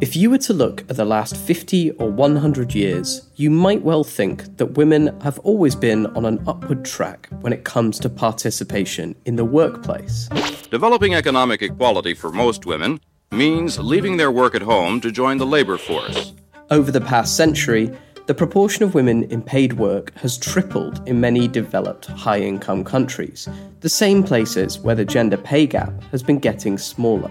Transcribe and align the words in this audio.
If 0.00 0.16
you 0.16 0.30
were 0.30 0.38
to 0.38 0.54
look 0.54 0.80
at 0.88 0.96
the 0.96 1.04
last 1.04 1.36
50 1.36 1.90
or 1.92 2.10
100 2.10 2.74
years, 2.74 3.28
you 3.36 3.50
might 3.50 3.82
well 3.82 4.02
think 4.02 4.56
that 4.56 4.78
women 4.78 5.20
have 5.20 5.38
always 5.40 5.74
been 5.74 6.06
on 6.16 6.24
an 6.24 6.42
upward 6.46 6.86
track 6.86 7.28
when 7.42 7.52
it 7.52 7.64
comes 7.64 7.98
to 8.00 8.08
participation 8.08 9.14
in 9.26 9.36
the 9.36 9.44
workplace. 9.44 10.26
Developing 10.70 11.14
economic 11.14 11.60
equality 11.60 12.14
for 12.14 12.32
most 12.32 12.64
women 12.64 12.98
means 13.30 13.78
leaving 13.78 14.16
their 14.16 14.30
work 14.30 14.54
at 14.54 14.62
home 14.62 15.02
to 15.02 15.12
join 15.12 15.36
the 15.36 15.44
labor 15.44 15.76
force. 15.76 16.32
Over 16.70 16.90
the 16.90 17.02
past 17.02 17.36
century, 17.36 17.94
the 18.26 18.34
proportion 18.34 18.84
of 18.84 18.94
women 18.94 19.24
in 19.24 19.42
paid 19.42 19.74
work 19.74 20.14
has 20.14 20.38
tripled 20.38 21.06
in 21.06 21.20
many 21.20 21.46
developed 21.46 22.06
high 22.06 22.40
income 22.40 22.84
countries, 22.84 23.46
the 23.80 23.90
same 23.90 24.22
places 24.22 24.78
where 24.78 24.94
the 24.94 25.04
gender 25.04 25.36
pay 25.36 25.66
gap 25.66 25.92
has 26.04 26.22
been 26.22 26.38
getting 26.38 26.78
smaller. 26.78 27.30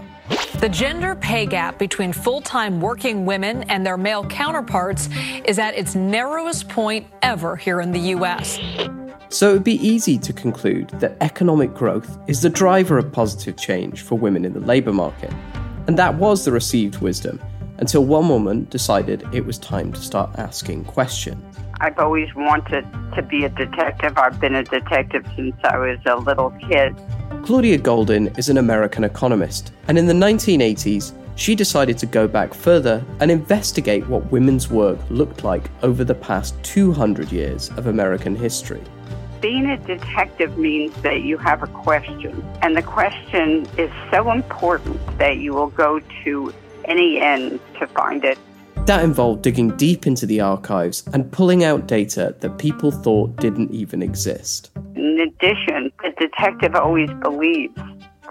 The 0.59 0.69
gender 0.69 1.15
pay 1.15 1.45
gap 1.45 1.77
between 1.77 2.13
full 2.13 2.41
time 2.41 2.81
working 2.81 3.25
women 3.25 3.63
and 3.63 3.85
their 3.85 3.97
male 3.97 4.25
counterparts 4.25 5.09
is 5.45 5.57
at 5.57 5.73
its 5.75 5.95
narrowest 5.95 6.67
point 6.67 7.07
ever 7.21 7.55
here 7.55 7.81
in 7.81 7.91
the 7.91 7.99
U.S. 8.15 8.59
So 9.29 9.51
it 9.51 9.53
would 9.53 9.63
be 9.63 9.75
easy 9.87 10.17
to 10.17 10.33
conclude 10.33 10.89
that 10.99 11.15
economic 11.21 11.73
growth 11.73 12.17
is 12.27 12.41
the 12.41 12.49
driver 12.49 12.97
of 12.97 13.11
positive 13.11 13.57
change 13.57 14.01
for 14.01 14.17
women 14.17 14.43
in 14.43 14.53
the 14.53 14.59
labour 14.59 14.91
market. 14.91 15.31
And 15.87 15.97
that 15.97 16.15
was 16.15 16.45
the 16.45 16.51
received 16.51 16.99
wisdom 16.99 17.39
until 17.77 18.03
one 18.05 18.27
woman 18.27 18.65
decided 18.69 19.25
it 19.33 19.45
was 19.45 19.57
time 19.57 19.93
to 19.93 20.01
start 20.01 20.31
asking 20.37 20.85
questions. 20.85 21.57
I've 21.81 21.97
always 21.97 22.27
wanted 22.35 22.85
to 23.15 23.21
be 23.21 23.45
a 23.45 23.49
detective. 23.49 24.17
I've 24.17 24.39
been 24.39 24.55
a 24.55 24.63
detective 24.63 25.25
since 25.35 25.55
I 25.63 25.77
was 25.77 25.99
a 26.05 26.17
little 26.17 26.51
kid. 26.69 26.93
Claudia 27.29 27.77
Goldin 27.77 28.37
is 28.37 28.49
an 28.49 28.57
American 28.57 29.03
economist, 29.03 29.71
and 29.87 29.97
in 29.97 30.05
the 30.05 30.13
1980s, 30.13 31.13
she 31.35 31.55
decided 31.55 31.97
to 31.99 32.05
go 32.05 32.27
back 32.27 32.53
further 32.53 33.03
and 33.21 33.31
investigate 33.31 34.05
what 34.07 34.31
women's 34.31 34.69
work 34.69 34.99
looked 35.09 35.43
like 35.43 35.69
over 35.83 36.03
the 36.03 36.15
past 36.15 36.61
200 36.63 37.31
years 37.31 37.69
of 37.69 37.87
American 37.87 38.35
history. 38.35 38.81
Being 39.41 39.69
a 39.69 39.77
detective 39.77 40.57
means 40.57 40.93
that 41.01 41.21
you 41.21 41.37
have 41.37 41.63
a 41.63 41.67
question, 41.67 42.43
and 42.61 42.75
the 42.75 42.83
question 42.83 43.65
is 43.77 43.89
so 44.11 44.31
important 44.31 44.99
that 45.17 45.37
you 45.37 45.53
will 45.53 45.69
go 45.69 46.01
to 46.25 46.53
any 46.85 47.21
end 47.21 47.59
to 47.79 47.87
find 47.87 48.25
it. 48.25 48.37
That 48.89 49.03
involved 49.03 49.43
digging 49.43 49.77
deep 49.77 50.07
into 50.07 50.25
the 50.25 50.41
archives 50.41 51.03
and 51.13 51.31
pulling 51.31 51.63
out 51.63 51.85
data 51.85 52.35
that 52.39 52.57
people 52.57 52.89
thought 52.89 53.35
didn't 53.35 53.69
even 53.69 54.01
exist. 54.01 54.71
In 54.95 55.19
addition, 55.19 55.91
the 56.01 56.09
detective 56.19 56.73
always 56.73 57.11
believes 57.21 57.75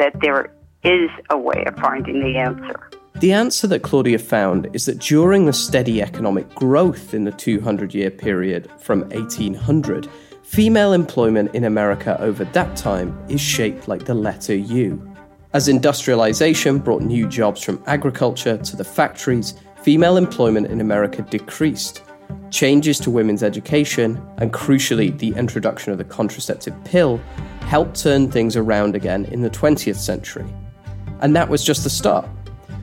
that 0.01 0.19
there 0.21 0.53
is 0.83 1.11
a 1.31 1.39
way 1.39 1.65
of 1.65 1.77
finding 1.77 2.25
the 2.25 2.37
answer. 2.37 2.91
The 3.21 3.33
answer 3.33 3.69
that 3.69 3.85
Claudia 3.85 4.19
found 4.19 4.69
is 4.73 4.87
that 4.87 4.99
during 4.99 5.47
the 5.47 5.53
steady 5.53 6.03
economic 6.03 6.53
growth 6.57 7.15
in 7.15 7.23
the 7.23 7.31
200 7.31 7.95
year 7.95 8.11
period 8.11 8.69
from 8.81 9.03
1800, 9.11 10.09
female 10.43 10.93
employment 10.93 11.55
in 11.55 11.63
America 11.63 12.21
over 12.21 12.45
that 12.47 12.77
time 12.77 13.17
is 13.29 13.41
shaped 13.41 13.87
like 13.87 14.07
the 14.07 14.15
letter 14.15 14.57
U. 14.57 15.09
As 15.55 15.69
industrialization 15.69 16.79
brought 16.79 17.03
new 17.03 17.27
jobs 17.27 17.63
from 17.63 17.83
agriculture 17.87 18.59
to 18.59 18.77
the 18.77 18.85
factories, 18.85 19.55
female 19.83 20.17
employment 20.17 20.67
in 20.67 20.81
America 20.81 21.23
decreased. 21.23 22.03
Changes 22.51 22.99
to 23.01 23.11
women's 23.11 23.43
education, 23.43 24.21
and 24.39 24.53
crucially, 24.53 25.17
the 25.17 25.35
introduction 25.35 25.93
of 25.93 25.99
the 25.99 26.05
contraceptive 26.05 26.75
pill, 26.85 27.19
helped 27.61 28.01
turn 28.01 28.31
things 28.31 28.57
around 28.57 28.95
again 28.95 29.25
in 29.27 29.43
the 29.43 29.51
20th 29.51 29.97
century. 29.97 30.47
And 31.21 31.35
that 31.37 31.49
was 31.49 31.65
just 31.65 31.85
the 31.85 31.91
start. 31.91 32.29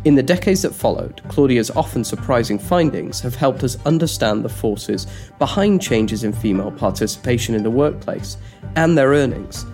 In 0.04 0.16
the 0.16 0.24
decades 0.24 0.62
that 0.62 0.76
followed, 0.76 1.22
Claudia's 1.30 1.72
often 1.72 2.04
surprising 2.04 2.60
findings 2.60 3.20
have 3.22 3.36
helped 3.36 3.64
us 3.64 3.78
understand 3.86 4.44
the 4.44 4.50
forces 4.50 5.08
behind 5.40 5.82
changes 5.82 6.24
in 6.24 6.32
female 6.32 6.72
participation 6.72 7.56
in 7.56 7.64
the 7.64 7.72
workplace 7.72 8.38
and 8.76 8.96
their 8.96 9.10
earnings 9.10 9.66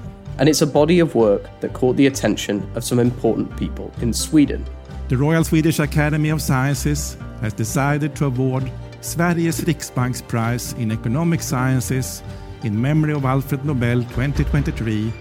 and 0.42 0.50
it's 0.50 0.64
a 0.64 0.68
body 0.68 1.00
of 1.00 1.14
work 1.14 1.48
that 1.60 1.74
caught 1.74 1.96
the 1.98 2.08
attention 2.08 2.68
of 2.76 2.84
some 2.84 2.98
important 2.98 3.56
people 3.58 3.92
in 4.02 4.12
Sweden. 4.12 4.66
The 5.12 5.18
Royal 5.18 5.44
Swedish 5.44 5.80
Academy 5.80 6.30
of 6.30 6.42
Sciences 6.42 7.18
has 7.42 7.52
decided 7.52 8.16
to 8.16 8.28
award 8.28 8.72
Sveriges 9.02 9.60
Riksbank's 9.66 10.22
Prize 10.22 10.72
in 10.80 10.90
Economic 10.90 11.42
Sciences 11.42 12.24
in 12.64 12.82
memory 12.82 13.12
of 13.12 13.26
Alfred 13.26 13.66
Nobel 13.66 14.04
2023 14.04 15.12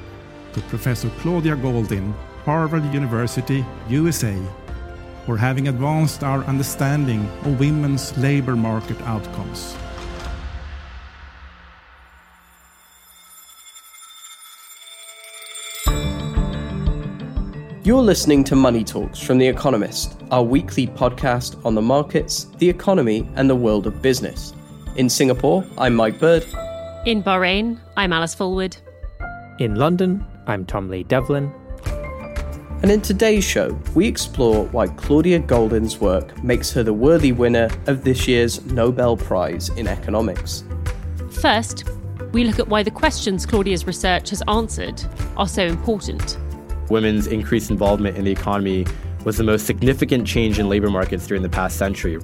to 0.53 0.61
Professor 0.69 1.11
Claudia 1.19 1.57
Goldin, 1.57 2.15
Harvard 2.45 2.85
University, 2.95 3.67
USA, 3.89 4.41
for 5.27 5.37
having 5.37 5.67
advanced 5.67 6.23
our 6.23 6.45
understanding 6.45 7.29
of 7.43 7.59
women's 7.59 8.17
labor 8.17 8.55
market 8.55 9.01
outcomes. 9.01 9.75
You're 17.91 18.01
listening 18.03 18.45
to 18.45 18.55
Money 18.55 18.85
Talks 18.85 19.19
from 19.19 19.39
The 19.39 19.49
Economist, 19.49 20.23
our 20.31 20.45
weekly 20.45 20.87
podcast 20.87 21.61
on 21.67 21.75
the 21.75 21.83
markets, 21.83 22.45
the 22.59 22.69
economy, 22.69 23.29
and 23.35 23.51
the 23.51 23.57
world 23.57 23.89
of 23.89 24.01
business. 24.01 24.55
In 24.95 25.09
Singapore, 25.09 25.65
I'm 25.77 25.97
Mike 25.97 26.21
Bird. 26.21 26.45
In 27.05 27.21
Bahrain, 27.21 27.81
I'm 27.97 28.13
Alice 28.13 28.33
Fulwood. 28.33 28.77
In 29.59 29.75
London, 29.75 30.25
I'm 30.47 30.65
Tom 30.67 30.89
Lee 30.89 31.03
Devlin. 31.03 31.53
And 32.83 32.93
in 32.93 33.01
today's 33.01 33.43
show, 33.43 33.77
we 33.97 34.07
explore 34.07 34.67
why 34.67 34.87
Claudia 34.87 35.41
Goldin's 35.41 36.01
work 36.01 36.45
makes 36.45 36.71
her 36.71 36.85
the 36.85 36.95
worthy 36.95 37.33
winner 37.33 37.69
of 37.89 38.05
this 38.05 38.29
year's 38.29 38.65
Nobel 38.67 39.17
Prize 39.17 39.69
in 39.71 39.89
Economics. 39.89 40.63
First, 41.33 41.91
we 42.31 42.45
look 42.45 42.61
at 42.61 42.69
why 42.69 42.85
the 42.85 42.93
questions 42.93 43.45
Claudia's 43.45 43.85
research 43.85 44.31
has 44.31 44.45
answered 44.47 45.03
are 45.37 45.49
so 45.49 45.67
important 45.67 46.39
women's 46.91 47.27
increased 47.27 47.71
involvement 47.71 48.17
in 48.17 48.25
the 48.25 48.31
economy 48.33 48.87
was 49.25 49.37
the 49.37 49.45
most 49.45 49.67
significant 49.67 50.27
change 50.27 50.59
in 50.59 50.69
labor 50.69 50.91
markets 50.91 51.27
during 51.27 51.43
the 51.43 51.49
past 51.49 51.77
century. 51.77 52.19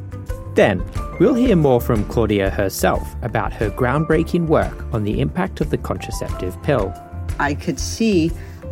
Then, 0.55 0.83
we'll 1.21 1.35
hear 1.35 1.55
more 1.57 1.81
from 1.81 2.05
Claudia 2.07 2.51
herself 2.51 3.15
about 3.23 3.53
her 3.53 3.71
groundbreaking 3.71 4.47
work 4.47 4.93
on 4.95 5.05
the 5.05 5.21
impact 5.21 5.61
of 5.61 5.71
the 5.71 5.79
contraceptive 5.79 6.61
pill. 6.63 6.95
I 7.39 7.55
could 7.55 7.79
see 7.79 8.31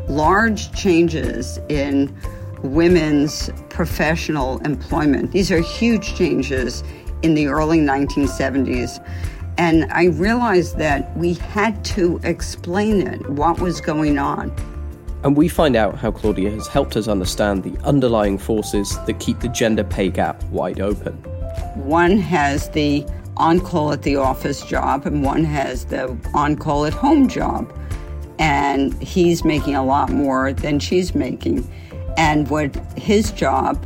large 0.09 0.72
changes 0.72 1.59
in 1.69 2.15
women's 2.62 3.50
professional 3.69 4.59
employment. 4.61 5.32
These 5.32 5.53
are 5.53 5.61
huge 5.61 6.15
changes 6.16 6.82
in 7.22 7.34
the 7.34 7.47
early 7.49 7.78
1970s. 7.78 9.06
And 9.59 9.84
I 9.93 10.06
realized 10.06 10.78
that 10.78 11.15
we 11.16 11.34
had 11.34 11.84
to 11.87 12.19
explain 12.25 13.06
it, 13.06 13.28
what 13.28 13.61
was 13.61 13.81
going 13.81 14.19
on. 14.19 14.50
And 15.24 15.38
we 15.38 15.48
find 15.48 15.74
out 15.74 15.96
how 15.96 16.10
Claudia 16.10 16.50
has 16.50 16.66
helped 16.66 16.96
us 16.96 17.08
understand 17.08 17.64
the 17.64 17.74
underlying 17.82 18.36
forces 18.36 18.98
that 19.06 19.18
keep 19.20 19.40
the 19.40 19.48
gender 19.48 19.82
pay 19.82 20.10
gap 20.10 20.44
wide 20.44 20.80
open. 20.80 21.14
One 21.74 22.18
has 22.18 22.68
the 22.70 23.06
on 23.38 23.60
call 23.60 23.90
at 23.92 24.02
the 24.02 24.16
office 24.16 24.62
job, 24.62 25.06
and 25.06 25.24
one 25.24 25.42
has 25.44 25.86
the 25.86 26.14
on 26.34 26.56
call 26.56 26.84
at 26.84 26.92
home 26.92 27.26
job. 27.28 27.74
And 28.38 28.92
he's 29.02 29.44
making 29.44 29.74
a 29.74 29.84
lot 29.84 30.10
more 30.10 30.52
than 30.52 30.78
she's 30.78 31.14
making. 31.14 31.66
And 32.18 32.50
what 32.50 32.76
his 32.98 33.32
job, 33.32 33.82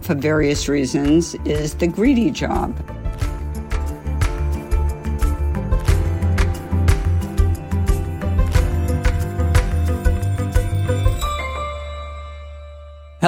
for 0.00 0.14
various 0.14 0.68
reasons, 0.68 1.34
is 1.44 1.74
the 1.74 1.86
greedy 1.86 2.30
job. 2.30 2.74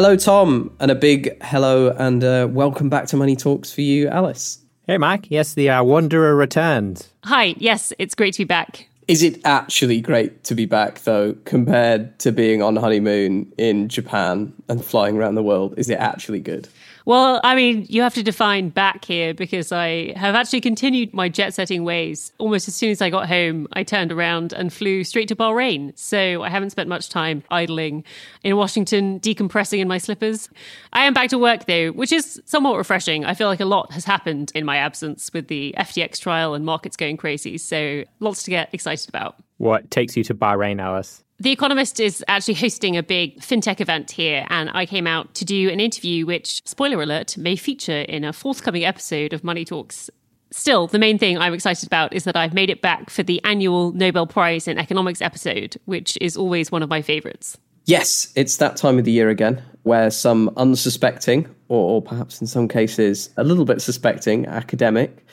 Hello, 0.03 0.16
Tom, 0.16 0.75
and 0.81 0.91
a 0.91 0.94
big 0.94 1.37
hello 1.43 1.91
and 1.91 2.25
uh, 2.25 2.49
welcome 2.50 2.88
back 2.88 3.06
to 3.08 3.19
Money 3.19 3.37
Talks 3.37 3.70
for 3.70 3.82
you, 3.82 4.08
Alice. 4.08 4.58
Hey, 4.87 4.97
Mike. 4.97 5.26
Yes, 5.31 5.52
the 5.52 5.69
uh, 5.69 5.85
Wanderer 5.85 6.35
returned. 6.35 7.06
Hi. 7.25 7.55
Yes, 7.58 7.93
it's 7.99 8.14
great 8.14 8.32
to 8.32 8.38
be 8.38 8.44
back. 8.44 8.88
Is 9.08 9.23
it 9.23 9.43
actually 9.44 10.00
great 10.00 10.43
to 10.44 10.55
be 10.55 10.64
back, 10.64 11.00
though, 11.00 11.35
compared 11.44 12.19
to 12.20 12.32
being 12.32 12.62
on 12.62 12.76
honeymoon 12.76 13.52
in 13.58 13.91
Japan 13.91 14.55
and 14.70 14.82
flying 14.82 15.19
around 15.19 15.35
the 15.35 15.43
world? 15.43 15.75
Is 15.76 15.91
it 15.91 15.99
actually 15.99 16.41
good? 16.41 16.67
Well, 17.06 17.41
I 17.43 17.55
mean, 17.55 17.87
you 17.88 18.02
have 18.02 18.14
to 18.14 18.23
define 18.23 18.69
back 18.69 19.05
here 19.05 19.35
because 19.35 19.73
I 19.73 20.12
have 20.17 20.35
actually 20.35 20.61
continued 20.61 21.14
my 21.14 21.29
jet 21.29 21.55
setting 21.55 21.85
ways. 21.85 22.32
Almost 22.38 22.69
as 22.69 22.75
soon 22.75 22.91
as 22.91 23.00
I 23.00 23.11
got 23.11 23.29
home, 23.29 23.67
I 23.73 23.85
turned 23.85 24.12
around 24.12 24.52
and 24.52 24.73
flew 24.73 25.05
straight 25.05 25.29
to 25.29 25.37
Bahrain. 25.37 25.97
So 25.99 26.43
I 26.43 26.50
haven't 26.50 26.70
spent 26.70 26.88
much 26.88 27.08
time 27.08 27.43
idling 27.50 28.05
in 28.43 28.56
Washington, 28.56 29.20
decompressing 29.20 29.79
in 29.79 29.88
my 29.88 29.99
slippers. 29.99 30.49
I 30.93 31.05
am 31.05 31.14
back 31.14 31.31
to 31.31 31.38
work 31.38 31.67
though, 31.67 31.91
which 31.91 32.12
is 32.12 32.41
somewhat 32.44 32.76
refreshing. 32.76 33.25
I 33.25 33.35
feel 33.35 33.49
like 33.49 33.61
a 33.61 33.64
lot 33.64 33.93
has 33.93 34.05
happened 34.05 34.52
in 34.55 34.64
my 34.64 34.76
absence 34.76 35.31
with 35.32 35.49
the 35.49 35.75
FTX 35.79 36.19
trial 36.20 36.55
and 36.55 36.64
markets 36.64 36.97
going 36.97 37.17
crazy. 37.17 37.58
So 37.58 38.05
lots 38.20 38.43
to 38.44 38.50
get 38.50 38.73
excited 38.73 39.08
about. 39.08 39.37
What 39.56 39.91
takes 39.91 40.17
you 40.17 40.25
to 40.25 40.35
Bahrain, 40.35 40.81
Alice? 40.81 41.23
The 41.40 41.52
Economist 41.52 42.00
is 42.00 42.22
actually 42.28 42.52
hosting 42.52 42.98
a 42.98 43.02
big 43.02 43.40
fintech 43.40 43.81
event 43.81 44.10
here, 44.10 44.46
and 44.50 44.69
I 44.75 44.84
came 44.84 45.06
out 45.06 45.34
to 45.37 45.46
do 45.46 45.70
an 45.70 45.81
interview, 45.81 46.26
which, 46.26 46.60
spoiler 46.66 47.00
alert, 47.00 47.38
may 47.38 47.56
feature 47.56 48.02
in 48.02 48.25
a 48.25 48.32
forthcoming 48.34 48.84
episode 48.84 49.32
of 49.32 49.42
Money 49.42 49.64
Talks. 49.64 50.10
Still, 50.50 50.87
the 50.87 50.98
main 50.98 51.16
thing 51.16 51.38
I'm 51.38 51.54
excited 51.54 51.87
about 51.87 52.12
is 52.12 52.25
that 52.25 52.37
I've 52.37 52.52
made 52.52 52.69
it 52.69 52.82
back 52.82 53.08
for 53.08 53.22
the 53.22 53.42
annual 53.42 53.90
Nobel 53.92 54.26
Prize 54.26 54.69
in 54.69 54.76
Economics 54.76 55.22
episode, 55.22 55.78
which 55.87 56.19
is 56.20 56.37
always 56.37 56.70
one 56.70 56.82
of 56.82 56.90
my 56.90 57.00
favorites. 57.00 57.56
Yes, 57.87 58.31
it's 58.37 58.58
that 58.58 58.76
time 58.76 58.98
of 58.98 59.06
the 59.06 59.12
year 59.12 59.31
again 59.31 59.62
where 59.84 60.10
some 60.10 60.50
unsuspecting, 60.58 61.48
or, 61.69 62.02
perhaps 62.02 62.42
in 62.42 62.48
some 62.48 62.69
cases 62.69 63.31
a 63.38 63.44
little 63.44 63.64
bit 63.64 63.81
suspecting 63.81 64.44
academic, 64.44 65.25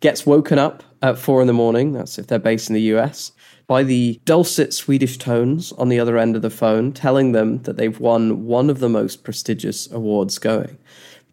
gets 0.00 0.26
woken 0.26 0.58
up 0.58 0.82
at 1.00 1.16
four 1.16 1.40
in 1.40 1.46
the 1.46 1.54
morning. 1.54 1.92
That's 1.92 2.18
if 2.18 2.26
they're 2.26 2.38
based 2.38 2.68
in 2.68 2.74
the 2.74 2.82
US 2.82 3.32
by 3.66 3.82
the 3.82 4.20
dulcet 4.24 4.72
Swedish 4.74 5.18
tones 5.18 5.72
on 5.72 5.88
the 5.88 5.98
other 5.98 6.18
end 6.18 6.36
of 6.36 6.42
the 6.42 6.50
phone, 6.50 6.92
telling 6.92 7.32
them 7.32 7.62
that 7.62 7.76
they've 7.76 7.98
won 7.98 8.44
one 8.44 8.70
of 8.70 8.78
the 8.80 8.88
most 8.88 9.24
prestigious 9.24 9.90
awards 9.90 10.38
going. 10.38 10.78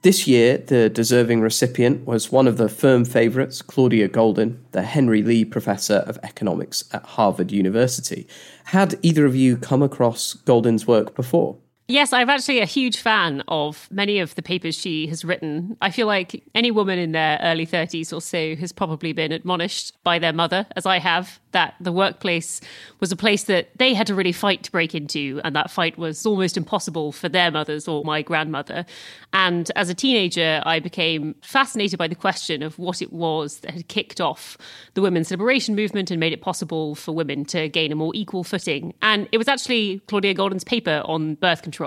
This 0.04 0.28
year, 0.28 0.58
the 0.58 0.90
deserving 0.90 1.42
recipient 1.42 2.08
was 2.08 2.32
one 2.32 2.48
of 2.48 2.58
the 2.58 2.70
firm 2.70 3.06
favourites, 3.06 3.62
Claudia 3.62 4.10
Goldin, 4.10 4.58
the 4.72 4.82
Henry 4.82 5.22
Lee 5.22 5.46
Professor 5.46 5.98
of 6.08 6.18
Economics 6.24 6.84
at 6.92 7.04
Harvard 7.04 7.52
University. 7.52 8.28
Had 8.66 8.98
either 9.04 9.28
of 9.28 9.36
you 9.36 9.58
come 9.58 9.84
across 9.84 10.34
Goldin's 10.34 10.88
work 10.88 11.16
before? 11.16 11.58
Yes, 11.92 12.14
I'm 12.14 12.30
actually 12.30 12.62
a 12.62 12.66
huge 12.66 13.00
fan 13.00 13.44
of 13.50 13.90
many 13.92 14.20
of 14.20 14.34
the 14.36 14.42
papers 14.42 14.76
she 14.76 15.08
has 15.08 15.26
written. 15.26 15.76
I 15.82 15.92
feel 15.92 16.08
like 16.08 16.42
any 16.56 16.72
woman 16.72 16.98
in 16.98 17.12
their 17.12 17.38
early 17.44 17.68
30s 17.68 18.14
or 18.14 18.22
so 18.22 18.56
has 18.56 18.72
probably 18.72 19.12
been 19.12 19.34
admonished 19.34 20.02
by 20.02 20.18
their 20.18 20.32
mother, 20.32 20.66
as 20.78 20.86
I 20.86 21.00
have, 21.00 21.42
that 21.52 21.76
the 21.82 21.92
workplace 21.92 22.62
was 23.02 23.12
a 23.12 23.18
place 23.18 23.44
that 23.44 23.78
they 23.78 23.94
had 23.94 24.08
to 24.08 24.16
really 24.16 24.32
fight 24.32 24.64
to 24.64 24.72
break 24.72 24.96
into, 24.96 25.42
and 25.44 25.54
that 25.54 25.70
fight 25.70 25.98
was 25.98 26.26
almost 26.26 26.56
impossible 26.56 27.12
for 27.12 27.28
their 27.28 27.52
mothers 27.52 27.90
or 27.90 28.06
my 28.06 28.22
grandmother. 28.22 28.86
And 29.34 29.70
as 29.76 29.90
a 29.90 29.94
teenager, 29.94 30.62
I 30.66 30.80
became 30.80 31.36
fascinated 31.42 32.00
by 32.00 32.08
the 32.08 32.16
question 32.16 32.64
of 32.64 32.80
what 32.80 33.02
it 33.02 33.12
was 33.12 33.60
that 33.60 33.72
had 33.72 33.90
kicked 33.90 34.22
off 34.22 34.58
the 34.94 35.02
women's 35.02 35.30
liberation 35.30 35.76
movement 35.76 36.10
and 36.10 36.22
made 36.22 36.32
it 36.32 36.42
possible 36.42 36.96
for 36.96 37.14
women 37.14 37.44
to 37.46 37.68
gain 37.68 37.92
a 37.92 37.96
more 37.96 38.14
equal 38.16 38.46
footing. 38.46 38.94
And 39.02 39.28
it 39.34 39.38
was 39.38 39.50
actually 39.50 40.00
Claudia 40.08 40.34
Goldin's 40.34 40.64
paper 40.64 41.02
on 41.04 41.36
birth 41.36 41.64
control, 41.64 41.81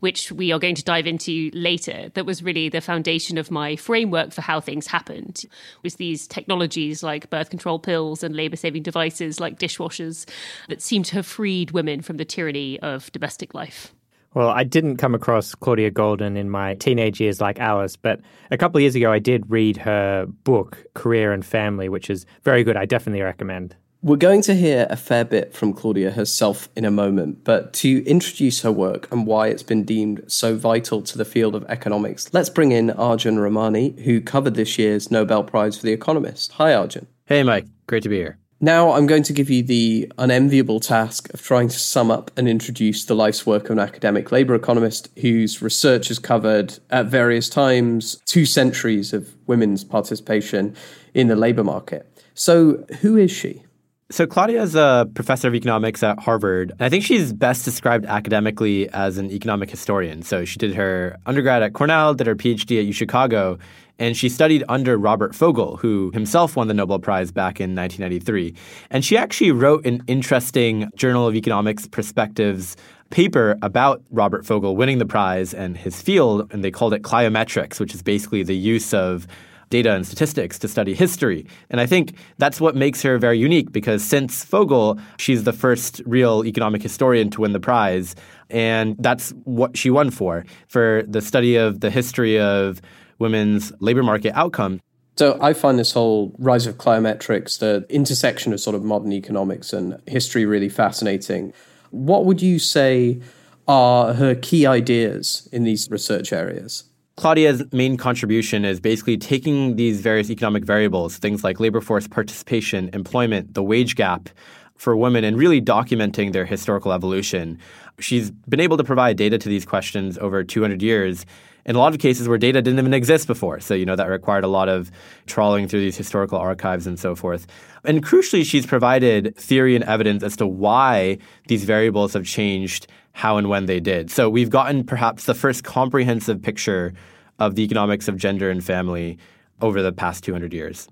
which 0.00 0.32
we 0.32 0.52
are 0.52 0.58
going 0.58 0.74
to 0.76 0.84
dive 0.84 1.06
into 1.06 1.50
later, 1.52 2.10
that 2.14 2.26
was 2.26 2.42
really 2.42 2.68
the 2.68 2.80
foundation 2.80 3.38
of 3.38 3.50
my 3.50 3.76
framework 3.76 4.32
for 4.32 4.40
how 4.40 4.60
things 4.60 4.86
happened. 4.86 5.44
Was 5.82 5.96
these 5.96 6.26
technologies 6.26 7.02
like 7.02 7.30
birth 7.30 7.50
control 7.50 7.78
pills 7.78 8.22
and 8.22 8.34
labor 8.34 8.56
saving 8.56 8.82
devices 8.82 9.00
devices 9.00 9.40
like 9.40 9.58
dishwashers 9.58 10.28
that 10.68 10.82
seem 10.82 11.02
to 11.02 11.14
have 11.14 11.26
freed 11.26 11.70
women 11.70 12.02
from 12.02 12.16
the 12.16 12.24
tyranny 12.24 12.78
of 12.80 13.10
domestic 13.12 13.54
life. 13.54 13.94
Well, 14.34 14.48
I 14.48 14.62
didn't 14.62 14.98
come 14.98 15.14
across 15.14 15.54
Claudia 15.56 15.90
Goldin 15.90 16.36
in 16.36 16.50
my 16.50 16.74
teenage 16.74 17.20
years 17.20 17.40
like 17.40 17.58
Alice, 17.58 17.96
but 17.96 18.20
a 18.50 18.56
couple 18.56 18.78
of 18.78 18.82
years 18.82 18.94
ago 18.94 19.10
I 19.10 19.18
did 19.18 19.50
read 19.50 19.76
her 19.78 20.26
book, 20.44 20.84
Career 20.94 21.32
and 21.32 21.44
Family, 21.44 21.88
which 21.88 22.10
is 22.10 22.26
very 22.44 22.62
good. 22.62 22.76
I 22.76 22.84
definitely 22.84 23.22
recommend. 23.22 23.74
We're 24.02 24.16
going 24.16 24.40
to 24.42 24.54
hear 24.54 24.86
a 24.88 24.96
fair 24.96 25.26
bit 25.26 25.52
from 25.52 25.74
Claudia 25.74 26.12
herself 26.12 26.70
in 26.74 26.86
a 26.86 26.90
moment, 26.90 27.44
but 27.44 27.74
to 27.74 28.02
introduce 28.06 28.62
her 28.62 28.72
work 28.72 29.06
and 29.12 29.26
why 29.26 29.48
it's 29.48 29.62
been 29.62 29.84
deemed 29.84 30.24
so 30.26 30.56
vital 30.56 31.02
to 31.02 31.18
the 31.18 31.24
field 31.26 31.54
of 31.54 31.66
economics, 31.68 32.32
let's 32.32 32.48
bring 32.48 32.72
in 32.72 32.92
Arjun 32.92 33.38
Ramani, 33.38 33.94
who 34.04 34.22
covered 34.22 34.54
this 34.54 34.78
year's 34.78 35.10
Nobel 35.10 35.44
Prize 35.44 35.76
for 35.76 35.84
The 35.84 35.92
Economist. 35.92 36.52
Hi, 36.52 36.72
Arjun. 36.72 37.08
Hey, 37.26 37.42
Mike. 37.42 37.66
Great 37.88 38.02
to 38.04 38.08
be 38.08 38.16
here. 38.16 38.38
Now 38.58 38.92
I'm 38.92 39.06
going 39.06 39.22
to 39.24 39.34
give 39.34 39.50
you 39.50 39.62
the 39.62 40.10
unenviable 40.16 40.80
task 40.80 41.32
of 41.34 41.42
trying 41.42 41.68
to 41.68 41.78
sum 41.78 42.10
up 42.10 42.30
and 42.38 42.48
introduce 42.48 43.04
the 43.04 43.14
life's 43.14 43.44
work 43.44 43.66
of 43.66 43.72
an 43.72 43.80
academic 43.80 44.32
labour 44.32 44.54
economist 44.54 45.10
whose 45.18 45.60
research 45.60 46.08
has 46.08 46.18
covered 46.18 46.78
at 46.88 47.06
various 47.06 47.50
times 47.50 48.16
two 48.24 48.46
centuries 48.46 49.12
of 49.12 49.36
women's 49.46 49.84
participation 49.84 50.74
in 51.12 51.28
the 51.28 51.36
labour 51.36 51.64
market. 51.64 52.06
So, 52.32 52.86
who 53.00 53.18
is 53.18 53.30
she? 53.30 53.64
So, 54.12 54.26
Claudia 54.26 54.60
is 54.60 54.74
a 54.74 55.08
professor 55.14 55.46
of 55.46 55.54
economics 55.54 56.02
at 56.02 56.18
Harvard. 56.18 56.72
I 56.80 56.88
think 56.88 57.04
she's 57.04 57.32
best 57.32 57.64
described 57.64 58.06
academically 58.06 58.88
as 58.88 59.18
an 59.18 59.30
economic 59.30 59.70
historian. 59.70 60.22
So, 60.22 60.44
she 60.44 60.58
did 60.58 60.74
her 60.74 61.16
undergrad 61.26 61.62
at 61.62 61.74
Cornell, 61.74 62.14
did 62.14 62.26
her 62.26 62.34
PhD 62.34 62.80
at 62.80 62.86
UChicago, 62.92 63.60
and 64.00 64.16
she 64.16 64.28
studied 64.28 64.64
under 64.68 64.98
Robert 64.98 65.32
Fogel, 65.32 65.76
who 65.76 66.10
himself 66.12 66.56
won 66.56 66.66
the 66.66 66.74
Nobel 66.74 66.98
Prize 66.98 67.30
back 67.30 67.60
in 67.60 67.76
1993. 67.76 68.52
And 68.90 69.04
she 69.04 69.16
actually 69.16 69.52
wrote 69.52 69.86
an 69.86 70.02
interesting 70.08 70.90
Journal 70.96 71.28
of 71.28 71.36
Economics 71.36 71.86
Perspectives 71.86 72.76
paper 73.10 73.56
about 73.62 74.02
Robert 74.10 74.44
Fogel 74.44 74.74
winning 74.74 74.98
the 74.98 75.06
prize 75.06 75.54
and 75.54 75.76
his 75.76 76.02
field, 76.02 76.52
and 76.52 76.64
they 76.64 76.72
called 76.72 76.94
it 76.94 77.02
cliometrics, 77.02 77.78
which 77.78 77.94
is 77.94 78.02
basically 78.02 78.42
the 78.42 78.56
use 78.56 78.92
of 78.92 79.28
data 79.70 79.94
and 79.94 80.06
statistics 80.06 80.58
to 80.58 80.68
study 80.68 80.94
history. 80.94 81.46
And 81.70 81.80
I 81.80 81.86
think 81.86 82.14
that's 82.38 82.60
what 82.60 82.74
makes 82.76 83.02
her 83.02 83.18
very 83.18 83.38
unique 83.38 83.72
because 83.72 84.04
since 84.04 84.44
Fogel, 84.44 85.00
she's 85.18 85.44
the 85.44 85.52
first 85.52 86.02
real 86.04 86.44
economic 86.44 86.82
historian 86.82 87.30
to 87.30 87.40
win 87.40 87.52
the 87.52 87.60
prize. 87.60 88.14
And 88.50 88.96
that's 88.98 89.30
what 89.44 89.76
she 89.76 89.90
won 89.90 90.10
for, 90.10 90.44
for 90.68 91.04
the 91.06 91.20
study 91.20 91.56
of 91.56 91.80
the 91.80 91.90
history 91.90 92.38
of 92.38 92.82
women's 93.20 93.72
labor 93.80 94.02
market 94.02 94.32
outcome. 94.34 94.80
So 95.16 95.38
I 95.40 95.52
find 95.52 95.78
this 95.78 95.92
whole 95.92 96.34
rise 96.38 96.66
of 96.66 96.78
cliometrics, 96.78 97.58
the 97.58 97.86
intersection 97.88 98.52
of 98.52 98.60
sort 98.60 98.74
of 98.74 98.82
modern 98.82 99.12
economics 99.12 99.72
and 99.72 100.00
history 100.06 100.46
really 100.46 100.68
fascinating. 100.68 101.52
What 101.90 102.24
would 102.24 102.42
you 102.42 102.58
say 102.58 103.20
are 103.68 104.14
her 104.14 104.34
key 104.34 104.66
ideas 104.66 105.48
in 105.52 105.64
these 105.64 105.88
research 105.90 106.32
areas? 106.32 106.89
Claudia's 107.20 107.62
main 107.70 107.98
contribution 107.98 108.64
is 108.64 108.80
basically 108.80 109.18
taking 109.18 109.76
these 109.76 110.00
various 110.00 110.30
economic 110.30 110.64
variables, 110.64 111.18
things 111.18 111.44
like 111.44 111.60
labor 111.60 111.82
force 111.82 112.08
participation, 112.08 112.88
employment, 112.94 113.52
the 113.52 113.62
wage 113.62 113.94
gap 113.94 114.30
for 114.76 114.96
women, 114.96 115.22
and 115.22 115.36
really 115.36 115.60
documenting 115.60 116.32
their 116.32 116.46
historical 116.46 116.94
evolution. 116.94 117.58
She's 117.98 118.30
been 118.30 118.58
able 118.58 118.78
to 118.78 118.84
provide 118.84 119.18
data 119.18 119.36
to 119.36 119.50
these 119.50 119.66
questions 119.66 120.16
over 120.16 120.42
200 120.42 120.80
years 120.80 121.26
in 121.66 121.76
a 121.76 121.78
lot 121.78 121.92
of 121.92 122.00
cases 122.00 122.26
where 122.26 122.38
data 122.38 122.62
didn't 122.62 122.78
even 122.78 122.94
exist 122.94 123.26
before. 123.26 123.60
So, 123.60 123.74
you 123.74 123.84
know, 123.84 123.96
that 123.96 124.08
required 124.08 124.44
a 124.44 124.48
lot 124.48 124.70
of 124.70 124.90
trawling 125.26 125.68
through 125.68 125.80
these 125.80 125.98
historical 125.98 126.38
archives 126.38 126.86
and 126.86 126.98
so 126.98 127.14
forth. 127.14 127.46
And 127.84 128.02
crucially, 128.02 128.46
she's 128.46 128.64
provided 128.64 129.36
theory 129.36 129.76
and 129.76 129.84
evidence 129.84 130.22
as 130.22 130.36
to 130.36 130.46
why 130.46 131.18
these 131.48 131.64
variables 131.64 132.14
have 132.14 132.24
changed 132.24 132.86
how 133.12 133.36
and 133.36 133.50
when 133.50 133.66
they 133.66 133.78
did. 133.78 134.10
So, 134.10 134.30
we've 134.30 134.48
gotten 134.48 134.84
perhaps 134.84 135.26
the 135.26 135.34
first 135.34 135.64
comprehensive 135.64 136.40
picture 136.40 136.94
of 137.40 137.56
the 137.56 137.62
economics 137.62 138.06
of 138.06 138.16
gender 138.16 138.50
and 138.50 138.62
family 138.62 139.18
over 139.60 139.82
the 139.82 139.92
past 139.92 140.22
200 140.22 140.52
years. 140.52 140.88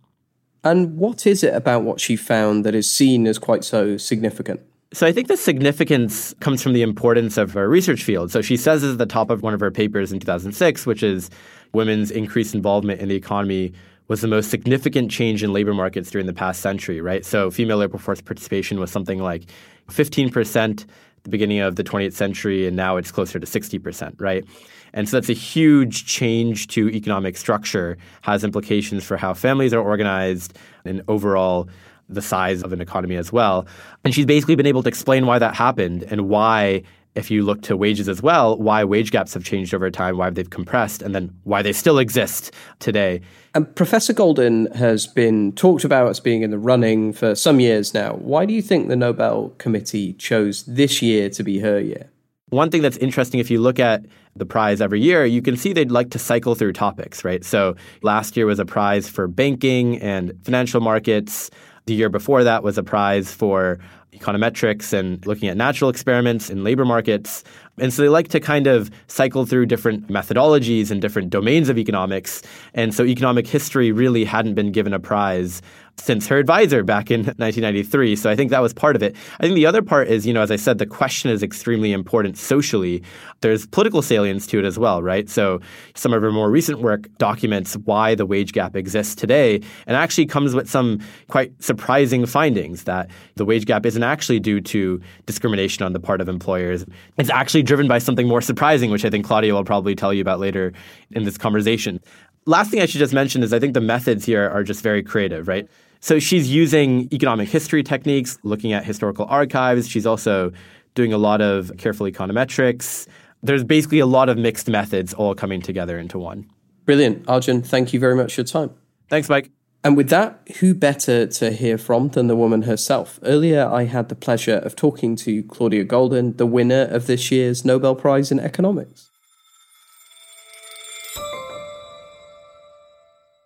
And 0.65 0.97
what 0.97 1.27
is 1.27 1.45
it 1.45 1.55
about 1.55 1.85
what 1.85 2.01
she 2.01 2.17
found 2.17 2.65
that 2.65 2.75
is 2.75 2.91
seen 2.91 3.27
as 3.27 3.39
quite 3.39 3.63
so 3.63 3.97
significant? 3.97 4.61
So 4.93 5.07
I 5.07 5.13
think 5.13 5.29
the 5.29 5.37
significance 5.37 6.35
comes 6.41 6.63
from 6.63 6.73
the 6.73 6.83
importance 6.83 7.37
of 7.37 7.53
her 7.53 7.69
research 7.69 8.03
field. 8.03 8.31
So 8.33 8.41
she 8.41 8.57
says 8.57 8.83
at 8.83 8.99
the 8.99 9.07
top 9.07 9.31
of 9.31 9.43
one 9.43 9.55
of 9.55 9.61
her 9.61 9.71
papers 9.71 10.13
in 10.13 10.19
2006, 10.19 10.87
which 10.87 11.03
is 11.03 11.31
women's 11.75 12.11
increased 12.11 12.55
involvement 12.55 13.01
in 13.01 13.09
the 13.09 13.15
economy 13.15 13.73
was 14.09 14.23
the 14.23 14.29
most 14.29 14.51
significant 14.51 15.11
change 15.11 15.45
in 15.45 15.53
labor 15.53 15.75
markets 15.75 16.11
during 16.11 16.27
the 16.27 16.33
past 16.33 16.63
century, 16.63 17.03
right? 17.03 17.25
So 17.25 17.51
female 17.51 17.77
labor 17.77 17.99
force 17.99 18.23
participation 18.23 18.81
was 18.81 18.91
something 18.91 19.19
like 19.19 19.45
15% 19.89 20.81
at 20.81 20.87
the 21.23 21.31
beginning 21.31 21.61
of 21.61 21.77
the 21.77 21.85
20th 21.85 22.15
century, 22.15 22.67
and 22.67 22.75
now 22.75 22.97
it's 22.97 23.13
closer 23.13 23.39
to 23.39 23.47
60%, 23.47 24.15
right? 24.19 24.45
And 24.93 25.09
so 25.09 25.17
that's 25.17 25.29
a 25.29 25.35
huge 25.35 26.07
change 26.07 26.69
to 26.69 26.89
economic 26.91 27.37
structure, 27.37 27.97
has 28.23 28.45
implications 28.45 29.05
for 29.05 29.17
how 29.17 29.35
families 29.35 29.73
are 29.73 29.81
organized 29.81 30.57
and 30.85 31.03
overall 31.09 31.69
the 32.09 32.23
size 32.23 32.63
of 32.63 32.73
an 32.73 32.81
economy 32.81 33.17
as 33.17 33.33
well. 33.33 33.67
And 34.05 34.15
she's 34.15 34.27
basically 34.27 34.57
been 34.57 34.67
able 34.67 34.83
to 34.83 34.89
explain 34.89 35.27
why 35.27 35.39
that 35.39 35.55
happened 35.55 36.05
and 36.05 36.29
why, 36.29 36.83
if 37.15 37.31
you 37.31 37.43
look 37.43 37.61
to 37.63 37.77
wages 37.77 38.09
as 38.09 38.23
well, 38.23 38.57
why 38.57 38.83
wage 38.85 39.11
gaps 39.11 39.35
have 39.35 39.45
changed 39.45 39.75
over 39.75 39.91
time, 39.91 40.17
why 40.17 40.31
they've 40.31 40.49
compressed, 40.49 41.03
and 41.03 41.15
then 41.15 41.35
why 41.45 41.61
they 41.61 41.73
still 41.73 41.99
exist 41.99 42.53
today. 42.79 43.21
And 43.55 43.75
Professor 43.75 44.15
Goldin 44.15 44.75
has 44.75 45.07
been 45.07 45.53
talked 45.53 45.85
about 45.85 46.09
as 46.09 46.21
being 46.21 46.43
in 46.43 46.51
the 46.51 46.59
running 46.59 47.13
for 47.13 47.35
some 47.35 47.61
years 47.61 47.93
now. 47.93 48.15
Why 48.15 48.47
do 48.47 48.55
you 48.55 48.63
think 48.63 48.89
the 48.89 48.97
Nobel 48.97 49.51
Committee 49.59 50.15
chose 50.15 50.65
this 50.65 51.03
year 51.03 51.29
to 51.31 51.43
be 51.43 51.59
her 51.59 51.79
year? 51.79 52.09
One 52.51 52.71
thing 52.71 52.81
that's 52.81 52.97
interesting, 52.97 53.41
if 53.41 53.51
you 53.51 53.61
look 53.61 53.79
at 53.79 54.07
the 54.39 54.47
prize 54.47 54.81
every 54.81 55.01
year, 55.01 55.25
you 55.25 55.43
can 55.43 55.57
see 55.57 55.73
they'd 55.73 55.91
like 55.91 56.11
to 56.11 56.19
cycle 56.19 56.55
through 56.55 56.73
topics, 56.73 57.25
right? 57.25 57.45
So 57.45 57.77
last 58.03 58.37
year 58.37 58.47
was 58.47 58.59
a 58.59 58.65
prize 58.65 59.09
for 59.09 59.29
banking 59.29 59.99
and 59.99 60.33
financial 60.45 60.81
markets. 60.81 61.51
The 61.87 61.95
year 61.95 62.09
before 62.09 62.45
that 62.45 62.63
was 62.63 62.77
a 62.77 62.83
prize 62.83 63.33
for 63.33 63.79
econometrics 64.13 64.93
and 64.93 65.25
looking 65.27 65.49
at 65.49 65.57
natural 65.57 65.91
experiments 65.91 66.51
in 66.51 66.65
labor 66.65 66.85
markets. 66.85 67.45
And 67.79 67.93
so 67.93 68.03
they 68.03 68.09
like 68.09 68.29
to 68.29 68.41
kind 68.41 68.67
of 68.67 68.91
cycle 69.07 69.47
through 69.47 69.67
different 69.67 70.09
methodologies 70.09 70.91
and 70.91 71.01
different 71.01 71.31
domains 71.31 71.69
of 71.69 71.79
economics. 71.79 72.43
And 72.75 72.95
so 72.95 73.05
economic 73.05 73.47
history 73.47 73.93
really 73.93 74.25
hadn't 74.25 74.55
been 74.55 74.73
given 74.73 74.93
a 74.93 74.99
prize 74.99 75.63
since 76.01 76.27
her 76.29 76.39
advisor 76.39 76.83
back 76.83 77.11
in 77.11 77.21
1993. 77.25 78.17
So 78.17 78.31
I 78.31 78.37
think 78.37 78.51
that 78.51 78.61
was 78.61 78.73
part 78.73 78.97
of 78.97 79.03
it. 79.03 79.17
I 79.41 79.45
think 79.45 79.55
the 79.55 79.67
other 79.67 79.83
part 79.83 80.09
is, 80.09 80.27
you 80.27 80.33
know, 80.33 80.43
as 80.43 80.51
I 80.51 80.57
said, 80.57 80.79
the 80.79 80.87
question 80.87 81.31
is 81.31 81.43
extremely 81.43 81.93
important 81.93 82.39
socially. 82.39 83.03
There's 83.41 83.67
political 83.67 84.03
salience 84.03 84.47
to 84.49 84.59
it 84.59 84.65
as 84.65 84.79
well, 84.79 85.03
right? 85.03 85.29
So 85.29 85.61
some 85.95 86.13
of 86.13 86.23
her 86.23 86.33
more 86.33 86.51
recent 86.51 86.81
work 86.81 87.09
documents 87.19 87.75
why 87.85 88.15
the 88.15 88.27
wage 88.27 88.53
gap 88.53 88.77
exists 88.77 89.15
today 89.15 89.61
and 89.87 89.97
actually 89.97 90.27
comes 90.27 90.55
with 90.55 90.69
some 90.69 91.01
quite 91.29 91.53
surprising 91.63 92.27
findings 92.27 92.85
that 92.85 93.11
the 93.37 93.45
wage 93.45 93.67
gap 93.67 93.87
isn't 93.87 94.03
actually 94.03 94.41
due 94.41 94.61
to 94.61 95.01
discrimination 95.27 95.85
on 95.85 95.93
the 95.93 96.01
part 96.01 96.21
of 96.21 96.29
employers. 96.29 96.85
It's 97.17 97.31
actually 97.31 97.63
driven 97.63 97.89
by 97.89 97.99
something 97.99 98.27
more 98.27 98.41
surprising, 98.41 98.91
which 98.91 99.05
I 99.05 99.11
think 99.11 99.25
Claudia 99.27 99.55
will 99.55 99.65
probably 99.65 99.95
tell 99.95 100.13
you 100.13 100.21
about 100.21 100.41
later 100.41 100.73
in 101.11 101.25
this 101.25 101.39
conversation. 101.39 102.01
Last 102.47 102.71
thing 102.71 102.81
I 102.81 102.87
should 102.87 102.99
just 102.99 103.13
mention 103.13 103.43
is 103.43 103.53
I 103.53 103.59
think 103.59 103.75
the 103.75 103.81
methods 103.81 104.25
here 104.25 104.49
are 104.49 104.63
just 104.63 104.83
very 104.83 105.03
creative, 105.03 105.49
right? 105.49 105.69
So 106.01 106.19
she's 106.19 106.51
using 106.51 107.09
economic 107.13 107.49
history 107.49 107.83
techniques, 107.83 108.39
looking 108.43 108.73
at 108.73 108.85
historical 108.85 109.27
archives. 109.29 109.89
She's 109.89 110.07
also 110.07 110.53
doing 110.95 111.13
a 111.13 111.19
lot 111.19 111.41
of 111.41 111.73
careful 111.79 112.07
econometrics. 112.07 113.07
There's 113.43 113.65
basically 113.65 113.99
a 113.99 114.07
lot 114.07 114.29
of 114.29 114.39
mixed 114.39 114.69
methods 114.69 115.15
all 115.15 115.35
coming 115.35 115.61
together 115.61 115.99
into 115.99 116.19
one. 116.19 116.49
Brilliant. 116.85 117.29
Arjun, 117.29 117.63
thank 117.63 117.93
you 117.93 118.01
very 118.01 118.17
much 118.17 118.35
for 118.35 118.41
your 118.41 118.47
time. 118.47 118.71
Thanks, 119.11 119.29
Mike. 119.29 119.51
And 119.85 119.97
with 119.97 120.09
that, 120.09 120.41
who 120.59 120.75
better 120.75 121.27
to 121.27 121.53
hear 121.53 121.79
from 121.79 122.09
than 122.09 122.27
the 122.27 122.35
woman 122.35 122.63
herself? 122.63 123.21
Earlier, 123.23 123.67
I 123.67 123.85
had 123.85 124.09
the 124.09 124.17
pleasure 124.17 124.57
of 124.57 124.75
talking 124.75 125.15
to 125.17 125.43
Claudia 125.45 125.85
Goldin, 125.85 126.37
the 126.37 126.47
winner 126.47 126.83
of 126.91 127.07
this 127.07 127.31
year's 127.31 127.65
Nobel 127.65 127.95
Prize 127.95 128.33
in 128.33 128.41
Economics. 128.41 129.09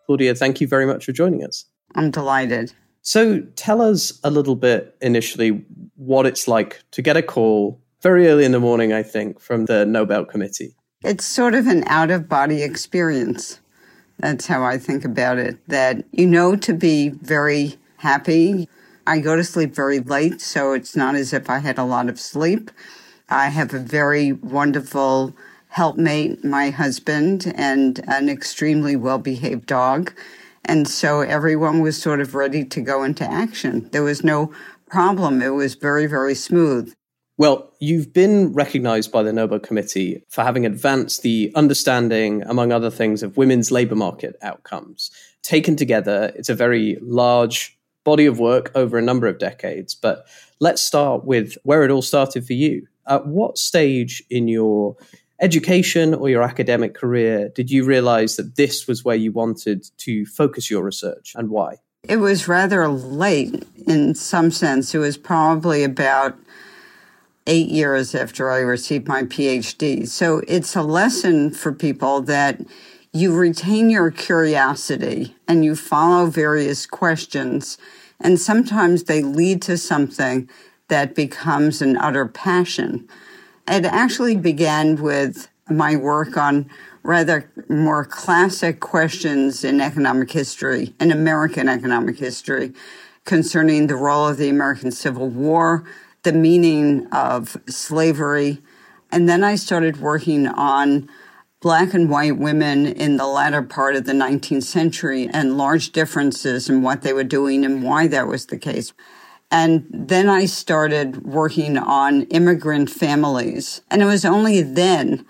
Claudia, 0.07 0.35
thank 0.35 0.61
you 0.61 0.67
very 0.67 0.87
much 0.87 1.05
for 1.05 1.13
joining 1.13 1.45
us. 1.45 1.67
I'm 1.95 2.11
delighted. 2.11 2.73
So 3.03 3.41
tell 3.57 3.83
us 3.83 4.19
a 4.23 4.31
little 4.31 4.55
bit 4.55 4.97
initially 5.01 5.65
what 5.97 6.27
it's 6.27 6.47
like 6.47 6.83
to 6.93 7.03
get 7.03 7.17
a 7.17 7.23
call 7.23 7.81
very 8.01 8.29
early 8.29 8.45
in 8.45 8.53
the 8.53 8.61
morning, 8.61 8.93
I 8.93 9.03
think, 9.03 9.41
from 9.41 9.67
the 9.67 9.85
Nobel 9.85 10.25
Committee. 10.25 10.75
It's 11.05 11.25
sort 11.25 11.55
of 11.55 11.67
an 11.67 11.85
out 11.87 12.11
of 12.11 12.29
body 12.29 12.63
experience. 12.63 13.61
That's 14.19 14.47
how 14.47 14.63
I 14.63 14.79
think 14.79 15.05
about 15.05 15.39
it. 15.39 15.57
That 15.69 16.05
you 16.13 16.27
know 16.27 16.55
to 16.57 16.75
be 16.75 17.09
very 17.09 17.75
happy. 17.97 18.69
I 19.07 19.19
go 19.19 19.35
to 19.35 19.43
sleep 19.43 19.75
very 19.75 19.99
late, 19.99 20.41
so 20.41 20.73
it's 20.73 20.95
not 20.95 21.17
as 21.17 21.33
if 21.33 21.51
I 21.51 21.59
had 21.59 21.79
a 21.79 21.85
lot 21.85 22.09
of 22.09 22.21
sleep. 22.21 22.71
I 23.29 23.49
have 23.49 23.75
a 23.75 23.79
very 23.79 24.33
wonderful 24.33 25.35
helpmate, 25.69 26.45
my 26.45 26.71
husband, 26.71 27.53
and 27.57 28.01
an 28.07 28.29
extremely 28.29 28.95
well 28.95 29.19
behaved 29.19 29.67
dog. 29.67 30.13
And 30.65 30.87
so 30.89 31.21
everyone 31.21 31.81
was 31.81 32.01
sort 32.01 32.21
of 32.21 32.35
ready 32.35 32.65
to 32.65 32.81
go 32.81 33.03
into 33.03 33.25
action. 33.25 33.89
There 33.93 34.05
was 34.05 34.23
no 34.23 34.53
problem. 34.89 35.43
It 35.43 35.51
was 35.51 35.75
very, 35.75 36.07
very 36.07 36.35
smooth. 36.35 36.95
Well, 37.39 37.73
you've 37.81 38.13
been 38.13 38.53
recognized 38.53 39.11
by 39.11 39.23
the 39.23 39.33
Nobel 39.33 39.59
Committee 39.59 40.23
for 40.29 40.43
having 40.43 40.67
advanced 40.67 41.23
the 41.23 41.51
understanding, 41.55 42.43
among 42.43 42.71
other 42.71 42.91
things, 42.91 43.23
of 43.23 43.37
women's 43.37 43.71
labor 43.71 43.97
market 43.97 44.37
outcomes. 44.43 45.11
Taken 45.43 45.75
together, 45.75 46.31
it's 46.37 46.51
a 46.51 46.55
very 46.55 46.99
large 47.01 47.77
body 48.05 48.27
of 48.27 48.39
work 48.39 48.71
over 48.75 48.99
a 48.99 49.03
number 49.03 49.27
of 49.27 49.39
decades. 49.39 49.95
But 49.95 50.27
let's 50.61 50.83
start 50.83 51.25
with 51.25 51.57
where 51.65 51.83
it 51.83 51.91
all 51.91 52.03
started 52.03 52.47
for 52.47 52.53
you. 52.53 52.87
At 53.09 53.27
what 53.27 53.59
stage 53.59 54.23
in 54.31 54.47
your 54.47 54.97
education 55.43 56.15
or 56.15 56.31
your 56.31 56.43
academic 56.43 56.95
career 56.95 57.49
did 57.49 57.71
you 57.71 57.85
realize 57.85 58.37
that 58.37 58.57
this 58.57 58.87
was 58.87 59.05
where 59.05 59.17
you 59.17 59.33
wanted 59.33 59.85
to 59.99 60.25
focus 60.25 60.71
your 60.71 60.83
research 60.83 61.35
and 61.37 61.51
why? 61.51 61.77
It 62.09 62.17
was 62.17 62.49
rather 62.49 62.89
late 62.89 63.65
in 63.87 64.15
some 64.15 64.51
sense. 64.51 64.95
It 64.95 64.99
was 64.99 65.17
probably 65.17 65.85
about 65.85 66.39
eight 67.47 67.69
years 67.69 68.15
after 68.15 68.51
I 68.51 68.59
received 68.59 69.09
my 69.09 69.25
PhD. 69.25 70.07
So 70.07 70.43
it's 70.47 70.77
a 70.77 70.83
lesson 70.83 71.51
for 71.51 71.73
people 71.73 72.23
that 72.23 72.61
you 73.13 73.35
retain 73.35 73.91
your 73.91 74.11
curiosity 74.11 75.37
and 75.47 75.65
you 75.65 75.77
follow 75.77 76.27
various 76.27 76.87
questions, 76.87 77.79
and 78.21 78.41
sometimes 78.41 79.05
they 79.05 79.23
lead 79.23 79.61
to 79.63 79.77
something 79.77 80.49
that 80.89 81.15
becomes 81.15 81.83
an 81.83 81.97
utter 81.97 82.27
passion. 82.27 83.09
It 83.69 83.85
actually 83.85 84.37
began 84.37 85.01
with 85.01 85.49
my 85.71 85.97
work 85.97 86.37
on 86.37 86.69
rather 87.03 87.51
more 87.69 88.05
classic 88.05 88.81
questions 88.81 89.65
in 89.65 89.81
economic 89.81 90.31
history, 90.31 90.95
in 91.01 91.11
American 91.11 91.69
economic 91.69 92.19
history, 92.19 92.73
concerning 93.25 93.87
the 93.87 93.97
role 93.97 94.29
of 94.29 94.37
the 94.37 94.49
American 94.49 94.91
Civil 94.91 95.29
War, 95.29 95.85
the 96.23 96.33
meaning 96.33 97.07
of 97.13 97.57
slavery. 97.69 98.61
And 99.11 99.29
then 99.29 99.45
I 99.45 99.55
started 99.55 100.01
working 100.01 100.47
on 100.47 101.09
black 101.61 101.95
and 101.95 102.11
white 102.11 102.37
women 102.37 102.87
in 102.87 103.17
the 103.17 103.27
latter 103.27 103.63
part 103.63 103.95
of 103.95 104.05
the 104.05 104.13
19th 104.13 104.65
century 104.65 105.29
and 105.33 105.57
large 105.57 105.93
differences 105.93 106.69
in 106.69 106.83
what 106.83 107.03
they 107.03 107.13
were 107.13 107.23
doing 107.23 107.65
and 107.65 107.85
why 107.85 108.09
that 108.09 108.27
was 108.27 108.47
the 108.47 108.59
case. 108.59 108.93
And 109.53 109.87
then 109.93 110.31
I 110.31 110.47
started 110.47 111.27
working 111.27 111.77
on 111.77 112.23
immigrant 112.23 112.89
families. 112.89 113.83
And 113.91 114.01
it 114.01 114.07
was 114.07 114.25
only 114.25 114.63
then 114.63 115.27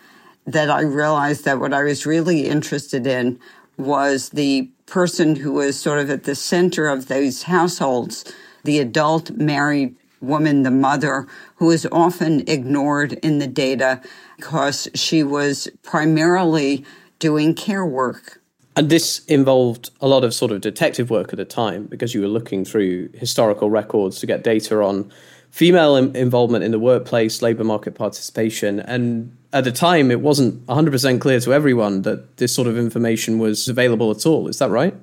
that 0.46 0.70
I 0.70 0.82
realized 0.82 1.44
that 1.44 1.58
what 1.58 1.74
I 1.74 1.82
was 1.82 2.06
really 2.06 2.46
interested 2.46 3.04
in 3.04 3.40
was 3.76 4.28
the 4.28 4.70
person 4.86 5.34
who 5.34 5.52
was 5.52 5.76
sort 5.76 5.98
of 5.98 6.08
at 6.08 6.22
the 6.22 6.36
center 6.36 6.86
of 6.86 7.08
those 7.08 7.42
households, 7.42 8.24
the 8.62 8.78
adult 8.78 9.32
married 9.32 9.96
woman, 10.20 10.62
the 10.62 10.70
mother, 10.70 11.26
who 11.56 11.72
is 11.72 11.88
often 11.90 12.48
ignored 12.48 13.14
in 13.24 13.40
the 13.40 13.48
data 13.48 14.00
because 14.36 14.88
she 14.94 15.24
was 15.24 15.68
primarily 15.82 16.84
doing 17.18 17.54
care 17.54 17.84
work. 17.84 18.40
And 18.74 18.88
this 18.88 19.24
involved 19.26 19.90
a 20.00 20.08
lot 20.08 20.24
of 20.24 20.32
sort 20.32 20.50
of 20.50 20.60
detective 20.60 21.10
work 21.10 21.32
at 21.32 21.36
the 21.36 21.44
time 21.44 21.84
because 21.86 22.14
you 22.14 22.22
were 22.22 22.28
looking 22.28 22.64
through 22.64 23.10
historical 23.14 23.68
records 23.68 24.18
to 24.20 24.26
get 24.26 24.42
data 24.42 24.82
on 24.82 25.12
female 25.50 25.96
involvement 25.96 26.64
in 26.64 26.70
the 26.70 26.78
workplace, 26.78 27.42
labor 27.42 27.64
market 27.64 27.94
participation. 27.94 28.80
And 28.80 29.36
at 29.52 29.64
the 29.64 29.72
time, 29.72 30.10
it 30.10 30.22
wasn't 30.22 30.66
100% 30.66 31.20
clear 31.20 31.38
to 31.40 31.52
everyone 31.52 32.02
that 32.02 32.38
this 32.38 32.54
sort 32.54 32.66
of 32.66 32.78
information 32.78 33.38
was 33.38 33.68
available 33.68 34.10
at 34.10 34.24
all. 34.24 34.48
Is 34.48 34.58
that 34.58 34.70
right? 34.70 34.94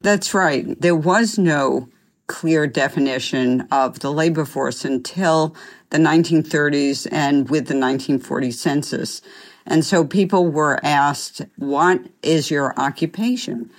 That's 0.00 0.34
right. 0.34 0.80
There 0.80 0.96
was 0.96 1.38
no 1.38 1.88
clear 2.26 2.66
definition 2.66 3.68
of 3.70 4.00
the 4.00 4.12
labor 4.12 4.44
force 4.44 4.84
until 4.84 5.54
the 5.90 5.98
1930s 5.98 7.06
and 7.12 7.48
with 7.48 7.68
the 7.68 7.78
1940 7.78 8.50
census. 8.50 9.22
And 9.66 9.84
so 9.84 10.04
people 10.04 10.48
were 10.48 10.80
asked, 10.84 11.42
what 11.56 12.00
is 12.22 12.50
your 12.50 12.78
occupation? 12.78 13.70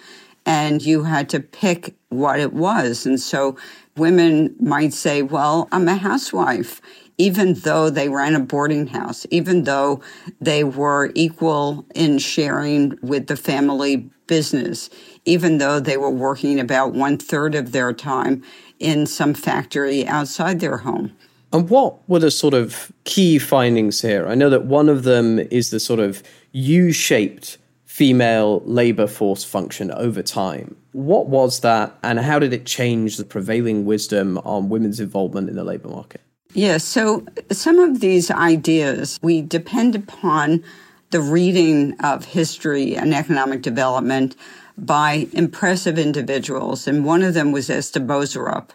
And 0.46 0.82
you 0.82 1.04
had 1.04 1.30
to 1.30 1.40
pick 1.40 1.96
what 2.10 2.40
it 2.40 2.54
was. 2.54 3.06
And 3.06 3.20
so 3.20 3.58
women 3.96 4.56
might 4.60 4.94
say, 4.94 5.22
well, 5.22 5.68
I'm 5.72 5.88
a 5.88 5.96
housewife, 5.96 6.82
even 7.18 7.54
though 7.54 7.90
they 7.90 8.10
ran 8.10 8.36
a 8.36 8.40
boarding 8.40 8.88
house, 8.88 9.26
even 9.30 9.64
though 9.64 10.02
they 10.42 10.64
were 10.64 11.12
equal 11.16 11.86
in 11.96 12.18
sharing 12.18 12.98
with 13.02 13.28
the 13.28 13.38
family 13.38 14.10
business, 14.28 14.90
even 15.26 15.58
though 15.58 15.80
they 15.80 15.98
were 15.98 16.10
working 16.10 16.60
about 16.60 16.94
one 16.94 17.18
third 17.18 17.56
of 17.56 17.72
their 17.72 17.94
time 17.94 18.44
in 18.80 19.06
some 19.06 19.34
factory 19.34 20.08
outside 20.08 20.60
their 20.60 20.78
home. 20.78 21.16
And 21.54 21.70
what 21.70 22.10
were 22.10 22.20
the 22.20 22.32
sort 22.32 22.56
of 22.56 22.92
key 23.04 23.38
findings 23.38 24.02
here? 24.02 24.28
I 24.28 24.34
know 24.34 24.50
that 24.50 24.66
one 24.66 24.90
of 24.90 25.04
them 25.04 25.38
is 25.38 25.70
the 25.70 25.80
sort 25.80 26.00
of 26.00 26.24
U 26.52 26.92
shaped 26.92 27.60
female 27.86 28.64
labor 28.66 29.06
force 29.06 29.44
function 29.44 29.92
over 29.92 30.24
time. 30.24 30.76
What 30.94 31.28
was 31.28 31.60
that, 31.60 31.96
and 32.02 32.20
how 32.20 32.40
did 32.40 32.54
it 32.54 32.66
change 32.66 33.18
the 33.18 33.24
prevailing 33.24 33.86
wisdom 33.86 34.40
on 34.40 34.70
women's 34.70 35.00
involvement 35.00 35.48
in 35.48 35.56
the 35.56 35.64
labor 35.64 35.90
market? 35.90 36.22
Yes, 36.56 36.84
so 36.84 37.24
some 37.52 37.78
of 37.78 38.00
these 38.00 38.32
ideas 38.32 39.20
we 39.22 39.44
depend 39.44 39.94
upon 39.94 40.64
the 41.12 41.22
reading 41.22 41.96
of 42.00 42.26
history 42.26 42.96
and 42.96 43.14
economic 43.14 43.62
development 43.62 44.36
by 44.76 45.28
impressive 45.34 46.00
individuals, 46.00 46.88
and 46.88 47.06
one 47.06 47.22
of 47.22 47.36
them 47.36 47.52
was 47.52 47.70
Esther 47.70 48.00
Boserup 48.00 48.70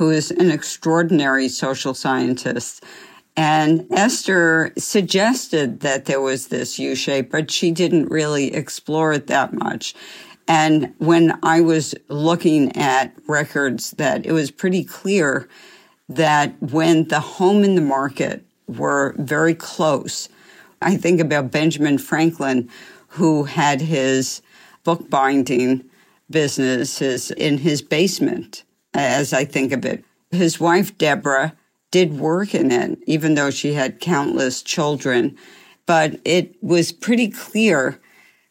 who 0.00 0.08
is 0.08 0.30
an 0.30 0.50
extraordinary 0.50 1.46
social 1.46 1.92
scientist. 1.92 2.82
And 3.36 3.86
Esther 3.90 4.72
suggested 4.78 5.80
that 5.80 6.06
there 6.06 6.22
was 6.22 6.48
this 6.48 6.78
U 6.78 6.94
shape, 6.94 7.30
but 7.30 7.50
she 7.50 7.70
didn't 7.70 8.06
really 8.06 8.54
explore 8.54 9.12
it 9.12 9.26
that 9.26 9.52
much. 9.52 9.94
And 10.48 10.94
when 10.96 11.38
I 11.42 11.60
was 11.60 11.94
looking 12.08 12.74
at 12.78 13.12
records, 13.26 13.90
that 13.98 14.24
it 14.24 14.32
was 14.32 14.50
pretty 14.50 14.84
clear 14.84 15.46
that 16.08 16.54
when 16.62 17.08
the 17.08 17.20
home 17.20 17.62
and 17.62 17.76
the 17.76 17.82
market 17.82 18.42
were 18.68 19.14
very 19.18 19.54
close, 19.54 20.30
I 20.80 20.96
think 20.96 21.20
about 21.20 21.50
Benjamin 21.50 21.98
Franklin, 21.98 22.70
who 23.08 23.44
had 23.44 23.82
his 23.82 24.40
bookbinding 24.82 25.84
business 26.30 27.02
in 27.32 27.58
his 27.58 27.82
basement, 27.82 28.64
as 28.94 29.32
I 29.32 29.44
think 29.44 29.72
of 29.72 29.84
it. 29.84 30.04
His 30.30 30.60
wife, 30.60 30.96
Deborah, 30.98 31.56
did 31.90 32.18
work 32.18 32.54
in 32.54 32.70
it, 32.70 32.98
even 33.06 33.34
though 33.34 33.50
she 33.50 33.72
had 33.72 34.00
countless 34.00 34.62
children. 34.62 35.36
But 35.86 36.20
it 36.24 36.54
was 36.62 36.92
pretty 36.92 37.28
clear 37.28 38.00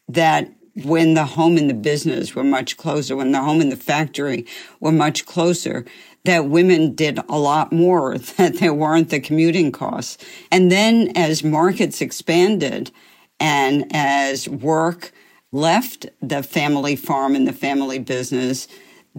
that 0.08 0.52
when 0.84 1.14
the 1.14 1.24
home 1.24 1.56
and 1.56 1.68
the 1.68 1.74
business 1.74 2.34
were 2.34 2.44
much 2.44 2.76
closer, 2.76 3.16
when 3.16 3.32
the 3.32 3.42
home 3.42 3.60
and 3.60 3.72
the 3.72 3.76
factory 3.76 4.46
were 4.78 4.92
much 4.92 5.26
closer, 5.26 5.84
that 6.24 6.48
women 6.48 6.94
did 6.94 7.18
a 7.28 7.38
lot 7.38 7.72
more, 7.72 8.18
that 8.36 8.58
there 8.58 8.74
weren't 8.74 9.10
the 9.10 9.20
commuting 9.20 9.72
costs. 9.72 10.18
And 10.50 10.70
then 10.70 11.12
as 11.16 11.42
markets 11.42 12.00
expanded 12.00 12.90
and 13.38 13.86
as 13.90 14.48
work 14.48 15.12
left 15.52 16.06
the 16.20 16.42
family 16.42 16.94
farm 16.94 17.34
and 17.34 17.48
the 17.48 17.52
family 17.52 17.98
business, 17.98 18.68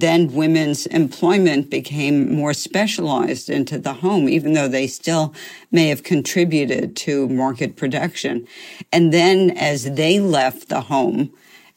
then 0.01 0.33
women's 0.33 0.85
employment 0.87 1.69
became 1.69 2.35
more 2.35 2.53
specialized 2.53 3.49
into 3.49 3.79
the 3.79 3.93
home, 3.93 4.27
even 4.27 4.53
though 4.53 4.67
they 4.67 4.87
still 4.87 5.33
may 5.71 5.87
have 5.87 6.03
contributed 6.03 6.95
to 6.97 7.29
market 7.29 7.77
production. 7.77 8.45
And 8.91 9.13
then 9.13 9.51
as 9.51 9.95
they 9.95 10.19
left 10.19 10.67
the 10.67 10.81
home 10.81 11.31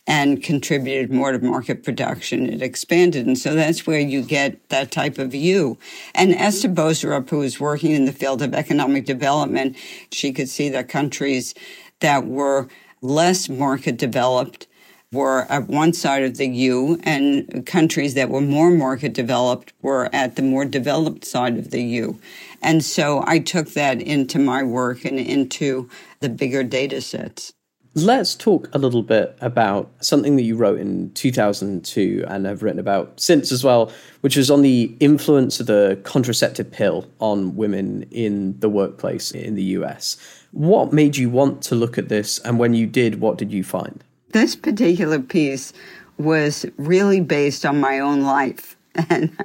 and 0.07 0.43
contributed 0.43 1.11
more 1.11 1.33
to 1.33 1.39
market 1.39 1.83
production, 1.83 2.47
it 2.47 2.61
expanded. 2.61 3.27
And 3.27 3.39
so 3.39 3.55
that's 3.55 3.87
where 3.87 4.01
you 4.01 4.23
get 4.23 4.69
that 4.69 4.91
type 4.91 5.19
of 5.19 5.31
view. 5.31 5.79
And 6.15 6.35
Esther 6.35 6.69
Boserup, 6.69 7.31
who 7.31 7.39
was 7.39 7.61
working 7.61 7.93
in 7.93 8.05
the 8.05 8.13
field 8.13 8.43
of 8.43 8.53
economic 8.53 9.07
development, 9.07 9.77
she 10.11 10.33
could 10.33 10.49
see 10.49 10.69
that 10.71 10.89
countries 10.89 11.55
that 12.01 12.27
were 12.27 12.69
less 13.01 13.49
market 13.49 13.97
developed 13.97 14.67
were 15.15 15.47
at 15.49 15.69
one 15.69 15.93
side 15.93 16.25
of 16.25 16.37
the 16.37 16.47
U, 16.47 17.01
and 17.05 17.65
countries 17.65 18.15
that 18.15 18.29
were 18.29 18.41
more 18.41 18.71
market 18.71 19.15
developed 19.15 19.73
were 19.81 20.11
at 20.13 20.37
the 20.37 20.43
more 20.43 20.65
developed 20.65 21.25
side 21.25 21.57
of 21.57 21.71
the 21.71 21.83
U. 21.83 22.19
And 22.61 22.85
so 22.85 23.23
I 23.27 23.39
took 23.39 23.71
that 23.71 24.03
into 24.03 24.39
my 24.39 24.63
work 24.63 25.05
and 25.05 25.19
into 25.19 25.89
the 26.21 26.29
bigger 26.29 26.65
data 26.65 27.01
sets. 27.01 27.53
Let's 27.97 28.35
talk 28.35 28.69
a 28.73 28.79
little 28.79 29.05
bit 29.05 29.39
about 29.41 29.89
something 30.01 30.35
that 30.35 30.43
you 30.43 30.57
wrote 30.57 30.81
in 30.81 31.13
2002 31.13 32.25
and 32.27 32.45
have 32.45 32.65
written 32.65 32.81
about 32.81 33.21
since 33.21 33.53
as 33.53 33.63
well, 33.63 33.93
which 34.21 34.37
was 34.37 34.51
on 34.51 34.63
the 34.63 34.97
influence 34.99 35.61
of 35.61 35.67
the 35.67 36.01
contraceptive 36.03 36.73
pill 36.73 37.07
on 37.21 37.55
women 37.55 38.03
in 38.11 38.59
the 38.59 38.69
workplace 38.69 39.31
in 39.31 39.55
the 39.55 39.63
US. 39.79 40.17
What 40.51 40.93
made 40.93 41.17
you 41.17 41.31
want 41.31 41.63
to 41.63 41.77
look 41.77 41.97
at 41.97 42.09
this? 42.09 42.41
And 42.41 42.59
when 42.59 42.75
you 42.75 42.89
did, 42.89 43.21
what 43.21 43.39
did 43.39 43.53
you 43.53 43.63
find? 43.63 44.03
This 44.35 44.57
particular 44.57 45.21
piece 45.21 45.73
was 46.19 46.67
really 46.77 47.21
based 47.21 47.65
on 47.65 47.81
my 47.81 48.01
own 48.01 48.23
life. 48.23 48.77
And, 49.11 49.37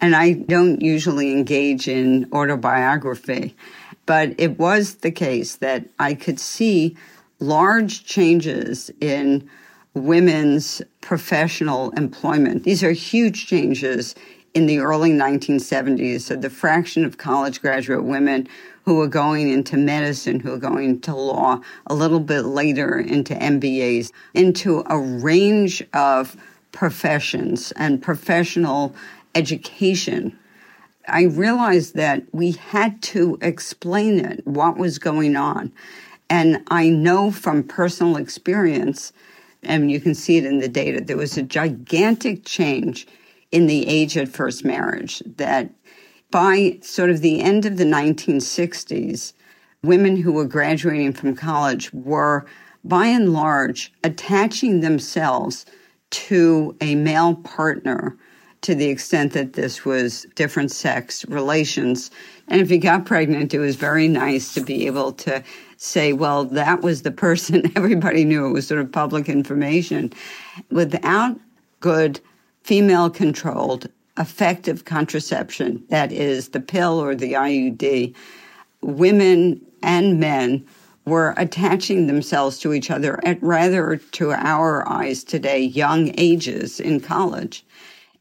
and 0.00 0.16
I 0.16 0.32
don't 0.32 0.80
usually 0.80 1.30
engage 1.30 1.88
in 1.88 2.26
autobiography, 2.32 3.54
but 4.06 4.34
it 4.38 4.58
was 4.58 4.96
the 4.96 5.10
case 5.10 5.56
that 5.56 5.84
I 5.98 6.14
could 6.14 6.40
see 6.40 6.96
large 7.38 8.06
changes 8.06 8.90
in 9.02 9.48
women's 9.92 10.80
professional 11.02 11.90
employment. 11.90 12.64
These 12.64 12.82
are 12.82 12.92
huge 12.92 13.46
changes 13.46 14.14
in 14.54 14.64
the 14.64 14.78
early 14.78 15.10
1970s. 15.10 16.22
So 16.22 16.36
the 16.36 16.48
fraction 16.48 17.04
of 17.04 17.18
college 17.18 17.60
graduate 17.60 18.04
women 18.04 18.48
who 18.84 19.00
are 19.00 19.08
going 19.08 19.50
into 19.50 19.76
medicine, 19.76 20.40
who 20.40 20.52
are 20.52 20.58
going 20.58 20.90
into 20.90 21.14
law, 21.14 21.60
a 21.86 21.94
little 21.94 22.20
bit 22.20 22.42
later 22.42 22.98
into 22.98 23.34
MBAs, 23.34 24.12
into 24.34 24.84
a 24.86 24.98
range 24.98 25.82
of 25.94 26.36
professions 26.72 27.72
and 27.72 28.02
professional 28.02 28.94
education. 29.34 30.38
I 31.08 31.22
realized 31.24 31.94
that 31.96 32.22
we 32.32 32.52
had 32.52 33.00
to 33.02 33.38
explain 33.40 34.20
it, 34.20 34.46
what 34.46 34.76
was 34.76 34.98
going 34.98 35.36
on. 35.36 35.72
And 36.28 36.62
I 36.68 36.88
know 36.88 37.30
from 37.30 37.62
personal 37.62 38.16
experience, 38.16 39.12
and 39.62 39.90
you 39.90 40.00
can 40.00 40.14
see 40.14 40.36
it 40.36 40.44
in 40.44 40.58
the 40.58 40.68
data, 40.68 41.00
there 41.00 41.16
was 41.16 41.36
a 41.36 41.42
gigantic 41.42 42.44
change 42.44 43.06
in 43.50 43.66
the 43.66 43.86
age 43.86 44.16
at 44.16 44.28
first 44.28 44.64
marriage 44.64 45.22
that 45.36 45.70
by 46.30 46.78
sort 46.82 47.10
of 47.10 47.20
the 47.20 47.40
end 47.40 47.64
of 47.64 47.76
the 47.76 47.84
1960s, 47.84 49.32
women 49.82 50.16
who 50.16 50.32
were 50.32 50.46
graduating 50.46 51.12
from 51.12 51.36
college 51.36 51.92
were 51.92 52.46
by 52.84 53.06
and 53.06 53.32
large 53.32 53.92
attaching 54.02 54.80
themselves 54.80 55.64
to 56.10 56.76
a 56.80 56.94
male 56.94 57.34
partner 57.36 58.16
to 58.64 58.74
the 58.74 58.86
extent 58.86 59.34
that 59.34 59.52
this 59.52 59.84
was 59.84 60.26
different 60.36 60.70
sex 60.70 61.24
relations. 61.28 62.10
And 62.48 62.62
if 62.62 62.70
you 62.70 62.78
got 62.78 63.04
pregnant, 63.04 63.52
it 63.52 63.58
was 63.58 63.76
very 63.76 64.08
nice 64.08 64.54
to 64.54 64.62
be 64.62 64.86
able 64.86 65.12
to 65.12 65.42
say, 65.76 66.14
well, 66.14 66.46
that 66.46 66.80
was 66.80 67.02
the 67.02 67.10
person. 67.10 67.70
Everybody 67.76 68.24
knew 68.24 68.46
it 68.46 68.52
was 68.52 68.66
sort 68.66 68.80
of 68.80 68.90
public 68.90 69.28
information. 69.28 70.12
Without 70.70 71.38
good 71.80 72.20
female 72.62 73.10
controlled 73.10 73.88
effective 74.18 74.84
contraception, 74.84 75.84
that 75.88 76.12
is 76.12 76.50
the 76.50 76.60
pill 76.60 77.02
or 77.02 77.14
the 77.14 77.32
IUD, 77.32 78.14
women 78.80 79.60
and 79.82 80.20
men 80.20 80.64
were 81.04 81.34
attaching 81.36 82.06
themselves 82.06 82.58
to 82.58 82.72
each 82.72 82.90
other 82.90 83.20
at 83.26 83.42
rather, 83.42 83.96
to 83.96 84.32
our 84.32 84.88
eyes 84.88 85.22
today, 85.22 85.60
young 85.60 86.12
ages 86.18 86.80
in 86.80 87.00
college. 87.00 87.64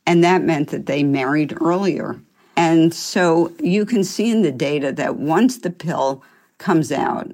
And 0.05 0.23
that 0.23 0.43
meant 0.43 0.69
that 0.69 0.85
they 0.85 1.03
married 1.03 1.55
earlier. 1.61 2.19
And 2.57 2.93
so 2.93 3.53
you 3.59 3.85
can 3.85 4.03
see 4.03 4.29
in 4.29 4.41
the 4.41 4.51
data 4.51 4.91
that 4.91 5.15
once 5.15 5.59
the 5.59 5.69
pill 5.69 6.23
comes 6.57 6.91
out 6.91 7.31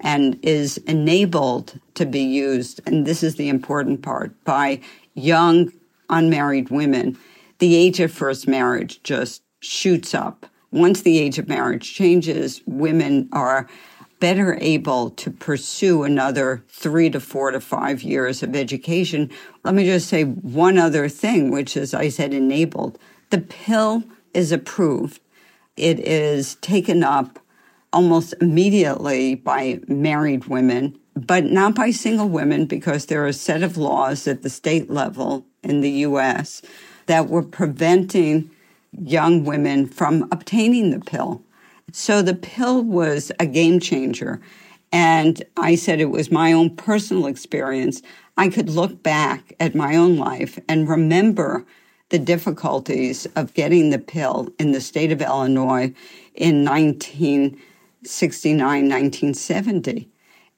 and 0.00 0.38
is 0.42 0.78
enabled 0.78 1.78
to 1.94 2.06
be 2.06 2.22
used, 2.22 2.80
and 2.86 3.06
this 3.06 3.22
is 3.22 3.36
the 3.36 3.48
important 3.48 4.02
part, 4.02 4.32
by 4.44 4.80
young 5.14 5.72
unmarried 6.08 6.70
women, 6.70 7.16
the 7.60 7.76
age 7.76 8.00
of 8.00 8.10
first 8.10 8.48
marriage 8.48 9.02
just 9.02 9.42
shoots 9.60 10.14
up. 10.14 10.46
Once 10.72 11.02
the 11.02 11.18
age 11.18 11.38
of 11.38 11.48
marriage 11.48 11.94
changes, 11.94 12.62
women 12.66 13.28
are 13.32 13.68
better 14.18 14.58
able 14.60 15.10
to 15.10 15.30
pursue 15.30 16.02
another 16.02 16.62
three 16.68 17.08
to 17.10 17.20
four 17.20 17.50
to 17.50 17.60
five 17.60 18.02
years 18.02 18.42
of 18.42 18.54
education. 18.56 19.30
Let 19.64 19.74
me 19.74 19.84
just 19.84 20.08
say 20.08 20.24
one 20.24 20.78
other 20.78 21.08
thing, 21.08 21.50
which 21.50 21.76
is, 21.76 21.94
I 21.94 22.08
said, 22.08 22.34
enabled. 22.34 22.98
The 23.30 23.40
pill 23.40 24.04
is 24.34 24.52
approved. 24.52 25.20
It 25.76 26.00
is 26.00 26.56
taken 26.56 27.02
up 27.02 27.38
almost 27.92 28.34
immediately 28.40 29.34
by 29.34 29.80
married 29.88 30.46
women, 30.46 30.98
but 31.14 31.44
not 31.44 31.74
by 31.74 31.90
single 31.90 32.28
women 32.28 32.66
because 32.66 33.06
there 33.06 33.24
are 33.24 33.28
a 33.28 33.32
set 33.32 33.62
of 33.62 33.76
laws 33.76 34.28
at 34.28 34.42
the 34.42 34.50
state 34.50 34.90
level 34.90 35.46
in 35.62 35.80
the 35.80 35.90
U.S. 35.90 36.62
that 37.10 37.28
were 37.28 37.42
preventing 37.42 38.48
young 39.02 39.44
women 39.44 39.84
from 39.88 40.28
obtaining 40.30 40.92
the 40.92 41.00
pill. 41.00 41.42
So 41.90 42.22
the 42.22 42.36
pill 42.36 42.84
was 42.84 43.32
a 43.40 43.46
game 43.46 43.80
changer. 43.80 44.40
And 44.92 45.42
I 45.56 45.74
said 45.74 46.00
it 46.00 46.10
was 46.10 46.30
my 46.30 46.52
own 46.52 46.76
personal 46.76 47.26
experience. 47.26 48.00
I 48.36 48.48
could 48.48 48.70
look 48.70 49.02
back 49.02 49.52
at 49.58 49.74
my 49.74 49.96
own 49.96 50.18
life 50.18 50.56
and 50.68 50.88
remember 50.88 51.66
the 52.10 52.18
difficulties 52.20 53.26
of 53.34 53.54
getting 53.54 53.90
the 53.90 53.98
pill 53.98 54.48
in 54.60 54.70
the 54.70 54.80
state 54.80 55.10
of 55.10 55.20
Illinois 55.20 55.92
in 56.36 56.64
1969, 56.64 58.58
1970. 58.60 60.08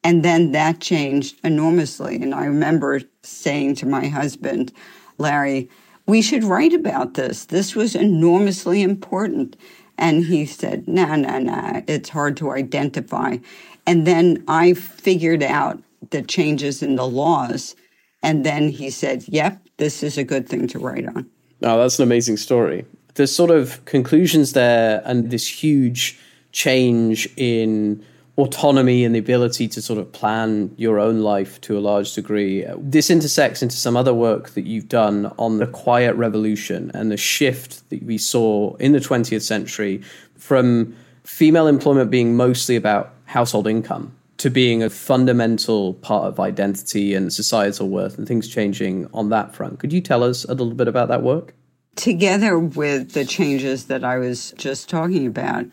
And 0.04 0.22
then 0.22 0.52
that 0.52 0.80
changed 0.80 1.40
enormously. 1.42 2.16
And 2.16 2.34
I 2.34 2.44
remember 2.44 3.00
saying 3.22 3.76
to 3.76 3.86
my 3.86 4.08
husband, 4.08 4.70
Larry, 5.16 5.70
we 6.06 6.22
should 6.22 6.44
write 6.44 6.72
about 6.72 7.14
this. 7.14 7.46
This 7.46 7.74
was 7.74 7.94
enormously 7.94 8.82
important. 8.82 9.56
And 9.98 10.24
he 10.24 10.46
said, 10.46 10.88
no, 10.88 11.14
no, 11.14 11.38
no, 11.38 11.82
it's 11.86 12.08
hard 12.08 12.36
to 12.38 12.52
identify. 12.52 13.38
And 13.86 14.06
then 14.06 14.42
I 14.48 14.74
figured 14.74 15.42
out 15.42 15.82
the 16.10 16.22
changes 16.22 16.82
in 16.82 16.96
the 16.96 17.06
laws. 17.06 17.76
And 18.22 18.44
then 18.44 18.68
he 18.68 18.90
said, 18.90 19.24
yep, 19.28 19.60
this 19.76 20.02
is 20.02 20.18
a 20.18 20.24
good 20.24 20.48
thing 20.48 20.66
to 20.68 20.78
write 20.78 21.06
on. 21.06 21.28
Oh, 21.62 21.78
that's 21.78 21.98
an 21.98 22.04
amazing 22.04 22.36
story. 22.36 22.84
There's 23.14 23.34
sort 23.34 23.50
of 23.50 23.84
conclusions 23.84 24.52
there 24.52 25.02
and 25.04 25.30
this 25.30 25.46
huge 25.46 26.18
change 26.52 27.28
in 27.36 28.04
autonomy 28.38 29.04
and 29.04 29.14
the 29.14 29.18
ability 29.18 29.68
to 29.68 29.82
sort 29.82 29.98
of 29.98 30.10
plan 30.12 30.74
your 30.78 30.98
own 30.98 31.20
life 31.20 31.60
to 31.60 31.76
a 31.76 31.80
large 31.80 32.14
degree. 32.14 32.64
This 32.78 33.10
intersects 33.10 33.62
into 33.62 33.76
some 33.76 33.96
other 33.96 34.14
work 34.14 34.50
that 34.50 34.66
you've 34.66 34.88
done 34.88 35.32
on 35.38 35.58
the 35.58 35.66
quiet 35.66 36.14
revolution 36.16 36.90
and 36.94 37.10
the 37.10 37.16
shift 37.16 37.88
that 37.90 38.02
we 38.02 38.16
saw 38.16 38.74
in 38.76 38.92
the 38.92 39.00
20th 39.00 39.42
century 39.42 40.02
from 40.38 40.96
female 41.24 41.66
employment 41.66 42.10
being 42.10 42.34
mostly 42.34 42.74
about 42.74 43.12
household 43.26 43.66
income 43.66 44.16
to 44.38 44.50
being 44.50 44.82
a 44.82 44.90
fundamental 44.90 45.94
part 45.94 46.24
of 46.24 46.40
identity 46.40 47.14
and 47.14 47.32
societal 47.32 47.88
worth 47.88 48.18
and 48.18 48.26
things 48.26 48.48
changing 48.48 49.08
on 49.14 49.28
that 49.28 49.54
front. 49.54 49.78
Could 49.78 49.92
you 49.92 50.00
tell 50.00 50.24
us 50.24 50.44
a 50.44 50.54
little 50.54 50.74
bit 50.74 50.88
about 50.88 51.08
that 51.08 51.22
work? 51.22 51.54
Together 51.94 52.58
with 52.58 53.12
the 53.12 53.24
changes 53.24 53.84
that 53.86 54.02
I 54.02 54.18
was 54.18 54.52
just 54.56 54.88
talking 54.88 55.26
about, 55.26 55.66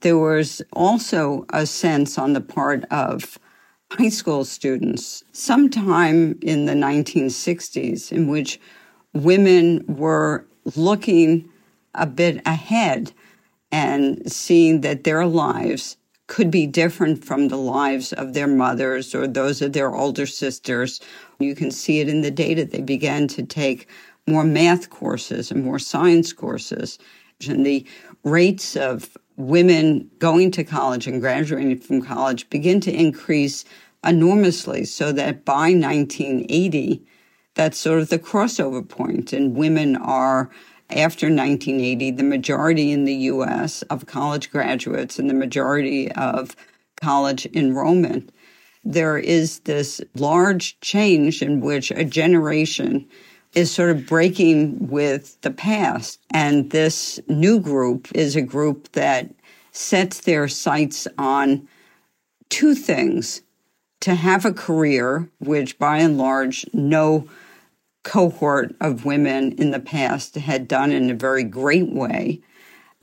there 0.00 0.18
was 0.18 0.62
also 0.72 1.46
a 1.50 1.66
sense 1.66 2.18
on 2.18 2.32
the 2.32 2.40
part 2.40 2.84
of 2.90 3.38
high 3.92 4.08
school 4.08 4.44
students 4.44 5.24
sometime 5.32 6.38
in 6.42 6.66
the 6.66 6.74
1960s 6.74 8.12
in 8.12 8.28
which 8.28 8.60
women 9.12 9.84
were 9.88 10.46
looking 10.76 11.48
a 11.94 12.06
bit 12.06 12.40
ahead 12.46 13.12
and 13.72 14.30
seeing 14.30 14.80
that 14.82 15.04
their 15.04 15.26
lives 15.26 15.96
could 16.28 16.50
be 16.50 16.66
different 16.66 17.24
from 17.24 17.48
the 17.48 17.56
lives 17.56 18.12
of 18.12 18.34
their 18.34 18.46
mothers 18.46 19.14
or 19.14 19.26
those 19.26 19.60
of 19.60 19.72
their 19.72 19.92
older 19.92 20.26
sisters. 20.26 21.00
You 21.40 21.56
can 21.56 21.72
see 21.72 21.98
it 21.98 22.08
in 22.08 22.20
the 22.20 22.30
data. 22.30 22.64
They 22.64 22.82
began 22.82 23.26
to 23.28 23.42
take 23.42 23.88
more 24.28 24.44
math 24.44 24.90
courses 24.90 25.50
and 25.50 25.64
more 25.64 25.80
science 25.80 26.32
courses. 26.32 27.00
And 27.48 27.66
the 27.66 27.84
rates 28.22 28.76
of 28.76 29.16
women 29.36 30.10
going 30.18 30.50
to 30.52 30.64
college 30.64 31.06
and 31.06 31.20
graduating 31.20 31.80
from 31.80 32.02
college 32.02 32.48
begin 32.50 32.80
to 32.80 32.92
increase 32.92 33.64
enormously 34.04 34.84
so 34.84 35.12
that 35.12 35.44
by 35.44 35.72
1980, 35.72 37.02
that's 37.54 37.78
sort 37.78 38.00
of 38.00 38.08
the 38.08 38.18
crossover 38.18 38.86
point, 38.86 39.32
and 39.32 39.56
women 39.56 39.96
are 39.96 40.50
after 40.90 41.26
1980, 41.26 42.12
the 42.12 42.22
majority 42.22 42.90
in 42.90 43.04
the 43.04 43.14
US 43.14 43.82
of 43.82 44.06
college 44.06 44.50
graduates 44.50 45.18
and 45.18 45.30
the 45.30 45.34
majority 45.34 46.10
of 46.12 46.56
college 47.00 47.46
enrollment. 47.54 48.32
There 48.84 49.18
is 49.18 49.60
this 49.60 50.00
large 50.14 50.80
change 50.80 51.42
in 51.42 51.60
which 51.60 51.90
a 51.90 52.04
generation 52.04 53.06
is 53.54 53.70
sort 53.70 53.90
of 53.90 54.06
breaking 54.06 54.88
with 54.88 55.40
the 55.40 55.50
past. 55.50 56.20
And 56.32 56.70
this 56.70 57.18
new 57.28 57.58
group 57.58 58.08
is 58.14 58.36
a 58.36 58.42
group 58.42 58.92
that 58.92 59.30
sets 59.72 60.20
their 60.20 60.48
sights 60.48 61.06
on 61.18 61.68
two 62.48 62.74
things 62.74 63.42
to 64.00 64.14
have 64.14 64.44
a 64.44 64.52
career, 64.52 65.28
which 65.38 65.78
by 65.78 65.98
and 65.98 66.16
large, 66.16 66.64
no 66.72 67.28
cohort 68.02 68.74
of 68.80 69.04
women 69.04 69.52
in 69.52 69.72
the 69.72 69.80
past 69.80 70.34
had 70.36 70.66
done 70.66 70.90
in 70.90 71.10
a 71.10 71.14
very 71.14 71.44
great 71.44 71.90
way, 71.90 72.40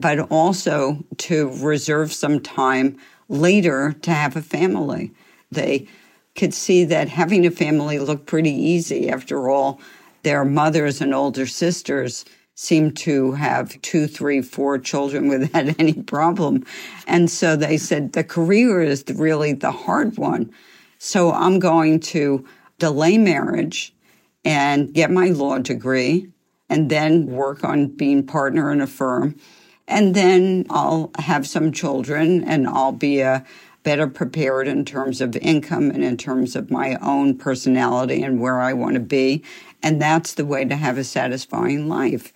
but 0.00 0.18
also 0.30 1.04
to 1.16 1.50
reserve 1.62 2.12
some 2.12 2.40
time 2.40 2.96
later 3.28 3.94
to 4.02 4.10
have 4.10 4.34
a 4.34 4.42
family. 4.42 5.12
They 5.52 5.86
could 6.34 6.52
see 6.52 6.84
that 6.84 7.08
having 7.08 7.46
a 7.46 7.50
family 7.50 7.98
looked 7.98 8.26
pretty 8.26 8.50
easy. 8.50 9.08
After 9.08 9.48
all, 9.48 9.80
their 10.22 10.44
mothers 10.44 11.00
and 11.00 11.14
older 11.14 11.46
sisters 11.46 12.24
seemed 12.54 12.96
to 12.96 13.32
have 13.32 13.80
two, 13.82 14.08
three, 14.08 14.42
four 14.42 14.78
children 14.78 15.28
without 15.28 15.74
any 15.78 15.92
problem. 15.92 16.64
And 17.06 17.30
so 17.30 17.54
they 17.54 17.76
said 17.76 18.12
the 18.12 18.24
career 18.24 18.82
is 18.82 19.04
really 19.14 19.52
the 19.52 19.70
hard 19.70 20.18
one. 20.18 20.52
So 20.98 21.32
I'm 21.32 21.60
going 21.60 22.00
to 22.00 22.44
delay 22.78 23.16
marriage 23.16 23.94
and 24.44 24.92
get 24.92 25.10
my 25.10 25.28
law 25.28 25.58
degree 25.58 26.28
and 26.68 26.90
then 26.90 27.26
work 27.26 27.64
on 27.64 27.88
being 27.88 28.26
partner 28.26 28.72
in 28.72 28.80
a 28.80 28.86
firm. 28.86 29.36
And 29.86 30.14
then 30.14 30.66
I'll 30.68 31.10
have 31.18 31.46
some 31.46 31.72
children 31.72 32.44
and 32.44 32.66
I'll 32.66 32.92
be 32.92 33.20
a 33.20 33.44
better 33.84 34.06
prepared 34.06 34.68
in 34.68 34.84
terms 34.84 35.20
of 35.20 35.36
income 35.36 35.90
and 35.90 36.04
in 36.04 36.16
terms 36.16 36.56
of 36.56 36.70
my 36.70 36.96
own 36.96 37.38
personality 37.38 38.22
and 38.22 38.40
where 38.40 38.60
I 38.60 38.72
want 38.72 38.94
to 38.94 39.00
be. 39.00 39.42
And 39.82 40.00
that's 40.00 40.34
the 40.34 40.44
way 40.44 40.64
to 40.64 40.76
have 40.76 40.98
a 40.98 41.04
satisfying 41.04 41.88
life. 41.88 42.32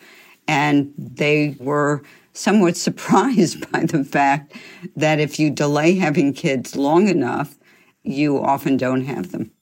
And 0.47 0.93
they 0.97 1.57
were 1.59 2.03
somewhat 2.33 2.77
surprised 2.89 3.71
by 3.71 3.85
the 3.85 4.05
fact 4.05 4.55
that 4.97 5.21
if 5.21 5.39
you 5.39 5.51
delay 5.51 5.95
having 5.95 6.33
kids 6.33 6.77
long 6.77 7.09
enough, 7.09 7.59
you 8.03 8.43
often 8.43 8.77
don't 8.77 9.05
have 9.05 9.33
them. 9.33 9.53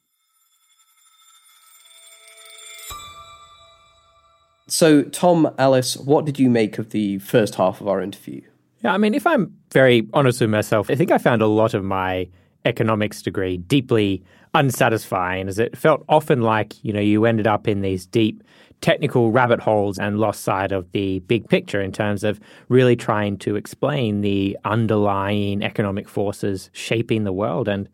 So, 4.66 5.02
Tom, 5.02 5.52
Alice, 5.58 5.96
what 5.96 6.24
did 6.24 6.38
you 6.38 6.48
make 6.48 6.78
of 6.78 6.90
the 6.90 7.18
first 7.18 7.56
half 7.56 7.80
of 7.80 7.88
our 7.88 8.00
interview? 8.00 8.40
Yeah, 8.84 8.94
I 8.94 8.98
mean, 8.98 9.14
if 9.14 9.26
I'm 9.26 9.56
very 9.72 10.08
honest 10.14 10.40
with 10.40 10.48
myself, 10.48 10.90
I 10.90 10.94
think 10.94 11.10
I 11.10 11.18
found 11.18 11.42
a 11.42 11.48
lot 11.48 11.74
of 11.74 11.84
my 11.84 12.28
economics 12.64 13.20
degree 13.20 13.56
deeply 13.56 14.22
unsatisfying 14.54 15.48
as 15.48 15.58
it 15.58 15.76
felt 15.76 16.04
often 16.08 16.42
like, 16.42 16.82
you 16.84 16.92
know, 16.92 17.00
you 17.00 17.24
ended 17.24 17.46
up 17.46 17.68
in 17.68 17.82
these 17.82 18.06
deep 18.06 18.42
technical 18.80 19.30
rabbit 19.30 19.60
holes 19.60 19.98
and 19.98 20.18
lost 20.18 20.42
sight 20.42 20.72
of 20.72 20.90
the 20.92 21.18
big 21.20 21.48
picture 21.48 21.80
in 21.80 21.92
terms 21.92 22.24
of 22.24 22.40
really 22.68 22.96
trying 22.96 23.36
to 23.36 23.56
explain 23.56 24.22
the 24.22 24.56
underlying 24.64 25.62
economic 25.62 26.08
forces 26.08 26.70
shaping 26.72 27.24
the 27.24 27.32
world. 27.32 27.68
And 27.68 27.88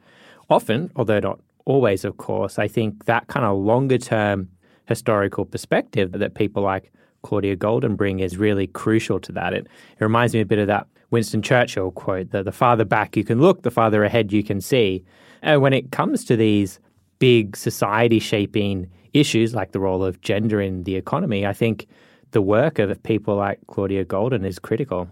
often, 0.49 0.91
although 0.97 1.19
not 1.19 1.41
always, 1.65 2.05
of 2.05 2.17
course, 2.17 2.59
I 2.59 2.69
think 2.69 3.07
that 3.07 3.27
kind 3.27 3.45
of 3.45 3.59
longer 3.59 3.99
term 3.99 4.49
historical 4.87 5.45
perspective 5.45 6.13
that 6.13 6.35
people 6.35 6.63
like 6.63 6.93
Claudia 7.23 7.57
Goldin 7.57 7.97
bring 7.97 8.21
is 8.21 8.37
really 8.37 8.69
crucial 8.69 9.19
to 9.21 9.33
that. 9.33 9.53
It, 9.53 9.67
it 9.67 10.05
reminds 10.05 10.33
me 10.33 10.41
a 10.41 10.47
bit 10.47 10.61
of 10.61 10.69
that 10.69 10.87
Winston 11.11 11.43
Churchill 11.43 11.91
quote 11.91 12.31
that 12.31 12.45
the 12.45 12.53
farther 12.53 12.85
back 12.85 13.17
you 13.17 13.25
can 13.25 13.41
look, 13.41 13.63
the 13.63 13.71
farther 13.71 14.05
ahead 14.05 14.33
you 14.33 14.45
can 14.45 14.61
see. 14.61 15.05
And 15.47 15.63
when 15.63 15.73
it 15.73 15.93
comes 15.93 16.25
to 16.25 16.37
these 16.37 16.81
big 17.21 17.57
society 17.57 18.19
shaping 18.19 18.91
issues 19.15 19.55
like 19.55 19.71
the 19.71 19.79
role 19.79 20.05
of 20.05 20.21
gender 20.21 20.61
in 20.61 20.83
the 20.83 20.97
economy, 20.97 21.47
I 21.47 21.53
think 21.53 21.87
the 22.33 22.43
work 22.43 22.81
of 22.81 23.01
people 23.05 23.37
like 23.37 23.61
Claudia 23.69 24.05
Goldin 24.05 24.45
is 24.45 24.59
critical. 24.59 25.09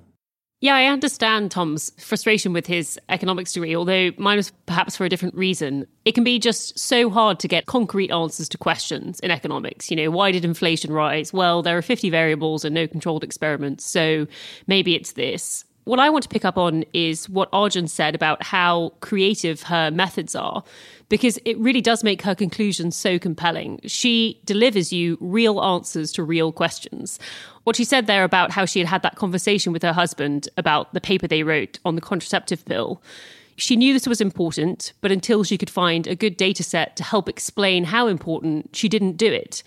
Yeah, 0.60 0.74
I 0.74 0.86
understand 0.86 1.52
Tom's 1.52 1.92
frustration 2.02 2.52
with 2.52 2.66
his 2.66 2.98
economics 3.08 3.52
degree, 3.52 3.76
although 3.76 4.10
mine 4.18 4.38
was 4.38 4.50
perhaps 4.66 4.96
for 4.96 5.04
a 5.04 5.08
different 5.08 5.36
reason. 5.36 5.86
It 6.04 6.16
can 6.16 6.24
be 6.24 6.40
just 6.40 6.78
so 6.80 7.10
hard 7.10 7.38
to 7.40 7.48
get 7.48 7.66
concrete 7.66 8.10
answers 8.10 8.48
to 8.48 8.58
questions 8.58 9.20
in 9.20 9.30
economics. 9.30 9.88
You 9.88 9.96
know, 9.96 10.10
why 10.10 10.32
did 10.32 10.44
inflation 10.44 10.90
rise? 10.90 11.32
Well, 11.32 11.62
there 11.62 11.78
are 11.78 11.82
50 11.82 12.10
variables 12.10 12.64
and 12.64 12.74
no 12.74 12.88
controlled 12.88 13.22
experiments, 13.22 13.84
so 13.84 14.26
maybe 14.66 14.96
it's 14.96 15.12
this 15.12 15.64
what 15.84 16.00
I 16.00 16.10
want 16.10 16.22
to 16.22 16.28
pick 16.28 16.44
up 16.44 16.56
on 16.56 16.84
is 16.92 17.28
what 17.28 17.48
Arjun 17.52 17.88
said 17.88 18.14
about 18.14 18.42
how 18.42 18.92
creative 19.00 19.64
her 19.64 19.90
methods 19.90 20.34
are, 20.34 20.64
because 21.08 21.38
it 21.44 21.58
really 21.58 21.80
does 21.80 22.02
make 22.02 22.22
her 22.22 22.34
conclusions 22.34 22.96
so 22.96 23.18
compelling. 23.18 23.80
She 23.84 24.40
delivers 24.44 24.92
you 24.92 25.18
real 25.20 25.62
answers 25.62 26.10
to 26.12 26.22
real 26.22 26.52
questions. 26.52 27.18
What 27.64 27.76
she 27.76 27.84
said 27.84 28.06
there 28.06 28.24
about 28.24 28.50
how 28.50 28.64
she 28.64 28.78
had 28.78 28.88
had 28.88 29.02
that 29.02 29.16
conversation 29.16 29.72
with 29.72 29.82
her 29.82 29.92
husband 29.92 30.48
about 30.56 30.92
the 30.94 31.00
paper 31.00 31.26
they 31.26 31.42
wrote 31.42 31.78
on 31.84 31.94
the 31.94 32.00
contraceptive 32.00 32.64
pill. 32.64 33.02
She 33.56 33.76
knew 33.76 33.92
this 33.92 34.08
was 34.08 34.20
important, 34.20 34.92
but 35.00 35.12
until 35.12 35.44
she 35.44 35.58
could 35.58 35.70
find 35.70 36.06
a 36.06 36.16
good 36.16 36.36
data 36.36 36.62
set 36.62 36.96
to 36.96 37.04
help 37.04 37.28
explain 37.28 37.84
how 37.84 38.08
important, 38.08 38.74
she 38.74 38.88
didn't 38.88 39.16
do 39.16 39.30
it. 39.30 39.62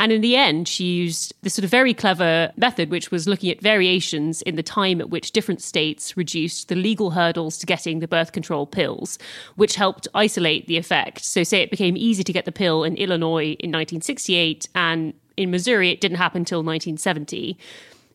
And 0.00 0.10
in 0.10 0.20
the 0.20 0.36
end, 0.36 0.66
she 0.66 0.84
used 0.84 1.34
this 1.42 1.54
sort 1.54 1.64
of 1.64 1.70
very 1.70 1.94
clever 1.94 2.52
method, 2.56 2.90
which 2.90 3.10
was 3.10 3.28
looking 3.28 3.50
at 3.50 3.60
variations 3.60 4.42
in 4.42 4.56
the 4.56 4.62
time 4.62 5.00
at 5.00 5.08
which 5.08 5.32
different 5.32 5.62
states 5.62 6.16
reduced 6.16 6.68
the 6.68 6.74
legal 6.74 7.12
hurdles 7.12 7.58
to 7.58 7.66
getting 7.66 8.00
the 8.00 8.08
birth 8.08 8.32
control 8.32 8.66
pills, 8.66 9.18
which 9.54 9.76
helped 9.76 10.08
isolate 10.14 10.66
the 10.66 10.76
effect. 10.76 11.24
So, 11.24 11.44
say 11.44 11.60
it 11.60 11.70
became 11.70 11.96
easy 11.96 12.24
to 12.24 12.32
get 12.32 12.44
the 12.44 12.52
pill 12.52 12.82
in 12.82 12.96
Illinois 12.96 13.52
in 13.60 13.70
1968, 13.70 14.68
and 14.74 15.14
in 15.36 15.50
Missouri, 15.50 15.90
it 15.90 16.00
didn't 16.00 16.18
happen 16.18 16.40
until 16.40 16.58
1970. 16.58 17.56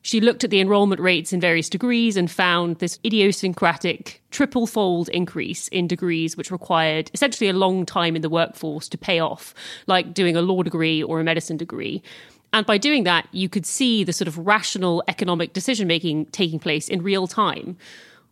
She 0.02 0.22
looked 0.22 0.44
at 0.44 0.50
the 0.50 0.62
enrollment 0.62 1.02
rates 1.02 1.34
in 1.34 1.42
various 1.42 1.70
degrees 1.70 2.16
and 2.16 2.32
found 2.32 2.78
this 2.78 3.00
idiosyncratic 3.06 4.22
triple 4.32 4.66
fold 4.66 5.10
increase 5.10 5.68
in 5.70 5.88
degrees, 5.88 6.38
which 6.38 6.52
required 6.52 7.12
essentially 7.14 7.50
a 7.50 7.54
long 7.54 7.86
time 7.86 8.16
in 8.16 8.22
the 8.22 8.30
workforce 8.30 8.88
to 8.90 8.98
pay 8.98 9.20
off, 9.20 9.54
like 9.88 10.14
doing 10.14 10.38
a 10.38 10.42
law 10.42 10.64
degree 10.64 11.04
or 11.04 11.20
a 11.20 11.24
medicine 11.24 11.58
degree. 11.58 12.02
And 12.54 12.66
by 12.66 12.78
doing 12.78 13.04
that, 13.04 13.28
you 13.32 13.50
could 13.50 13.66
see 13.66 14.04
the 14.04 14.14
sort 14.14 14.28
of 14.28 14.38
rational 14.38 15.04
economic 15.08 15.54
decision 15.54 15.88
making 15.88 16.28
taking 16.28 16.60
place 16.60 16.88
in 16.88 17.04
real 17.04 17.28
time. 17.28 17.78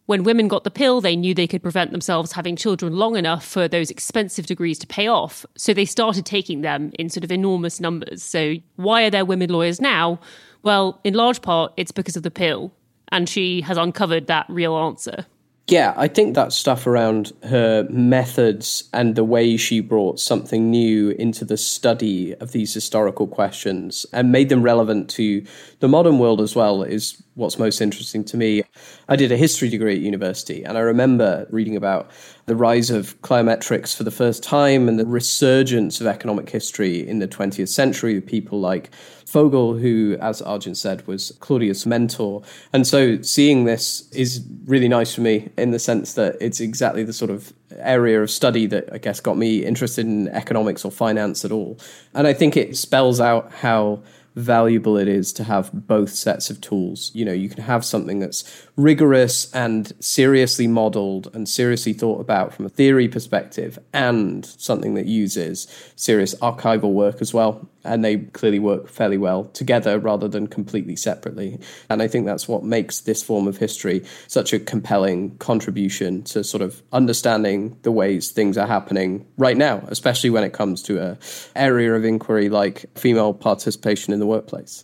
When 0.08 0.24
women 0.24 0.48
got 0.48 0.64
the 0.64 0.72
pill, 0.72 1.02
they 1.02 1.18
knew 1.18 1.34
they 1.34 1.48
could 1.48 1.62
prevent 1.62 1.92
themselves 1.92 2.32
having 2.32 2.56
children 2.56 2.96
long 2.96 3.18
enough 3.18 3.46
for 3.46 3.68
those 3.68 3.92
expensive 3.92 4.46
degrees 4.46 4.80
to 4.80 4.88
pay 4.88 5.08
off. 5.08 5.46
So 5.58 5.74
they 5.74 5.84
started 5.84 6.26
taking 6.26 6.62
them 6.62 6.94
in 6.98 7.10
sort 7.10 7.26
of 7.26 7.32
enormous 7.32 7.82
numbers. 7.82 8.24
So, 8.24 8.56
why 8.78 9.04
are 9.04 9.10
there 9.10 9.26
women 9.26 9.50
lawyers 9.50 9.82
now? 9.82 10.20
Well, 10.64 11.00
in 11.04 11.14
large 11.14 11.42
part, 11.42 11.74
it's 11.78 11.92
because 11.92 12.16
of 12.16 12.24
the 12.24 12.32
pill. 12.32 12.74
And 13.10 13.30
she 13.30 13.62
has 13.62 13.78
uncovered 13.78 14.28
that 14.28 14.46
real 14.50 14.76
answer. 14.76 15.26
Yeah, 15.70 15.94
I 15.98 16.08
think 16.08 16.36
that 16.36 16.54
stuff 16.54 16.88
around 16.88 17.34
her 17.44 17.86
methods 17.90 18.90
and 18.94 19.16
the 19.16 19.24
way 19.26 19.58
she 19.58 19.82
brought 19.82 20.18
something 20.18 20.70
new 20.70 21.10
into 21.10 21.44
the 21.44 21.58
study 21.58 22.34
of 22.36 22.54
these 22.54 22.74
historical 22.74 23.28
questions 23.28 24.06
and 24.14 24.32
made 24.32 24.48
them 24.48 24.64
relevant 24.64 25.10
to 25.12 25.46
the 25.80 25.90
modern 25.90 26.20
world 26.20 26.40
as 26.40 26.56
well 26.56 26.84
is 26.84 27.22
what's 27.38 27.60
most 27.60 27.82
interesting 27.82 28.26
to 28.26 28.36
me. 28.36 28.64
I 29.08 29.16
did 29.16 29.32
a 29.32 29.38
history 29.38 29.70
degree 29.70 29.94
at 29.96 30.02
university, 30.02 30.64
and 30.64 30.78
I 30.78 30.82
remember 30.82 31.48
reading 31.52 31.76
about 31.76 32.10
the 32.48 32.56
rise 32.56 32.90
of 32.90 33.20
cliometrics 33.22 33.96
for 33.96 34.04
the 34.04 34.12
first 34.12 34.44
time 34.44 34.90
and 34.90 35.00
the 35.00 35.06
resurgence 35.06 36.02
of 36.02 36.08
economic 36.08 36.50
history 36.50 37.08
in 37.08 37.20
the 37.20 37.28
20th 37.28 37.70
century. 37.70 38.20
People 38.20 38.60
like 38.60 38.90
Fogel, 39.26 39.78
who, 39.78 40.18
as 40.20 40.42
Arjun 40.42 40.74
said, 40.74 41.06
was 41.06 41.32
Claudia's 41.40 41.86
mentor. 41.86 42.42
And 42.74 42.88
so 42.88 43.22
seeing 43.22 43.66
this 43.66 44.10
is 44.12 44.44
really 44.66 44.88
nice 44.88 45.14
for 45.14 45.22
me 45.22 45.50
in 45.58 45.72
the 45.72 45.80
sense 45.80 46.14
that 46.14 46.38
it's 46.42 46.60
exactly 46.60 47.04
the 47.04 47.14
sort 47.14 47.30
of 47.30 47.54
area 47.78 48.22
of 48.24 48.32
study 48.32 48.66
that 48.68 48.90
I 48.92 48.98
guess 48.98 49.20
got 49.20 49.38
me 49.38 49.64
interested 49.64 50.06
in 50.06 50.30
economics 50.30 50.86
or 50.86 50.92
finance 50.92 51.46
at 51.46 51.52
all. 51.52 51.78
And 52.14 52.26
I 52.26 52.34
think 52.34 52.58
it 52.58 52.78
spells 52.78 53.20
out 53.20 53.52
how 53.52 54.02
valuable 54.38 54.98
it 54.98 55.08
is 55.08 55.34
to 55.34 55.44
have 55.44 55.72
both 55.88 56.12
sets 56.12 56.50
of 56.50 56.62
tools. 56.62 57.12
You 57.14 57.26
know, 57.26 57.34
you 57.34 57.50
can 57.50 57.64
have 57.64 57.84
something 57.84 58.20
that's 58.20 58.68
rigorous 58.76 59.52
and 59.54 59.92
seriously 60.00 60.68
modeled 60.68 61.30
and 61.34 61.50
seriously 61.50 61.94
thought 61.94 62.22
about 62.22 62.54
from 62.54 62.66
a 62.66 62.70
theory 62.70 63.08
perspective, 63.08 63.80
and 63.94 64.46
something 64.46 64.94
that 64.94 65.08
uses 65.08 65.68
serious 65.96 66.36
archival 66.36 66.94
work 66.94 67.22
as 67.22 67.34
well. 67.34 67.68
And 67.88 68.04
they 68.04 68.18
clearly 68.18 68.60
work 68.60 68.90
fairly 68.90 69.18
well 69.18 69.46
together 69.46 69.98
rather 69.98 70.28
than 70.28 70.48
completely 70.48 70.96
separately. 70.96 71.60
And 71.90 72.02
I 72.02 72.08
think 72.08 72.26
that's 72.26 72.48
what 72.48 72.64
makes 72.64 73.02
this 73.02 73.24
form 73.24 73.48
of 73.48 73.58
history 73.58 74.06
such 74.28 74.54
a 74.54 74.60
compelling 74.60 75.38
contribution 75.38 76.24
to 76.24 76.44
sort 76.44 76.62
of 76.62 76.84
understanding 76.92 77.78
the 77.84 77.92
ways 77.92 78.32
things 78.32 78.58
are 78.58 78.68
happening 78.68 79.26
right 79.38 79.58
now, 79.58 79.84
especially 79.88 80.30
when 80.30 80.44
it 80.44 80.54
comes 80.54 80.84
to 80.84 81.02
an 81.02 81.18
area 81.56 81.94
of 81.96 82.04
inquiry 82.04 82.50
like 82.50 82.86
female 82.96 83.34
participation 83.34 84.14
in 84.14 84.20
the 84.20 84.28
workplace. 84.28 84.84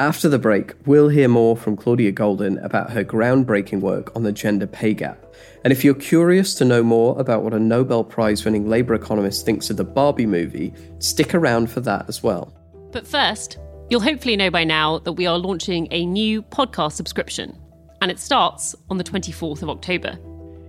After 0.00 0.28
the 0.28 0.40
break, 0.40 0.74
we'll 0.86 1.08
hear 1.08 1.28
more 1.28 1.56
from 1.56 1.76
Claudia 1.76 2.12
Goldin 2.12 2.62
about 2.64 2.90
her 2.90 3.04
groundbreaking 3.04 3.80
work 3.80 4.10
on 4.16 4.24
the 4.24 4.32
gender 4.32 4.66
pay 4.66 4.92
gap. 4.92 5.23
And 5.64 5.72
if 5.72 5.84
you're 5.84 5.94
curious 5.94 6.54
to 6.56 6.64
know 6.64 6.82
more 6.82 7.18
about 7.18 7.42
what 7.42 7.54
a 7.54 7.58
Nobel 7.58 8.04
Prize 8.04 8.44
winning 8.44 8.68
Labour 8.68 8.94
economist 8.94 9.46
thinks 9.46 9.70
of 9.70 9.76
the 9.76 9.84
Barbie 9.84 10.26
movie, 10.26 10.74
stick 10.98 11.34
around 11.34 11.70
for 11.70 11.80
that 11.80 12.06
as 12.08 12.22
well. 12.22 12.52
But 12.92 13.06
first, 13.06 13.58
you'll 13.88 14.00
hopefully 14.00 14.36
know 14.36 14.50
by 14.50 14.64
now 14.64 14.98
that 14.98 15.14
we 15.14 15.26
are 15.26 15.38
launching 15.38 15.88
a 15.90 16.04
new 16.04 16.42
podcast 16.42 16.92
subscription, 16.92 17.58
and 18.02 18.10
it 18.10 18.18
starts 18.18 18.74
on 18.90 18.98
the 18.98 19.04
24th 19.04 19.62
of 19.62 19.70
October. 19.70 20.18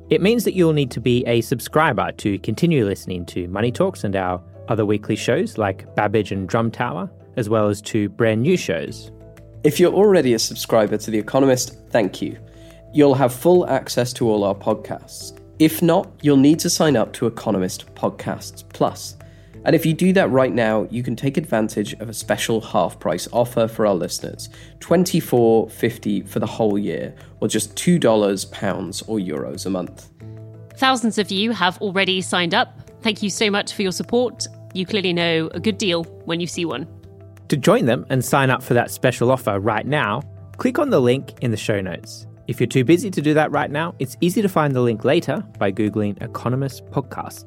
It 0.10 0.21
means 0.21 0.43
that 0.43 0.54
you'll 0.54 0.73
need 0.73 0.91
to 0.91 1.01
be 1.01 1.25
a 1.25 1.41
subscriber 1.41 2.12
to 2.13 2.39
continue 2.39 2.86
listening 2.86 3.25
to 3.28 3.47
Money 3.47 3.71
Talks 3.71 4.04
and 4.04 4.15
our 4.15 4.41
other 4.67 4.86
weekly 4.86 5.15
shows 5.15 5.58
like 5.58 5.93
Babbage 5.95 6.32
and 6.32 6.47
Drum 6.47 6.71
Tower, 6.71 7.10
as 7.38 7.49
well 7.49 7.67
as 7.67 7.82
to 7.82 8.10
brand 8.10 8.41
new 8.41 8.56
shows. 8.56 9.12
If 9.63 9.80
you're 9.80 9.93
already 9.93 10.36
a 10.36 10.39
subscriber 10.39 10.97
to 10.97 11.12
The 11.12 11.17
Economist, 11.17 11.75
thank 11.89 12.21
you. 12.21 12.38
You'll 12.95 13.15
have 13.15 13.34
full 13.34 13.67
access 13.67 14.13
to 14.13 14.29
all 14.29 14.45
our 14.45 14.55
podcasts. 14.55 15.38
If 15.60 15.81
not, 15.81 16.10
you'll 16.21 16.38
need 16.38 16.60
to 16.60 16.69
sign 16.69 16.95
up 16.95 17.12
to 17.13 17.27
Economist 17.27 17.93
Podcasts 17.93 18.63
Plus. 18.69 19.17
And 19.65 19.75
if 19.75 19.86
you 19.86 19.93
do 19.93 20.13
that 20.13 20.31
right 20.31 20.53
now, 20.53 20.88
you 20.89 21.03
can 21.03 21.13
take 21.13 21.36
advantage 21.36 21.91
of 21.95 22.08
a 22.08 22.13
special 22.13 22.62
half 22.62 22.97
price 22.97 23.27
offer 23.34 23.67
for 23.67 23.86
our 23.86 23.93
listeners 23.93 24.47
$24.50 24.79 26.25
for 26.25 26.39
the 26.39 26.45
whole 26.45 26.79
year, 26.79 27.13
or 27.41 27.49
just 27.49 27.75
$2, 27.75 28.51
pounds, 28.53 29.01
or 29.01 29.17
euros 29.17 29.65
a 29.65 29.69
month. 29.69 30.10
Thousands 30.77 31.17
of 31.17 31.29
you 31.29 31.51
have 31.51 31.77
already 31.81 32.21
signed 32.21 32.53
up. 32.53 32.89
Thank 33.01 33.21
you 33.21 33.29
so 33.29 33.51
much 33.51 33.73
for 33.73 33.81
your 33.81 33.91
support. 33.91 34.47
You 34.73 34.86
clearly 34.86 35.12
know 35.12 35.49
a 35.53 35.60
good 35.60 35.77
deal 35.77 36.05
when 36.23 36.39
you 36.39 36.47
see 36.47 36.63
one. 36.63 36.88
To 37.49 37.58
join 37.58 37.88
them 37.88 38.05
and 38.10 38.23
sign 38.23 38.49
up 38.49 38.63
for 38.63 38.73
that 38.73 38.89
special 38.89 39.31
offer 39.31 39.60
right 39.60 39.86
now, 39.86 40.21
click 40.55 40.79
on 40.79 40.91
the 40.91 41.01
link 41.01 41.34
in 41.41 41.51
the 41.51 41.58
show 41.58 41.81
notes. 41.81 42.25
If 42.47 42.60
you're 42.60 42.67
too 42.67 42.84
busy 42.84 43.10
to 43.10 43.21
do 43.21 43.34
that 43.34 43.51
right 43.51 43.71
now, 43.71 43.95
it's 43.99 44.15
easy 44.21 44.41
to 44.41 44.49
find 44.49 44.75
the 44.75 44.81
link 44.81 45.03
later 45.03 45.43
by 45.58 45.71
Googling 45.71 46.21
Economist 46.21 46.86
Podcast. 46.88 47.45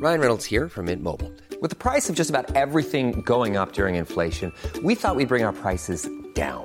Ryan 0.00 0.20
Reynolds 0.20 0.46
here 0.46 0.66
from 0.70 0.86
Mint 0.86 1.02
Mobile. 1.02 1.30
With 1.60 1.68
the 1.68 1.76
price 1.76 2.08
of 2.08 2.16
just 2.16 2.30
about 2.30 2.56
everything 2.56 3.20
going 3.20 3.58
up 3.58 3.72
during 3.72 3.96
inflation, 3.96 4.50
we 4.82 4.94
thought 4.94 5.14
we'd 5.14 5.28
bring 5.28 5.44
our 5.44 5.52
prices 5.52 6.08
down. 6.34 6.64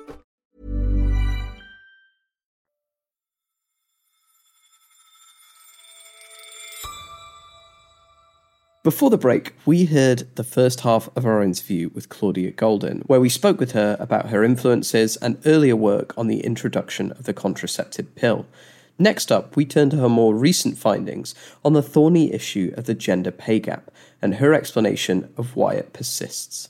Before 8.83 9.11
the 9.11 9.17
break, 9.17 9.53
we 9.63 9.85
heard 9.85 10.35
the 10.37 10.43
first 10.43 10.79
half 10.79 11.07
of 11.15 11.23
our 11.23 11.43
interview 11.43 11.91
with 11.93 12.09
Claudia 12.09 12.51
Goldin, 12.51 13.03
where 13.05 13.19
we 13.21 13.29
spoke 13.29 13.59
with 13.59 13.73
her 13.73 13.95
about 13.99 14.29
her 14.29 14.43
influences 14.43 15.17
and 15.17 15.39
earlier 15.45 15.75
work 15.75 16.17
on 16.17 16.25
the 16.25 16.39
introduction 16.39 17.11
of 17.11 17.25
the 17.25 17.33
contraceptive 17.33 18.15
pill. 18.15 18.47
Next 18.97 19.31
up, 19.31 19.55
we 19.55 19.65
turn 19.65 19.91
to 19.91 19.97
her 19.97 20.09
more 20.09 20.33
recent 20.33 20.79
findings 20.79 21.35
on 21.63 21.73
the 21.73 21.83
thorny 21.83 22.33
issue 22.33 22.73
of 22.75 22.85
the 22.85 22.95
gender 22.95 23.29
pay 23.29 23.59
gap 23.59 23.91
and 24.19 24.35
her 24.35 24.51
explanation 24.51 25.31
of 25.37 25.55
why 25.55 25.73
it 25.73 25.93
persists. 25.93 26.69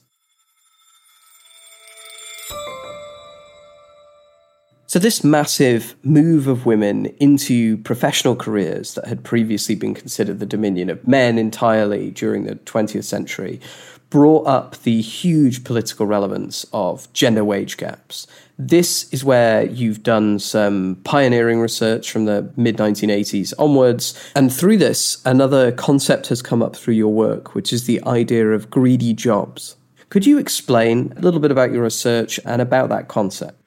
So, 4.92 5.00
this 5.00 5.24
massive 5.24 5.96
move 6.04 6.48
of 6.48 6.66
women 6.66 7.06
into 7.18 7.78
professional 7.78 8.36
careers 8.36 8.96
that 8.96 9.08
had 9.08 9.24
previously 9.24 9.74
been 9.74 9.94
considered 9.94 10.42
the 10.42 10.46
dominion 10.46 10.90
of 10.90 11.08
men 11.08 11.38
entirely 11.38 12.12
during 12.12 12.44
the 12.44 12.56
20th 12.56 13.06
century 13.06 13.62
brought 14.10 14.46
up 14.46 14.76
the 14.84 15.00
huge 15.00 15.64
political 15.64 16.06
relevance 16.06 16.66
of 16.74 17.08
gender 17.14 17.46
wage 17.46 17.78
gaps. 17.78 18.28
This 18.60 19.08
is 19.14 19.24
where 19.24 19.66
you've 19.66 20.04
done 20.04 20.40
some 20.40 20.98
pioneering 21.06 21.62
research 21.62 22.12
from 22.12 22.26
the 22.26 22.52
mid 22.58 22.76
1980s 22.76 23.54
onwards. 23.58 24.14
And 24.36 24.52
through 24.52 24.76
this, 24.76 25.22
another 25.24 25.72
concept 25.72 26.28
has 26.28 26.42
come 26.42 26.62
up 26.62 26.76
through 26.76 26.96
your 26.96 27.14
work, 27.14 27.56
which 27.56 27.72
is 27.72 27.86
the 27.86 28.04
idea 28.04 28.50
of 28.50 28.70
greedy 28.70 29.14
jobs. 29.14 29.78
Could 30.10 30.26
you 30.26 30.38
explain 30.38 31.14
a 31.16 31.22
little 31.22 31.40
bit 31.40 31.52
about 31.52 31.72
your 31.72 31.84
research 31.84 32.42
and 32.44 32.62
about 32.62 32.90
that 32.90 33.08
concept? 33.08 33.61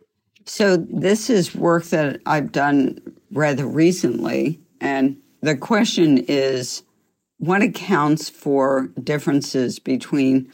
So 0.44 0.76
this 0.76 1.30
is 1.30 1.54
work 1.54 1.84
that 1.86 2.20
I've 2.26 2.52
done 2.52 3.00
rather 3.32 3.66
recently. 3.66 4.60
And 4.80 5.16
the 5.40 5.56
question 5.56 6.18
is 6.28 6.82
what 7.38 7.62
accounts 7.62 8.28
for 8.28 8.88
differences 9.02 9.78
between 9.78 10.52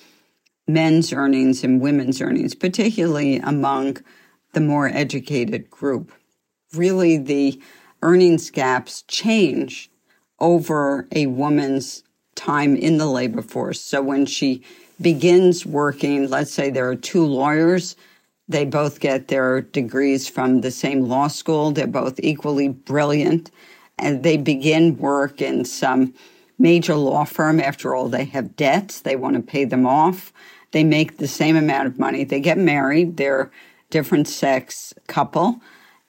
men's 0.66 1.12
earnings 1.12 1.64
and 1.64 1.80
women's 1.80 2.20
earnings, 2.20 2.54
particularly 2.54 3.38
among 3.38 3.98
the 4.52 4.60
more 4.60 4.88
educated 4.88 5.70
group? 5.70 6.12
Really, 6.72 7.18
the 7.18 7.60
earnings 8.02 8.50
gaps 8.50 9.02
change 9.02 9.90
over 10.38 11.06
a 11.12 11.26
woman's 11.26 12.02
time 12.34 12.76
in 12.76 12.98
the 12.98 13.06
labor 13.06 13.42
force. 13.42 13.80
So 13.80 14.00
when 14.00 14.24
she 14.24 14.62
begins 15.00 15.66
working, 15.66 16.28
let's 16.28 16.52
say 16.52 16.70
there 16.70 16.88
are 16.88 16.96
two 16.96 17.24
lawyers 17.24 17.96
they 18.50 18.64
both 18.64 18.98
get 18.98 19.28
their 19.28 19.60
degrees 19.60 20.28
from 20.28 20.60
the 20.60 20.72
same 20.72 21.02
law 21.02 21.28
school. 21.28 21.70
They're 21.70 21.86
both 21.86 22.18
equally 22.20 22.68
brilliant. 22.68 23.50
And 23.96 24.22
they 24.22 24.36
begin 24.36 24.96
work 24.98 25.40
in 25.40 25.64
some 25.64 26.14
major 26.58 26.96
law 26.96 27.24
firm. 27.24 27.60
After 27.60 27.94
all, 27.94 28.08
they 28.08 28.24
have 28.24 28.56
debts. 28.56 29.02
They 29.02 29.14
want 29.14 29.36
to 29.36 29.42
pay 29.42 29.64
them 29.64 29.86
off. 29.86 30.32
They 30.72 30.82
make 30.82 31.18
the 31.18 31.28
same 31.28 31.56
amount 31.56 31.86
of 31.86 31.98
money. 31.98 32.24
They 32.24 32.40
get 32.40 32.58
married. 32.58 33.16
They're 33.16 33.50
different 33.90 34.26
sex 34.26 34.94
couple 35.06 35.60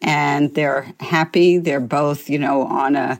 and 0.01 0.53
they're 0.55 0.93
happy. 0.99 1.59
They're 1.59 1.79
both, 1.79 2.29
you 2.29 2.39
know, 2.39 2.63
on 2.63 2.95
a 2.95 3.19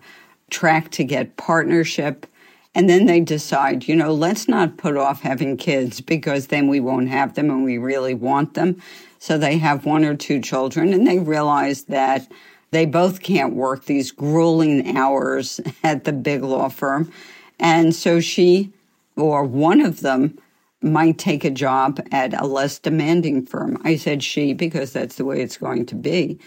track 0.50 0.90
to 0.92 1.04
get 1.04 1.38
partnership. 1.38 2.26
And 2.74 2.90
then 2.90 3.06
they 3.06 3.20
decide, 3.20 3.88
you 3.88 3.96
know, 3.96 4.14
let's 4.14 4.48
not 4.48 4.78
put 4.78 4.98
off 4.98 5.22
having 5.22 5.58
kids 5.58 6.02
because 6.02 6.48
then 6.48 6.68
we 6.68 6.80
won't 6.80 7.10
have 7.10 7.36
them 7.36 7.50
and 7.50 7.64
we 7.64 7.78
really 7.78 8.14
want 8.14 8.54
them. 8.54 8.82
So 9.22 9.38
they 9.38 9.60
have 9.60 9.86
one 9.86 10.04
or 10.04 10.16
two 10.16 10.42
children 10.42 10.94
and 10.94 11.06
they 11.06 11.20
realize 11.20 11.84
that 11.84 12.28
they 12.72 12.88
both 12.88 13.22
can't 13.22 13.54
work 13.54 13.86
these 13.86 14.12
grueling 14.12 14.98
hours 14.98 15.62
at 15.84 16.06
the 16.06 16.12
big 16.12 16.42
law 16.42 16.70
firm. 16.70 17.12
And 17.60 17.94
so 17.94 18.20
she, 18.20 18.74
or 19.16 19.44
one 19.44 19.80
of 19.80 20.00
them, 20.00 20.40
might 20.82 21.20
take 21.20 21.46
a 21.46 21.52
job 21.52 22.04
at 22.12 22.34
a 22.34 22.48
less 22.48 22.80
demanding 22.80 23.46
firm. 23.46 23.80
I 23.84 23.96
said 23.96 24.24
she 24.24 24.54
because 24.54 24.92
that's 24.92 25.18
the 25.18 25.26
way 25.26 25.40
it's 25.40 25.58
going 25.58 25.86
to 25.86 25.96
be. 25.96 26.40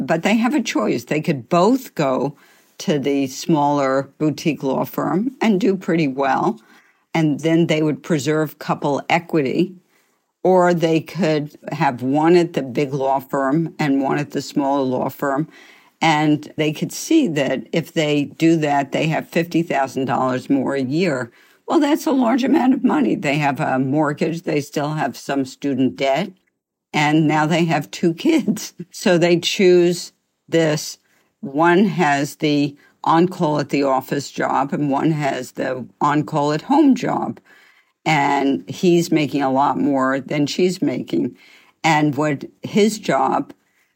But 0.00 0.22
they 0.22 0.36
have 0.36 0.54
a 0.54 0.62
choice. 0.62 1.04
They 1.04 1.20
could 1.20 1.50
both 1.50 1.94
go 1.94 2.34
to 2.78 2.98
the 2.98 3.26
smaller 3.26 4.04
boutique 4.16 4.62
law 4.62 4.86
firm 4.86 5.36
and 5.42 5.60
do 5.60 5.76
pretty 5.76 6.08
well. 6.08 6.58
And 7.12 7.40
then 7.40 7.66
they 7.66 7.82
would 7.82 8.02
preserve 8.02 8.58
couple 8.58 9.02
equity. 9.10 9.74
Or 10.44 10.74
they 10.74 11.00
could 11.00 11.56
have 11.70 12.02
one 12.02 12.36
at 12.36 12.54
the 12.54 12.62
big 12.62 12.92
law 12.92 13.20
firm 13.20 13.74
and 13.78 14.02
one 14.02 14.18
at 14.18 14.32
the 14.32 14.42
smaller 14.42 14.82
law 14.82 15.08
firm. 15.08 15.48
And 16.00 16.52
they 16.56 16.72
could 16.72 16.92
see 16.92 17.28
that 17.28 17.68
if 17.72 17.92
they 17.92 18.24
do 18.24 18.56
that, 18.56 18.90
they 18.90 19.06
have 19.06 19.30
$50,000 19.30 20.50
more 20.50 20.74
a 20.74 20.82
year 20.82 21.30
well, 21.66 21.80
that's 21.80 22.06
a 22.06 22.12
large 22.12 22.44
amount 22.44 22.74
of 22.74 22.84
money. 22.84 23.14
They 23.14 23.38
have 23.38 23.60
a 23.60 23.78
mortgage, 23.78 24.42
they 24.42 24.60
still 24.60 24.90
have 24.90 25.16
some 25.16 25.44
student 25.44 25.96
debt, 25.96 26.30
and 26.92 27.26
now 27.26 27.46
they 27.46 27.64
have 27.64 27.90
two 27.90 28.14
kids. 28.28 28.74
So 28.90 29.18
they 29.18 29.38
choose 29.38 30.12
this. 30.48 30.98
One 31.40 31.86
has 31.86 32.36
the 32.36 32.76
on 33.04 33.26
call 33.28 33.58
at 33.58 33.70
the 33.70 33.82
office 33.82 34.30
job, 34.30 34.72
and 34.72 34.90
one 34.90 35.12
has 35.12 35.52
the 35.52 35.86
on 36.00 36.24
call 36.24 36.52
at 36.52 36.62
home 36.62 36.94
job. 36.94 37.40
And 38.04 38.68
he's 38.68 39.12
making 39.12 39.42
a 39.42 39.52
lot 39.52 39.78
more 39.78 40.20
than 40.20 40.46
she's 40.46 40.82
making. 40.82 41.36
And 41.84 42.16
what 42.16 42.44
his 42.62 42.98
job 42.98 43.52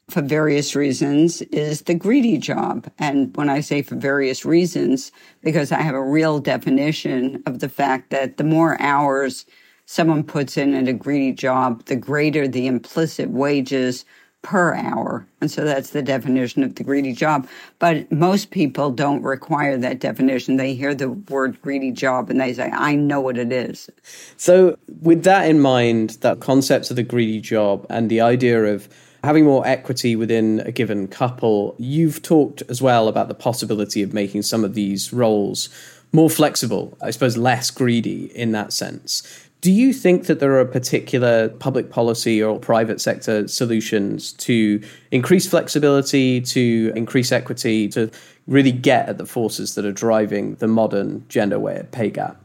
for 0.09 0.23
various 0.23 0.77
reasons 0.77 1.43
is 1.43 1.83
the 1.83 1.95
greedy 1.95 2.39
job. 2.39 2.89
And 2.99 3.37
when 3.37 3.49
I 3.49 3.61
say 3.61 3.83
for 3.83 3.97
various 3.97 4.45
reasons, 4.45 5.11
because 5.43 5.73
I 5.73 5.81
have 5.81 5.95
a 5.95 6.03
real 6.03 6.39
definition 6.39 7.43
of 7.47 7.59
the 7.59 7.69
fact 7.69 8.11
that 8.11 8.37
the 8.37 8.45
more 8.45 8.81
hours 8.81 9.47
someone 9.87 10.23
puts 10.23 10.57
in 10.57 10.75
at 10.75 10.89
a 10.89 10.93
greedy 10.93 11.33
job, 11.33 11.85
the 11.87 11.97
greater 11.97 12.47
the 12.47 12.67
implicit 12.67 13.31
wages 13.31 14.05
per 14.47 14.75
hour. 14.75 15.27
And 15.41 15.51
so 15.51 15.65
that's 15.65 15.91
the 15.91 16.03
definition 16.03 16.63
of 16.63 16.77
the 16.77 16.85
greedy 16.85 17.13
job. 17.13 17.49
But 17.81 18.13
most 18.13 18.53
people 18.53 18.93
don't 18.93 19.21
require 19.23 19.77
that 19.77 19.99
definition. 19.99 20.57
They 20.57 20.73
hear 20.73 20.95
the 20.95 21.11
word 21.11 21.61
greedy 21.63 21.91
job 21.91 22.31
and 22.31 22.41
they 22.41 22.53
say, 22.53 22.71
I 22.73 22.95
know 22.95 23.21
what 23.21 23.39
it 23.39 23.51
is. 23.51 23.91
So, 24.37 24.79
with 25.03 25.25
that 25.25 25.51
in 25.51 25.59
mind, 25.59 26.11
that 26.21 26.39
concept 26.39 26.91
of 26.91 26.97
the 26.97 27.03
greedy 27.03 27.41
job 27.41 27.87
and 27.91 28.09
the 28.09 28.21
idea 28.21 28.63
of 28.67 28.89
having 29.25 29.45
more 29.45 29.67
equity 29.67 30.15
within 30.15 30.61
a 30.61 30.71
given 30.71 31.09
couple, 31.09 31.75
you've 31.77 32.23
talked 32.23 32.63
as 32.69 32.81
well 32.81 33.09
about 33.09 33.27
the 33.27 33.35
possibility 33.35 34.01
of 34.01 34.15
making 34.15 34.43
some 34.43 34.63
of 34.63 34.75
these 34.75 35.13
roles 35.13 35.69
more 36.13 36.31
flexible, 36.31 36.97
I 37.03 37.11
suppose 37.11 37.37
less 37.37 37.73
greedy 37.73 38.27
in 38.27 38.53
that 38.53 38.73
sense. 38.73 39.46
Do 39.63 39.73
you 39.73 39.93
think 39.93 40.27
that 40.27 40.39
there 40.39 40.59
are 40.59 40.65
particular 40.65 41.49
public 41.49 41.91
policy 41.91 42.43
or 42.43 42.59
private 42.61 43.01
sector 43.01 43.49
solutions 43.49 44.33
to 44.35 44.83
increase 45.11 45.49
flexibility, 45.49 46.41
to 46.43 46.93
increase 46.95 47.33
equity, 47.33 47.89
to 47.89 48.11
really 48.47 48.71
get 48.71 49.09
at 49.09 49.19
the 49.19 49.27
forces 49.27 49.75
that 49.75 49.85
are 49.85 49.93
driving 49.93 50.55
the 50.57 50.69
modern 50.69 51.25
gender 51.29 51.59
pay 51.91 52.11
gap? 52.11 52.41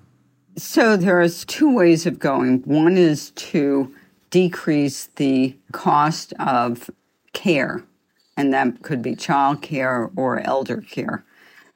So 0.58 0.98
there's 0.98 1.46
two 1.46 1.74
ways 1.74 2.06
of 2.06 2.18
going. 2.18 2.62
One 2.64 2.98
is 2.98 3.32
to 3.32 3.94
decrease 4.32 5.08
the 5.18 5.56
cost 5.74 6.34
of 6.40 6.90
care, 7.34 7.84
and 8.36 8.54
that 8.54 8.82
could 8.82 9.02
be 9.02 9.16
child 9.16 9.62
care 9.62 10.10
or 10.16 10.40
elder 10.40 10.82
care. 10.82 11.24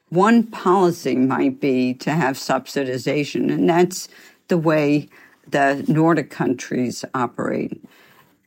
One 0.09 0.43
policy 0.43 1.15
might 1.15 1.59
be 1.59 1.93
to 1.95 2.11
have 2.11 2.37
subsidization, 2.37 3.51
and 3.51 3.69
that's 3.69 4.07
the 4.47 4.57
way 4.57 5.09
the 5.49 5.83
Nordic 5.87 6.29
countries 6.29 7.05
operate. 7.13 7.83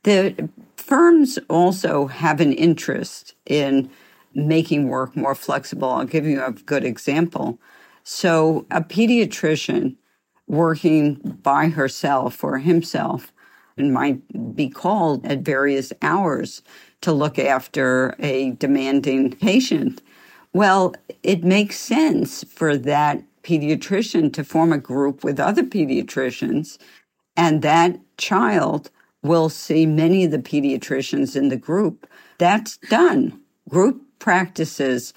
The 0.03 0.49
firms 0.77 1.39
also 1.49 2.07
have 2.07 2.41
an 2.41 2.53
interest 2.53 3.35
in 3.47 3.91
making 4.35 4.89
work 4.89 5.17
more 5.17 5.35
flexible. 5.35 5.91
I'll 5.91 6.05
give 6.05 6.27
you 6.27 6.43
a 6.43 6.53
good 6.53 6.85
example. 6.85 7.59
So, 8.05 8.67
a 8.71 8.81
pediatrician 8.81 9.97
working 10.47 11.17
by 11.43 11.69
herself 11.69 12.43
or 12.43 12.59
himself 12.59 13.33
and 13.77 13.93
might 13.93 14.57
be 14.57 14.69
called 14.69 15.25
at 15.27 15.41
various 15.41 15.93
hours 16.03 16.63
to 17.03 17.13
look 17.13 17.39
after 17.39 18.15
a 18.19 18.53
demanding 18.53 19.33
patient. 19.33 20.03
Well, 20.53 20.95
it 21.23 21.45
makes 21.45 21.79
sense 21.79 22.45
for 22.45 22.77
that 22.79 23.23
pediatrician 23.49 24.33
to 24.35 24.45
form 24.45 24.73
a 24.73 24.79
group 24.79 25.25
with 25.25 25.41
other 25.41 25.63
pediatricians, 25.63 26.77
and 27.35 27.63
that 27.63 27.99
child 28.19 28.91
will 29.23 29.49
see 29.49 29.87
many 29.87 30.25
of 30.25 30.31
the 30.31 30.39
pediatricians 30.39 31.35
in 31.35 31.49
the 31.49 31.57
group. 31.57 32.07
That's 32.37 32.77
done. 32.77 33.41
Group 33.69 34.03
practices 34.19 35.15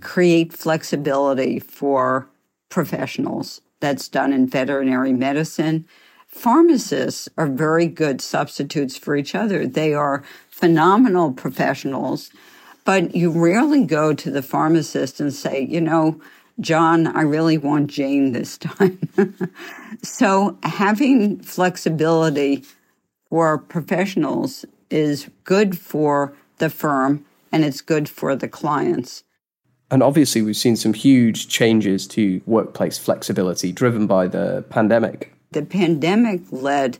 create 0.00 0.52
flexibility 0.52 1.58
for 1.58 2.28
professionals. 2.68 3.60
That's 3.80 4.08
done 4.08 4.32
in 4.32 4.46
veterinary 4.46 5.12
medicine. 5.12 5.86
Pharmacists 6.28 7.28
are 7.36 7.48
very 7.48 7.88
good 7.88 8.20
substitutes 8.20 8.96
for 8.96 9.16
each 9.16 9.34
other. 9.34 9.66
They 9.66 9.92
are 9.92 10.22
phenomenal 10.48 11.32
professionals, 11.32 12.30
but 12.84 13.16
you 13.16 13.30
rarely 13.30 13.84
go 13.84 14.14
to 14.14 14.30
the 14.30 14.42
pharmacist 14.42 15.18
and 15.18 15.32
say, 15.32 15.66
you 15.68 15.80
know, 15.80 16.20
John, 16.60 17.06
I 17.06 17.22
really 17.22 17.58
want 17.58 17.90
Jane 17.90 18.32
this 18.32 18.58
time. 18.58 18.98
so 20.02 20.58
having 20.62 21.40
flexibility 21.40 22.64
for 23.28 23.58
professionals 23.58 24.64
is 24.90 25.30
good 25.44 25.78
for 25.78 26.34
the 26.58 26.68
firm 26.68 27.24
and 27.52 27.64
it's 27.64 27.80
good 27.80 28.08
for 28.08 28.36
the 28.36 28.48
clients. 28.48 29.24
And 29.90 30.02
obviously, 30.02 30.40
we've 30.42 30.56
seen 30.56 30.76
some 30.76 30.94
huge 30.94 31.48
changes 31.48 32.06
to 32.08 32.40
workplace 32.46 32.96
flexibility 32.96 33.72
driven 33.72 34.06
by 34.06 34.28
the 34.28 34.64
pandemic. 34.70 35.32
The 35.50 35.62
pandemic 35.62 36.42
led 36.52 36.98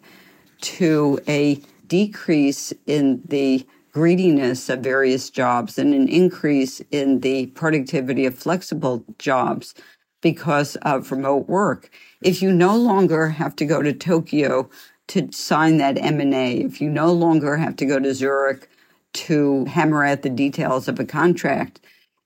to 0.63 1.21
a 1.29 1.61
decrease 1.87 2.73
in 2.87 3.23
the 3.29 3.65
greediness 3.93 4.69
of 4.69 4.81
various 4.81 5.31
jobs 5.31 5.79
and 5.79 5.95
an 5.95 6.09
increase 6.09 6.81
in 6.91 7.21
the 7.21 7.47
productivity 7.49 8.27
of 8.27 8.35
flexible 8.35 9.05
jobs 9.19 9.75
because 10.21 10.77
of 10.77 11.11
remote 11.11 11.49
work. 11.49 11.91
If 12.23 12.43
you 12.43 12.53
no 12.53 12.77
longer 12.77 13.29
have 13.29 13.57
to 13.57 13.65
go 13.65 13.83
to 13.83 13.93
Tokyo 13.93 14.69
to 15.09 15.31
sign 15.33 15.79
that 15.79 15.99
M&A, 15.99 16.59
if 16.59 16.81
you 16.81 16.89
no 16.89 17.13
longer 17.13 17.57
have 17.57 17.77
to 17.77 17.87
go 17.87 17.99
to 17.99 18.15
Zurich 18.15 18.69
to 19.13 19.65
hammer 19.65 20.05
out 20.05 20.23
the 20.23 20.31
details 20.31 20.87
of 20.87 21.01
a 21.01 21.05
contract, 21.05 21.81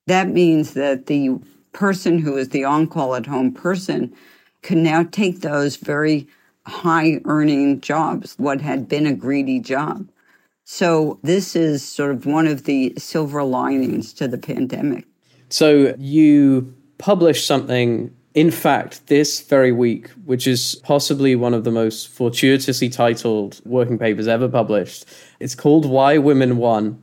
that 0.07 0.29
means 0.29 0.73
that 0.73 1.07
the 1.07 1.39
person 1.73 2.19
who 2.19 2.37
is 2.37 2.49
the 2.49 2.63
on-call 2.63 3.15
at 3.15 3.25
home 3.25 3.51
person 3.51 4.13
can 4.61 4.83
now 4.83 5.03
take 5.03 5.41
those 5.41 5.77
very 5.77 6.27
high 6.67 7.21
earning 7.25 7.81
jobs, 7.81 8.35
what 8.37 8.61
had 8.61 8.87
been 8.87 9.05
a 9.05 9.13
greedy 9.13 9.59
job. 9.59 10.07
So 10.65 11.19
this 11.21 11.55
is 11.55 11.87
sort 11.87 12.11
of 12.11 12.25
one 12.25 12.47
of 12.47 12.63
the 12.63 12.93
silver 12.97 13.43
linings 13.43 14.11
to 14.13 14.27
the 14.27 14.37
pandemic. 14.37 15.05
So 15.49 15.95
you 15.99 16.73
published 16.97 17.45
something, 17.45 18.13
in 18.33 18.49
fact, 18.49 19.05
this 19.07 19.41
very 19.41 19.71
week, 19.71 20.09
which 20.25 20.47
is 20.47 20.75
possibly 20.83 21.35
one 21.35 21.53
of 21.53 21.63
the 21.63 21.71
most 21.71 22.09
fortuitously 22.09 22.89
titled 22.89 23.61
working 23.63 23.99
papers 23.99 24.27
ever 24.27 24.49
published. 24.49 25.05
It's 25.39 25.53
called 25.53 25.85
Why 25.85 26.17
Women 26.17 26.57
Won 26.57 27.01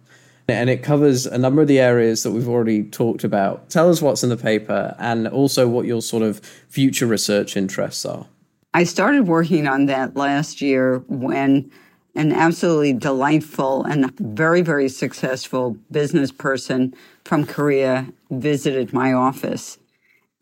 and 0.49 0.69
it 0.69 0.83
covers 0.83 1.25
a 1.25 1.39
number 1.39 1.63
of 1.63 1.69
the 1.69 1.79
areas 1.79 2.25
that 2.25 2.33
we've 2.33 2.49
already 2.49 2.83
talked 2.83 3.23
about. 3.23 3.71
Tell 3.71 3.89
us 3.89 4.03
what's 4.03 4.25
in 4.25 4.29
the 4.29 4.37
paper 4.37 4.95
and 4.99 5.29
also 5.29 5.69
what 5.69 5.87
your 5.87 6.03
sort 6.03 6.25
of 6.25 6.41
future 6.69 7.07
research 7.07 7.57
interests 7.57 8.05
are. 8.05 8.27
I 8.75 8.85
started 8.85 9.29
working 9.29 9.67
on 9.67 9.87
that 9.87 10.17
last 10.17 10.61
year 10.61 10.99
when 11.07 11.71
an 12.15 12.33
absolutely 12.33 12.93
delightful 12.93 13.85
and 13.85 14.17
very, 14.19 14.61
very 14.61 14.89
successful 14.89 15.77
business 15.91 16.31
person 16.31 16.95
from 17.25 17.47
Korea 17.47 18.07
visited 18.31 18.93
my 18.93 19.13
office. 19.13 19.79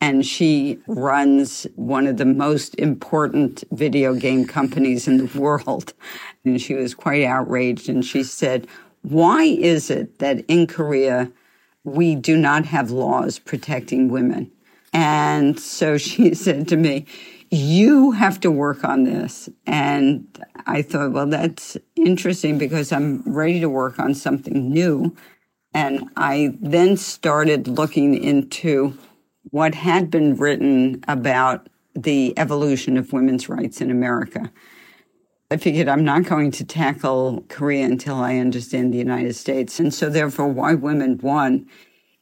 And 0.01 0.25
she 0.25 0.79
runs 0.87 1.67
one 1.75 2.07
of 2.07 2.17
the 2.17 2.25
most 2.25 2.73
important 2.75 3.63
video 3.71 4.15
game 4.15 4.45
companies 4.45 5.07
in 5.07 5.17
the 5.17 5.39
world. 5.39 5.93
And 6.43 6.59
she 6.61 6.73
was 6.73 6.95
quite 6.95 7.23
outraged. 7.23 7.87
And 7.87 8.03
she 8.03 8.23
said, 8.23 8.67
why 9.03 9.43
is 9.43 9.89
it 9.89 10.19
that 10.19 10.43
in 10.47 10.67
Korea 10.67 11.31
we 11.83 12.15
do 12.15 12.35
not 12.35 12.65
have 12.65 12.91
laws 12.91 13.39
protecting 13.39 14.09
women? 14.09 14.51
And 14.93 15.59
so 15.59 15.97
she 15.97 16.33
said 16.33 16.67
to 16.69 16.77
me, 16.77 17.05
you 17.51 18.11
have 18.11 18.39
to 18.39 18.49
work 18.49 18.85
on 18.85 19.03
this. 19.03 19.49
And 19.67 20.25
I 20.65 20.81
thought, 20.81 21.11
well, 21.11 21.27
that's 21.27 21.77
interesting 21.97 22.57
because 22.57 22.93
I'm 22.93 23.21
ready 23.23 23.59
to 23.59 23.69
work 23.69 23.99
on 23.99 24.15
something 24.15 24.71
new. 24.71 25.15
And 25.73 26.09
I 26.15 26.57
then 26.61 26.95
started 26.95 27.67
looking 27.67 28.15
into 28.15 28.97
what 29.49 29.75
had 29.75 30.09
been 30.09 30.35
written 30.35 31.03
about 31.07 31.67
the 31.93 32.33
evolution 32.37 32.97
of 32.97 33.11
women's 33.11 33.49
rights 33.49 33.81
in 33.81 33.91
America. 33.91 34.49
I 35.49 35.57
figured 35.57 35.89
I'm 35.89 36.05
not 36.05 36.23
going 36.23 36.51
to 36.51 36.63
tackle 36.63 37.43
Korea 37.49 37.85
until 37.85 38.15
I 38.15 38.37
understand 38.37 38.93
the 38.93 38.97
United 38.97 39.35
States. 39.35 39.77
And 39.77 39.93
so, 39.93 40.09
therefore, 40.09 40.47
Why 40.47 40.73
Women 40.75 41.19
Won 41.21 41.67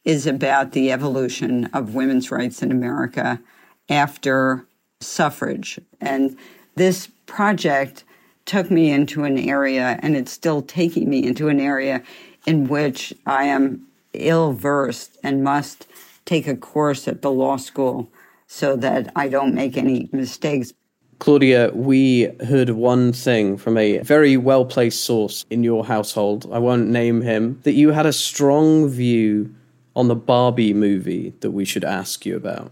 is 0.03 0.25
about 0.25 0.71
the 0.71 0.91
evolution 0.91 1.65
of 1.65 1.93
women's 1.93 2.31
rights 2.31 2.63
in 2.63 2.71
America 2.71 3.39
after 3.87 4.65
suffrage. 5.01 5.79
And 6.01 6.37
this 6.75 7.07
project 7.25 8.03
took 8.45 8.71
me 8.71 8.91
into 8.91 9.23
an 9.23 9.37
area, 9.37 9.99
and 10.01 10.15
it's 10.15 10.31
still 10.31 10.61
taking 10.61 11.09
me 11.09 11.25
into 11.25 11.47
an 11.49 11.59
area 11.59 12.01
in 12.45 12.67
which 12.67 13.13
I 13.25 13.43
am 13.45 13.85
ill 14.13 14.53
versed 14.53 15.17
and 15.23 15.43
must 15.43 15.87
take 16.25 16.47
a 16.47 16.55
course 16.55 17.07
at 17.07 17.21
the 17.21 17.31
law 17.31 17.57
school 17.57 18.09
so 18.47 18.75
that 18.75 19.11
I 19.15 19.27
don't 19.27 19.53
make 19.53 19.77
any 19.77 20.09
mistakes. 20.11 20.73
Claudia, 21.19 21.71
we 21.73 22.29
heard 22.47 22.71
one 22.71 23.11
thing 23.11 23.57
from 23.57 23.77
a 23.77 23.99
very 23.99 24.37
well 24.37 24.65
placed 24.65 25.03
source 25.03 25.45
in 25.49 25.63
your 25.63 25.85
household. 25.85 26.49
I 26.51 26.59
won't 26.59 26.87
name 26.87 27.21
him, 27.21 27.59
that 27.63 27.73
you 27.73 27.91
had 27.91 28.05
a 28.05 28.13
strong 28.13 28.87
view 28.87 29.53
on 29.95 30.07
the 30.07 30.15
Barbie 30.15 30.73
movie 30.73 31.33
that 31.41 31.51
we 31.51 31.65
should 31.65 31.83
ask 31.83 32.25
you 32.25 32.35
about. 32.35 32.71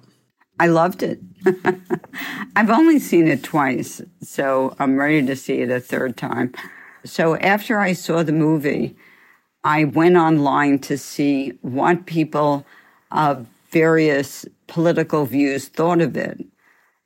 I 0.59 0.67
loved 0.67 1.03
it. 1.03 1.19
I've 2.55 2.69
only 2.69 2.99
seen 2.99 3.27
it 3.27 3.43
twice, 3.43 4.01
so 4.21 4.75
I'm 4.79 4.97
ready 4.97 5.25
to 5.25 5.35
see 5.35 5.61
it 5.61 5.69
a 5.69 5.79
third 5.79 6.17
time. 6.17 6.53
So 7.05 7.35
after 7.37 7.79
I 7.79 7.93
saw 7.93 8.23
the 8.23 8.31
movie, 8.31 8.95
I 9.63 9.83
went 9.83 10.15
online 10.15 10.79
to 10.79 10.97
see 10.97 11.49
what 11.61 12.05
people 12.05 12.65
of 13.11 13.45
various 13.69 14.45
political 14.67 15.25
views 15.25 15.67
thought 15.67 16.01
of 16.01 16.17
it, 16.17 16.43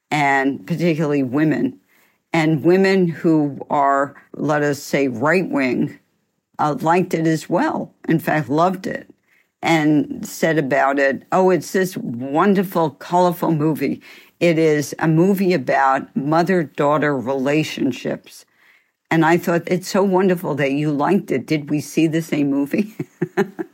and 0.09 0.65
particularly 0.65 1.23
women. 1.23 1.79
And 2.33 2.63
women 2.63 3.09
who 3.09 3.59
are, 3.69 4.15
let 4.33 4.63
us 4.63 4.81
say, 4.81 5.09
right 5.09 5.49
wing, 5.49 5.99
uh, 6.59 6.77
liked 6.79 7.13
it 7.13 7.27
as 7.27 7.49
well. 7.49 7.93
In 8.07 8.19
fact, 8.19 8.47
loved 8.47 8.87
it 8.87 9.10
and 9.61 10.25
said 10.25 10.57
about 10.57 10.99
it, 10.99 11.23
oh, 11.31 11.49
it's 11.49 11.71
this 11.71 11.95
wonderful, 11.97 12.91
colorful 12.91 13.51
movie. 13.51 14.01
It 14.39 14.57
is 14.57 14.95
a 14.99 15.07
movie 15.07 15.53
about 15.53 16.15
mother 16.15 16.63
daughter 16.63 17.15
relationships. 17.15 18.45
And 19.11 19.25
I 19.25 19.37
thought, 19.37 19.63
it's 19.67 19.89
so 19.89 20.03
wonderful 20.03 20.55
that 20.55 20.71
you 20.71 20.91
liked 20.91 21.31
it. 21.31 21.45
Did 21.45 21.69
we 21.69 21.81
see 21.81 22.07
the 22.07 22.21
same 22.21 22.49
movie? 22.49 22.95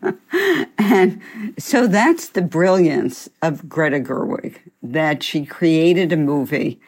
and 0.77 1.21
so 1.57 1.87
that's 1.87 2.29
the 2.29 2.41
brilliance 2.41 3.29
of 3.41 3.69
Greta 3.69 3.99
Gerwig, 3.99 4.57
that 4.81 5.21
she 5.21 5.45
created 5.45 6.11
a 6.11 6.17
movie 6.17 6.81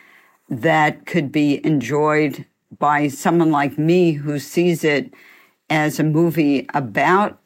that 0.50 1.06
could 1.06 1.32
be 1.32 1.64
enjoyed 1.66 2.46
by 2.80 3.08
someone 3.08 3.52
like 3.52 3.78
me 3.78 4.14
who 4.14 4.40
sees 4.40 4.84
it 4.84 5.14
as 5.70 6.00
a 6.00 6.04
movie 6.04 6.66
about 6.74 7.40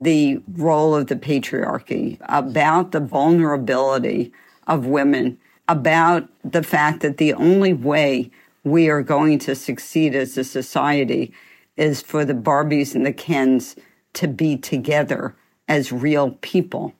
the 0.00 0.40
role 0.52 0.94
of 0.94 1.08
the 1.08 1.16
patriarchy, 1.16 2.18
about 2.28 2.92
the 2.92 3.00
vulnerability 3.00 4.32
of 4.66 4.86
women, 4.86 5.38
about 5.68 6.28
the 6.44 6.62
fact 6.62 7.00
that 7.00 7.16
the 7.16 7.34
only 7.34 7.72
way 7.72 8.30
we 8.64 8.88
are 8.88 9.02
going 9.02 9.38
to 9.40 9.54
succeed 9.54 10.14
as 10.14 10.36
a 10.38 10.44
society 10.44 11.32
is 11.76 12.02
for 12.02 12.24
the 12.24 12.34
Barbies 12.34 12.94
and 12.94 13.06
the 13.06 13.12
Kens 13.12 13.76
to 14.14 14.28
be 14.28 14.56
together 14.56 15.34
as 15.68 15.92
real 15.92 16.32
people. 16.40 16.94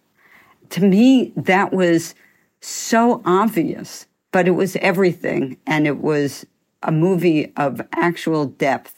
To 0.70 0.82
me, 0.82 1.32
that 1.36 1.72
was 1.72 2.14
so 2.60 3.22
obvious, 3.24 4.06
but 4.32 4.46
it 4.46 4.52
was 4.52 4.76
everything. 4.76 5.56
And 5.66 5.86
it 5.86 5.98
was 5.98 6.46
a 6.82 6.92
movie 6.92 7.52
of 7.56 7.80
actual 7.92 8.46
depth 8.46 8.97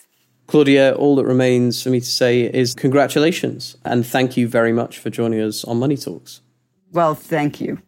Claudia, 0.50 0.94
all 0.96 1.14
that 1.14 1.24
remains 1.24 1.80
for 1.80 1.90
me 1.90 2.00
to 2.00 2.06
say 2.06 2.42
is 2.42 2.74
congratulations 2.74 3.76
and 3.84 4.04
thank 4.04 4.36
you 4.36 4.48
very 4.48 4.72
much 4.72 4.98
for 4.98 5.08
joining 5.08 5.40
us 5.40 5.62
on 5.62 5.78
Money 5.78 5.96
Talks. 5.96 6.40
Well, 6.90 7.14
thank 7.14 7.60
you. 7.60 7.80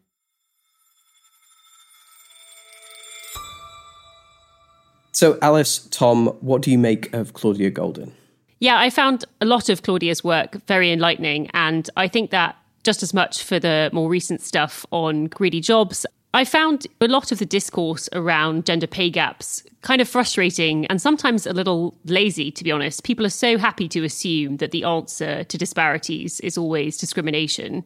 So, 5.10 5.40
Alice, 5.42 5.88
Tom, 5.90 6.28
what 6.40 6.62
do 6.62 6.70
you 6.70 6.78
make 6.78 7.12
of 7.12 7.32
Claudia 7.32 7.72
Goldin? 7.72 8.12
Yeah, 8.60 8.78
I 8.78 8.90
found 8.90 9.24
a 9.40 9.44
lot 9.44 9.68
of 9.68 9.82
Claudia's 9.82 10.22
work 10.22 10.64
very 10.68 10.92
enlightening. 10.92 11.50
And 11.54 11.90
I 11.96 12.06
think 12.06 12.30
that 12.30 12.56
just 12.84 13.02
as 13.02 13.12
much 13.12 13.42
for 13.42 13.58
the 13.58 13.90
more 13.92 14.08
recent 14.08 14.40
stuff 14.40 14.86
on 14.92 15.24
greedy 15.26 15.60
jobs 15.60 16.06
I 16.34 16.44
found 16.44 16.86
a 17.00 17.08
lot 17.08 17.30
of 17.30 17.38
the 17.38 17.46
discourse 17.46 18.08
around 18.12 18.64
gender 18.64 18.86
pay 18.86 19.10
gaps 19.10 19.62
kind 19.82 20.00
of 20.00 20.08
frustrating 20.08 20.86
and 20.86 21.00
sometimes 21.00 21.46
a 21.46 21.52
little 21.52 21.94
lazy, 22.06 22.50
to 22.52 22.64
be 22.64 22.72
honest. 22.72 23.04
People 23.04 23.26
are 23.26 23.30
so 23.30 23.58
happy 23.58 23.86
to 23.88 24.02
assume 24.04 24.56
that 24.56 24.70
the 24.70 24.84
answer 24.84 25.44
to 25.44 25.58
disparities 25.58 26.40
is 26.40 26.56
always 26.56 26.96
discrimination. 26.96 27.84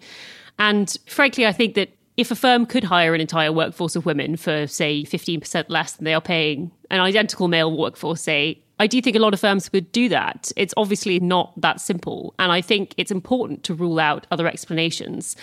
And 0.58 0.96
frankly, 1.06 1.46
I 1.46 1.52
think 1.52 1.74
that 1.74 1.90
if 2.16 2.30
a 2.30 2.36
firm 2.36 2.66
could 2.66 2.84
hire 2.84 3.14
an 3.14 3.20
entire 3.20 3.52
workforce 3.52 3.96
of 3.96 4.06
women 4.06 4.36
for, 4.36 4.66
say, 4.66 5.02
15% 5.02 5.66
less 5.68 5.92
than 5.92 6.04
they 6.04 6.14
are 6.14 6.20
paying 6.20 6.70
an 6.90 7.00
identical 7.00 7.48
male 7.48 7.76
workforce, 7.76 8.22
say, 8.22 8.58
I 8.78 8.86
do 8.86 9.00
think 9.00 9.16
a 9.16 9.20
lot 9.20 9.34
of 9.34 9.40
firms 9.40 9.72
would 9.72 9.90
do 9.92 10.08
that. 10.10 10.52
It's 10.56 10.74
obviously 10.76 11.18
not 11.18 11.58
that 11.60 11.80
simple. 11.80 12.34
And 12.38 12.52
I 12.52 12.60
think 12.60 12.94
it's 12.96 13.10
important 13.10 13.64
to 13.64 13.74
rule 13.74 13.98
out 13.98 14.26
other 14.30 14.46
explanations. 14.46 15.34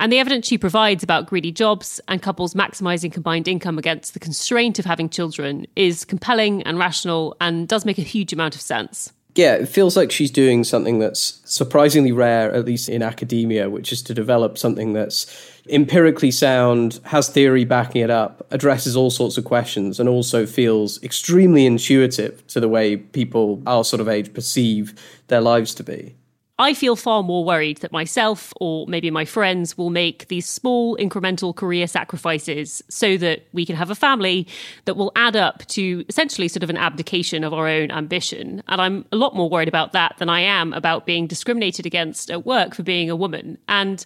And 0.00 0.10
the 0.10 0.18
evidence 0.18 0.46
she 0.46 0.56
provides 0.56 1.04
about 1.04 1.26
greedy 1.26 1.52
jobs 1.52 2.00
and 2.08 2.22
couples 2.22 2.54
maximizing 2.54 3.12
combined 3.12 3.46
income 3.46 3.76
against 3.76 4.14
the 4.14 4.18
constraint 4.18 4.78
of 4.78 4.86
having 4.86 5.10
children 5.10 5.66
is 5.76 6.06
compelling 6.06 6.62
and 6.62 6.78
rational 6.78 7.36
and 7.38 7.68
does 7.68 7.84
make 7.84 7.98
a 7.98 8.02
huge 8.02 8.32
amount 8.32 8.54
of 8.54 8.62
sense. 8.62 9.12
Yeah, 9.36 9.54
it 9.56 9.68
feels 9.68 9.98
like 9.98 10.10
she's 10.10 10.30
doing 10.30 10.64
something 10.64 11.00
that's 11.00 11.42
surprisingly 11.44 12.12
rare, 12.12 12.50
at 12.50 12.64
least 12.64 12.88
in 12.88 13.02
academia, 13.02 13.68
which 13.68 13.92
is 13.92 14.02
to 14.04 14.14
develop 14.14 14.56
something 14.56 14.94
that's 14.94 15.26
empirically 15.68 16.30
sound, 16.30 16.98
has 17.04 17.28
theory 17.28 17.66
backing 17.66 18.00
it 18.00 18.10
up, 18.10 18.44
addresses 18.50 18.96
all 18.96 19.10
sorts 19.10 19.36
of 19.36 19.44
questions, 19.44 20.00
and 20.00 20.08
also 20.08 20.46
feels 20.46 21.00
extremely 21.04 21.66
intuitive 21.66 22.44
to 22.48 22.58
the 22.58 22.68
way 22.68 22.96
people 22.96 23.62
our 23.66 23.84
sort 23.84 24.00
of 24.00 24.08
age 24.08 24.32
perceive 24.32 24.94
their 25.28 25.42
lives 25.42 25.74
to 25.74 25.84
be. 25.84 26.16
I 26.60 26.74
feel 26.74 26.94
far 26.94 27.22
more 27.22 27.42
worried 27.42 27.78
that 27.78 27.90
myself 27.90 28.52
or 28.60 28.86
maybe 28.86 29.10
my 29.10 29.24
friends 29.24 29.78
will 29.78 29.88
make 29.88 30.28
these 30.28 30.46
small 30.46 30.94
incremental 30.98 31.56
career 31.56 31.86
sacrifices 31.86 32.82
so 32.90 33.16
that 33.16 33.46
we 33.54 33.64
can 33.64 33.76
have 33.76 33.90
a 33.90 33.94
family 33.94 34.46
that 34.84 34.94
will 34.94 35.10
add 35.16 35.36
up 35.36 35.64
to 35.68 36.04
essentially 36.10 36.48
sort 36.48 36.62
of 36.62 36.68
an 36.68 36.76
abdication 36.76 37.44
of 37.44 37.54
our 37.54 37.66
own 37.66 37.90
ambition. 37.90 38.62
And 38.68 38.78
I'm 38.78 39.06
a 39.10 39.16
lot 39.16 39.34
more 39.34 39.48
worried 39.48 39.68
about 39.68 39.92
that 39.92 40.16
than 40.18 40.28
I 40.28 40.40
am 40.40 40.74
about 40.74 41.06
being 41.06 41.26
discriminated 41.26 41.86
against 41.86 42.30
at 42.30 42.44
work 42.44 42.74
for 42.74 42.82
being 42.82 43.08
a 43.08 43.16
woman. 43.16 43.56
And 43.66 44.04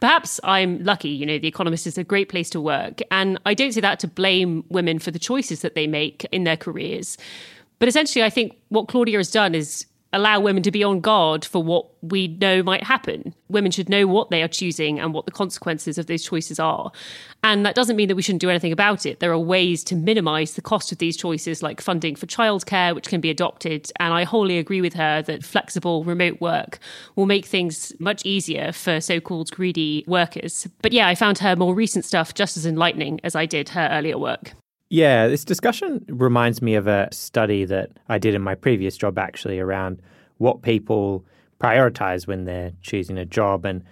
perhaps 0.00 0.40
I'm 0.42 0.82
lucky, 0.82 1.10
you 1.10 1.24
know, 1.24 1.38
The 1.38 1.46
Economist 1.46 1.86
is 1.86 1.98
a 1.98 2.02
great 2.02 2.28
place 2.28 2.50
to 2.50 2.60
work. 2.60 2.98
And 3.12 3.38
I 3.46 3.54
don't 3.54 3.70
say 3.70 3.80
that 3.80 4.00
to 4.00 4.08
blame 4.08 4.64
women 4.70 4.98
for 4.98 5.12
the 5.12 5.20
choices 5.20 5.60
that 5.60 5.76
they 5.76 5.86
make 5.86 6.24
in 6.32 6.42
their 6.42 6.56
careers. 6.56 7.16
But 7.78 7.88
essentially, 7.88 8.24
I 8.24 8.30
think 8.30 8.56
what 8.70 8.88
Claudia 8.88 9.18
has 9.18 9.30
done 9.30 9.54
is 9.54 9.86
allow 10.12 10.40
women 10.40 10.62
to 10.62 10.70
be 10.70 10.84
on 10.84 11.00
guard 11.00 11.44
for 11.44 11.62
what 11.62 11.86
we 12.02 12.28
know 12.28 12.62
might 12.62 12.84
happen. 12.84 13.34
Women 13.48 13.70
should 13.70 13.88
know 13.88 14.06
what 14.06 14.30
they 14.30 14.42
are 14.42 14.48
choosing 14.48 14.98
and 14.98 15.14
what 15.14 15.24
the 15.24 15.32
consequences 15.32 15.98
of 15.98 16.06
those 16.06 16.22
choices 16.24 16.58
are. 16.58 16.90
And 17.42 17.64
that 17.64 17.74
doesn't 17.74 17.96
mean 17.96 18.08
that 18.08 18.16
we 18.16 18.22
shouldn't 18.22 18.40
do 18.40 18.50
anything 18.50 18.72
about 18.72 19.06
it. 19.06 19.20
There 19.20 19.32
are 19.32 19.38
ways 19.38 19.82
to 19.84 19.96
minimize 19.96 20.54
the 20.54 20.62
cost 20.62 20.92
of 20.92 20.98
these 20.98 21.16
choices, 21.16 21.62
like 21.62 21.80
funding 21.80 22.16
for 22.16 22.26
childcare, 22.26 22.94
which 22.94 23.08
can 23.08 23.20
be 23.20 23.30
adopted. 23.30 23.90
And 23.98 24.12
I 24.12 24.24
wholly 24.24 24.58
agree 24.58 24.80
with 24.80 24.94
her 24.94 25.22
that 25.22 25.44
flexible 25.44 26.04
remote 26.04 26.40
work 26.40 26.78
will 27.16 27.26
make 27.26 27.46
things 27.46 27.92
much 27.98 28.24
easier 28.24 28.72
for 28.72 29.00
so 29.00 29.20
called 29.20 29.50
greedy 29.50 30.04
workers. 30.06 30.66
But 30.82 30.92
yeah, 30.92 31.08
I 31.08 31.14
found 31.14 31.38
her 31.38 31.56
more 31.56 31.74
recent 31.74 32.04
stuff 32.04 32.34
just 32.34 32.56
as 32.56 32.66
enlightening 32.66 33.20
as 33.24 33.34
I 33.34 33.46
did 33.46 33.70
her 33.70 33.88
earlier 33.90 34.18
work. 34.18 34.52
Yeah, 34.92 35.26
this 35.26 35.46
discussion 35.46 36.04
reminds 36.06 36.60
me 36.60 36.74
of 36.74 36.86
a 36.86 37.08
study 37.12 37.64
that 37.64 37.92
I 38.10 38.18
did 38.18 38.34
in 38.34 38.42
my 38.42 38.54
previous 38.54 38.94
job, 38.94 39.18
actually, 39.18 39.58
around 39.58 40.02
what 40.36 40.60
people 40.60 41.24
prioritize 41.58 42.26
when 42.26 42.44
they're 42.44 42.72
choosing 42.82 43.16
a 43.16 43.24
job. 43.24 43.64
And 43.64 43.84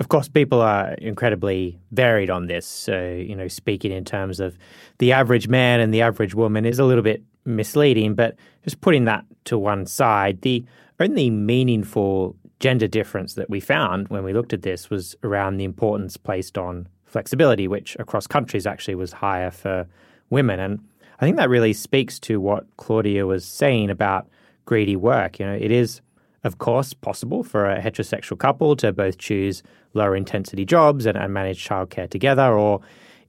of 0.00 0.08
course, 0.08 0.26
people 0.26 0.60
are 0.60 0.94
incredibly 0.94 1.78
varied 1.92 2.30
on 2.30 2.48
this. 2.48 2.66
So, 2.66 3.12
you 3.12 3.36
know, 3.36 3.46
speaking 3.46 3.92
in 3.92 4.04
terms 4.04 4.40
of 4.40 4.58
the 4.98 5.12
average 5.12 5.46
man 5.46 5.78
and 5.78 5.94
the 5.94 6.02
average 6.02 6.34
woman 6.34 6.64
is 6.64 6.80
a 6.80 6.84
little 6.84 7.04
bit 7.04 7.22
misleading. 7.44 8.16
But 8.16 8.34
just 8.64 8.80
putting 8.80 9.04
that 9.04 9.24
to 9.44 9.56
one 9.56 9.86
side, 9.86 10.42
the 10.42 10.64
only 10.98 11.30
meaningful 11.30 12.34
gender 12.58 12.88
difference 12.88 13.34
that 13.34 13.50
we 13.50 13.60
found 13.60 14.08
when 14.08 14.24
we 14.24 14.32
looked 14.32 14.52
at 14.52 14.62
this 14.62 14.90
was 14.90 15.14
around 15.22 15.58
the 15.58 15.64
importance 15.64 16.16
placed 16.16 16.58
on 16.58 16.88
flexibility, 17.04 17.68
which 17.68 17.96
across 18.00 18.26
countries 18.26 18.66
actually 18.66 18.96
was 18.96 19.12
higher 19.12 19.52
for 19.52 19.86
women. 20.30 20.58
And 20.60 20.80
I 21.18 21.26
think 21.26 21.36
that 21.36 21.50
really 21.50 21.72
speaks 21.72 22.18
to 22.20 22.40
what 22.40 22.64
Claudia 22.76 23.26
was 23.26 23.44
saying 23.44 23.90
about 23.90 24.26
greedy 24.64 24.96
work. 24.96 25.38
You 25.38 25.46
know, 25.46 25.54
it 25.54 25.70
is, 25.70 26.00
of 26.44 26.58
course, 26.58 26.94
possible 26.94 27.42
for 27.42 27.68
a 27.68 27.80
heterosexual 27.80 28.38
couple 28.38 28.76
to 28.76 28.92
both 28.92 29.18
choose 29.18 29.62
lower 29.92 30.16
intensity 30.16 30.64
jobs 30.64 31.04
and, 31.04 31.18
and 31.18 31.34
manage 31.34 31.66
childcare 31.66 32.08
together, 32.08 32.56
or 32.56 32.80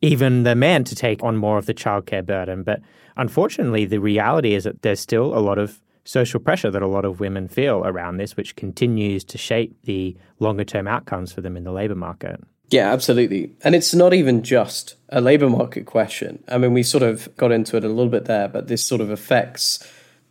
even 0.02 0.44
the 0.44 0.56
man 0.56 0.84
to 0.86 0.96
take 0.96 1.24
on 1.24 1.36
more 1.36 1.58
of 1.58 1.66
the 1.66 1.74
childcare 1.74 2.26
burden. 2.26 2.64
But 2.64 2.82
unfortunately, 3.18 3.86
the 3.86 4.00
reality 4.00 4.54
is 4.54 4.64
that 4.64 4.82
there's 4.84 5.00
still 5.00 5.38
a 5.38 5.40
lot 5.40 5.58
of 5.58 5.82
social 6.04 6.40
pressure 6.40 6.72
that 6.72 6.82
a 6.82 6.88
lot 6.88 7.06
of 7.06 7.20
women 7.20 7.48
feel 7.48 7.84
around 7.86 8.18
this, 8.18 8.36
which 8.36 8.56
continues 8.56 9.24
to 9.26 9.38
shape 9.38 9.76
the 9.84 10.16
longer 10.40 10.64
term 10.64 10.88
outcomes 10.88 11.32
for 11.32 11.42
them 11.42 11.58
in 11.58 11.64
the 11.64 11.72
labour 11.72 11.96
market. 11.96 12.40
Yeah, 12.72 12.92
absolutely. 12.92 13.52
And 13.64 13.76
it's 13.76 13.94
not 13.94 14.14
even 14.14 14.44
just 14.44 14.96
a 15.10 15.20
labour 15.20 15.50
market 15.50 15.86
question. 15.86 16.42
I 16.48 16.58
mean, 16.58 16.74
we 16.74 16.84
sort 16.84 17.04
of 17.04 17.36
got 17.36 17.52
into 17.52 17.76
it 17.76 17.84
a 17.84 17.90
little 17.90 18.10
bit 18.10 18.26
there, 18.26 18.48
but 18.48 18.70
this 18.70 18.84
sort 18.84 19.02
of 19.02 19.10
affects 19.10 19.86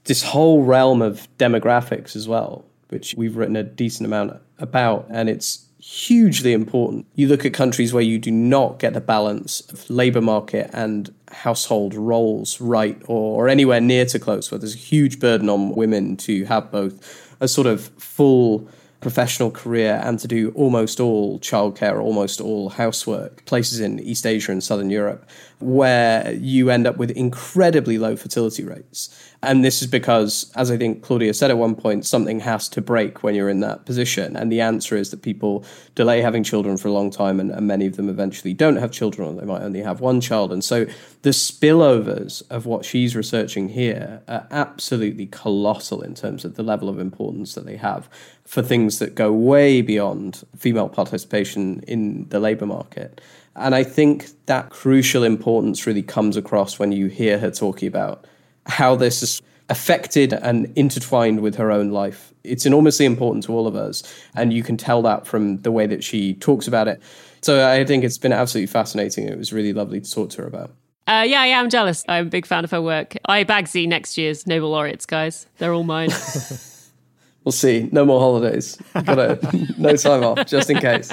this 0.05 0.23
whole 0.23 0.63
realm 0.63 1.03
of 1.03 1.29
demographics 1.37 2.17
as 2.17 2.27
well, 2.27 2.65
which 2.89 3.15
we've 3.15 3.37
written 3.37 3.57
a 3.57 3.63
decent 3.63 4.07
amount 4.07 4.41
about. 4.59 5.07
And 5.11 5.29
it's 5.29 5.67
hugely 5.79 6.55
important. 6.55 7.07
You 7.15 7.29
look 7.29 7.45
at 7.45 7.53
countries 7.53 7.93
where 7.93 8.03
you 8.03 8.19
do 8.19 8.31
not 8.31 8.79
get 8.79 8.95
the 8.95 9.03
balance 9.03 9.61
of 9.71 9.89
labour 9.91 10.23
market 10.23 10.71
and 10.73 11.13
household 11.31 11.95
roles 11.95 12.59
right 12.59 13.01
or, 13.07 13.45
or 13.45 13.49
anywhere 13.51 13.83
near 13.83 14.07
to 14.07 14.19
close, 14.19 14.51
where 14.51 14.59
there's 14.59 14.75
a 14.75 14.79
huge 14.79 15.21
burden 15.21 15.51
on 15.51 15.75
women 15.75 16.17
to 16.19 16.47
have 16.47 16.73
both 16.73 17.37
a 17.41 17.49
sort 17.49 17.67
of 17.67 17.89
full 17.99 18.67
professional 19.01 19.51
career 19.51 20.01
and 20.05 20.19
to 20.21 20.29
do 20.29 20.51
almost 20.55 21.01
all 21.01 21.39
childcare, 21.41 22.01
almost 22.01 22.41
all 22.41 22.71
housework, 22.71 23.45
places 23.47 23.81
in 23.81 23.99
East 24.01 24.27
Asia 24.27 24.53
and 24.53 24.63
Southern 24.63 24.91
Europe, 24.91 25.29
where 25.61 26.33
you 26.33 26.71
end 26.71 26.87
up 26.87 26.97
with 26.97 27.11
incredibly 27.11 27.99
low 27.99 28.17
fertility 28.17 28.65
rates. 28.65 29.15
And 29.43 29.65
this 29.65 29.81
is 29.81 29.89
because, 29.89 30.51
as 30.55 30.71
I 30.71 30.77
think 30.77 31.03
Claudia 31.03 31.33
said 31.33 31.51
at 31.51 31.57
one 31.57 31.75
point, 31.75 32.05
something 32.05 32.41
has 32.41 32.69
to 32.71 32.83
break 32.83 33.23
when 33.23 33.35
you're 33.35 33.49
in 33.49 33.61
that 33.61 33.87
position. 33.87 34.37
And 34.37 34.53
the 34.53 34.61
answer 34.61 34.97
is 34.97 35.11
that 35.11 35.23
people 35.23 35.65
delay 35.95 36.21
having 36.21 36.45
children 36.45 36.77
for 36.77 36.89
a 36.89 36.93
long 36.93 37.11
time, 37.11 37.41
and, 37.41 37.51
and 37.51 37.67
many 37.67 37.87
of 37.87 37.97
them 37.97 38.09
eventually 38.09 38.53
don't 38.53 38.77
have 38.77 38.91
children, 38.91 39.29
or 39.29 39.41
they 39.41 39.47
might 39.47 39.63
only 39.63 39.81
have 39.81 40.01
one 40.01 40.21
child. 40.21 40.53
And 40.53 40.63
so 40.63 40.87
the 41.23 41.31
spillovers 41.31 42.43
of 42.51 42.67
what 42.67 42.85
she's 42.85 43.17
researching 43.17 43.71
here 43.71 44.23
are 44.29 44.47
absolutely 44.51 45.27
colossal 45.27 46.03
in 46.03 46.15
terms 46.15 46.45
of 46.45 46.57
the 46.57 46.63
level 46.63 46.89
of 46.89 46.99
importance 46.99 47.55
that 47.55 47.65
they 47.65 47.77
have 47.77 48.09
for 48.45 48.63
things 48.63 48.99
that 48.99 49.15
go 49.15 49.33
way 49.33 49.81
beyond 49.81 50.43
female 50.57 50.89
participation 50.89 51.81
in 51.87 52.29
the 52.29 52.41
labor 52.41 52.67
market. 52.67 53.21
And 53.57 53.75
I 53.75 53.85
think 53.85 54.29
that 54.47 54.71
crucial 54.71 55.25
importance 55.25 55.87
really 55.87 56.03
comes 56.03 56.37
across 56.37 56.79
when 56.79 56.93
you 56.93 57.07
hear 57.07 57.39
her 57.39 57.51
talking 57.51 57.89
about 57.89 58.27
how 58.67 58.95
this 58.97 59.23
is 59.23 59.43
affected 59.69 60.33
and 60.33 60.73
intertwined 60.77 61.41
with 61.41 61.55
her 61.57 61.71
own 61.71 61.91
life. 61.91 62.33
It's 62.43 62.67
enormously 62.67 63.07
important 63.07 63.45
to 63.45 63.53
all 63.53 63.67
of 63.67 63.77
us. 63.77 64.03
And 64.35 64.53
you 64.53 64.63
can 64.63 64.77
tell 64.77 65.03
that 65.03 65.27
from 65.27 65.59
the 65.59 65.73
way 65.73 65.87
that 65.87 66.03
she 66.03 66.35
talks 66.35 66.67
about 66.67 66.89
it. 66.89 67.01
So 67.43 67.69
I 67.69 67.85
think 67.85 68.05
it's 68.05 68.19
been 68.19 68.33
absolutely 68.33 68.67
fascinating. 68.67 69.29
It 69.29 69.39
was 69.39 69.53
really 69.53 69.73
lovely 69.73 70.01
to 70.01 70.11
talk 70.11 70.31
to 70.31 70.43
her 70.43 70.49
about. 70.49 70.73
Uh, 71.07 71.25
yeah, 71.27 71.45
yeah, 71.45 71.61
I'm 71.61 71.71
jealous. 71.71 72.05
I'm 72.09 72.27
a 72.27 72.31
big 72.31 72.47
fan 72.47 72.65
of 72.65 72.71
her 72.71 72.83
work. 72.83 73.17
I 73.25 73.45
Bagsy 73.45 73.89
next 73.89 74.19
year's 74.19 74.47
Nobel 74.47 74.71
laureates, 74.71 75.07
guys. 75.07 75.47
They're 75.59 75.73
all 75.73 75.83
mine. 75.83 76.11
we'll 77.45 77.53
see. 77.53 77.89
No 77.91 78.05
more 78.05 78.21
holidays. 78.21 78.79
Got 78.93 79.19
it. 79.19 79.79
no 79.79 79.97
time 79.97 80.23
off, 80.23 80.47
just 80.47 80.71
in 80.71 80.79
case. 80.79 81.13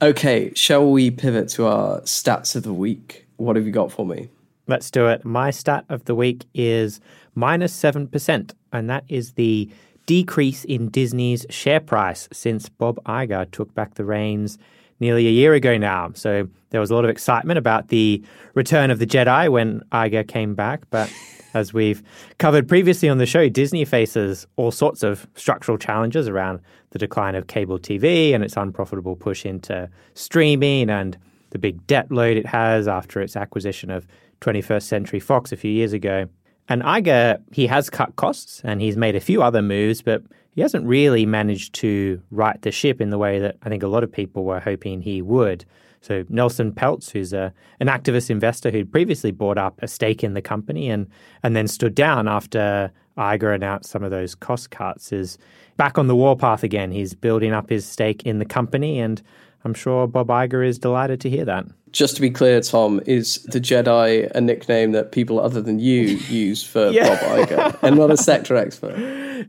Okay, 0.00 0.52
shall 0.54 0.88
we 0.88 1.10
pivot 1.10 1.48
to 1.50 1.66
our 1.66 2.00
stats 2.02 2.54
of 2.54 2.62
the 2.62 2.72
week? 2.72 3.26
What 3.36 3.56
have 3.56 3.66
you 3.66 3.72
got 3.72 3.90
for 3.90 4.06
me? 4.06 4.28
Let's 4.68 4.92
do 4.92 5.08
it. 5.08 5.24
My 5.24 5.50
stat 5.50 5.86
of 5.88 6.04
the 6.04 6.14
week 6.14 6.44
is 6.54 7.00
minus 7.34 7.76
7%, 7.76 8.52
and 8.72 8.90
that 8.90 9.02
is 9.08 9.32
the 9.32 9.68
decrease 10.06 10.64
in 10.64 10.88
Disney's 10.88 11.46
share 11.50 11.80
price 11.80 12.28
since 12.32 12.68
Bob 12.68 13.02
Iger 13.06 13.50
took 13.50 13.74
back 13.74 13.94
the 13.94 14.04
reins 14.04 14.56
nearly 15.00 15.26
a 15.26 15.32
year 15.32 15.54
ago 15.54 15.76
now. 15.76 16.12
So 16.14 16.48
there 16.70 16.80
was 16.80 16.92
a 16.92 16.94
lot 16.94 17.02
of 17.02 17.10
excitement 17.10 17.58
about 17.58 17.88
the 17.88 18.22
return 18.54 18.92
of 18.92 19.00
the 19.00 19.06
Jedi 19.06 19.50
when 19.50 19.82
Iger 19.90 20.26
came 20.28 20.54
back, 20.54 20.82
but 20.90 21.12
as 21.54 21.72
we've 21.72 22.02
covered 22.38 22.68
previously 22.68 23.08
on 23.08 23.18
the 23.18 23.26
show, 23.26 23.48
Disney 23.48 23.84
faces 23.84 24.46
all 24.56 24.70
sorts 24.70 25.02
of 25.02 25.26
structural 25.34 25.78
challenges 25.78 26.28
around 26.28 26.60
the 26.90 26.98
decline 26.98 27.34
of 27.34 27.46
cable 27.46 27.78
TV 27.78 28.34
and 28.34 28.42
its 28.44 28.56
unprofitable 28.56 29.16
push 29.16 29.44
into 29.44 29.88
streaming 30.14 30.90
and 30.90 31.18
the 31.50 31.58
big 31.58 31.86
debt 31.86 32.10
load 32.10 32.36
it 32.36 32.46
has 32.46 32.88
after 32.88 33.20
its 33.20 33.36
acquisition 33.36 33.90
of 33.90 34.06
21st 34.40 34.82
Century 34.82 35.20
Fox 35.20 35.52
a 35.52 35.56
few 35.56 35.70
years 35.70 35.92
ago. 35.92 36.28
And 36.68 36.82
Iger, 36.82 37.42
he 37.52 37.66
has 37.66 37.88
cut 37.88 38.16
costs 38.16 38.60
and 38.62 38.80
he's 38.80 38.96
made 38.96 39.16
a 39.16 39.20
few 39.20 39.42
other 39.42 39.62
moves, 39.62 40.02
but 40.02 40.22
he 40.54 40.60
hasn't 40.60 40.86
really 40.86 41.24
managed 41.24 41.74
to 41.76 42.20
right 42.30 42.60
the 42.62 42.70
ship 42.70 43.00
in 43.00 43.10
the 43.10 43.18
way 43.18 43.38
that 43.38 43.56
I 43.62 43.68
think 43.68 43.82
a 43.82 43.88
lot 43.88 44.04
of 44.04 44.12
people 44.12 44.44
were 44.44 44.60
hoping 44.60 45.00
he 45.00 45.22
would. 45.22 45.64
So 46.00 46.24
Nelson 46.28 46.72
Peltz, 46.72 47.10
who's 47.10 47.32
a, 47.32 47.52
an 47.80 47.88
activist 47.88 48.30
investor 48.30 48.70
who'd 48.70 48.90
previously 48.92 49.30
bought 49.30 49.58
up 49.58 49.80
a 49.82 49.88
stake 49.88 50.22
in 50.22 50.34
the 50.34 50.42
company 50.42 50.88
and 50.88 51.08
and 51.42 51.56
then 51.56 51.66
stood 51.66 51.94
down 51.94 52.28
after 52.28 52.92
Iger 53.18 53.54
announced 53.54 53.90
some 53.90 54.04
of 54.04 54.10
those 54.10 54.34
cost 54.34 54.70
cuts, 54.70 55.12
is 55.12 55.38
back 55.76 55.98
on 55.98 56.06
the 56.06 56.16
warpath 56.16 56.62
again. 56.62 56.92
He's 56.92 57.14
building 57.14 57.52
up 57.52 57.68
his 57.68 57.84
stake 57.84 58.22
in 58.24 58.38
the 58.38 58.44
company, 58.44 59.00
and 59.00 59.20
I'm 59.64 59.74
sure 59.74 60.06
Bob 60.06 60.28
Iger 60.28 60.66
is 60.66 60.78
delighted 60.78 61.20
to 61.22 61.30
hear 61.30 61.44
that. 61.44 61.66
Just 61.90 62.14
to 62.16 62.20
be 62.20 62.30
clear, 62.30 62.60
Tom, 62.60 63.00
is 63.06 63.42
the 63.44 63.60
Jedi 63.60 64.30
a 64.32 64.40
nickname 64.40 64.92
that 64.92 65.10
people 65.10 65.40
other 65.40 65.60
than 65.60 65.78
you 65.78 66.00
use 66.28 66.62
for 66.62 66.90
yeah. 66.90 67.08
Bob 67.08 67.48
Iger 67.48 67.78
and 67.82 67.96
not 67.96 68.10
a 68.10 68.16
sector 68.16 68.56
expert? 68.56 68.96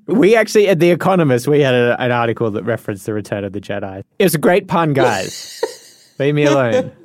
We 0.07 0.35
actually, 0.35 0.67
at 0.67 0.79
The 0.79 0.91
Economist, 0.91 1.47
we 1.47 1.61
had 1.61 1.73
a, 1.73 2.01
an 2.01 2.11
article 2.11 2.49
that 2.51 2.63
referenced 2.63 3.05
the 3.05 3.13
return 3.13 3.43
of 3.43 3.53
the 3.53 3.61
Jedi. 3.61 4.03
It 4.17 4.23
was 4.23 4.35
a 4.35 4.39
great 4.39 4.67
pun, 4.67 4.93
guys. 4.93 5.63
Leave 6.19 6.35
me 6.35 6.45
alone. 6.45 6.91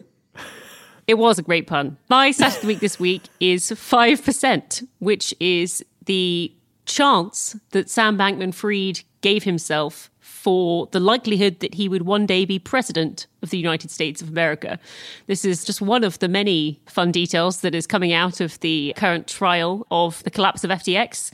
It 1.06 1.18
was 1.18 1.38
a 1.38 1.42
great 1.42 1.66
pun. 1.66 1.98
My 2.08 2.30
stat 2.30 2.54
of 2.56 2.62
the 2.62 2.66
week 2.66 2.80
this 2.80 2.98
week 2.98 3.24
is 3.38 3.64
5%, 3.70 4.88
which 5.00 5.34
is 5.38 5.84
the 6.06 6.50
chance 6.86 7.56
that 7.72 7.90
Sam 7.90 8.16
Bankman 8.16 8.54
Fried 8.54 9.00
gave 9.20 9.44
himself 9.44 10.10
for 10.44 10.88
the 10.92 11.00
likelihood 11.00 11.60
that 11.60 11.72
he 11.72 11.88
would 11.88 12.02
one 12.02 12.26
day 12.26 12.44
be 12.44 12.58
president 12.58 13.26
of 13.42 13.48
the 13.48 13.56
United 13.56 13.90
States 13.90 14.20
of 14.20 14.28
America. 14.28 14.78
This 15.26 15.42
is 15.42 15.64
just 15.64 15.80
one 15.80 16.04
of 16.04 16.18
the 16.18 16.28
many 16.28 16.78
fun 16.84 17.10
details 17.12 17.62
that 17.62 17.74
is 17.74 17.86
coming 17.86 18.12
out 18.12 18.42
of 18.42 18.60
the 18.60 18.92
current 18.94 19.26
trial 19.26 19.86
of 19.90 20.22
the 20.24 20.30
collapse 20.30 20.62
of 20.62 20.68
FTX, 20.68 21.32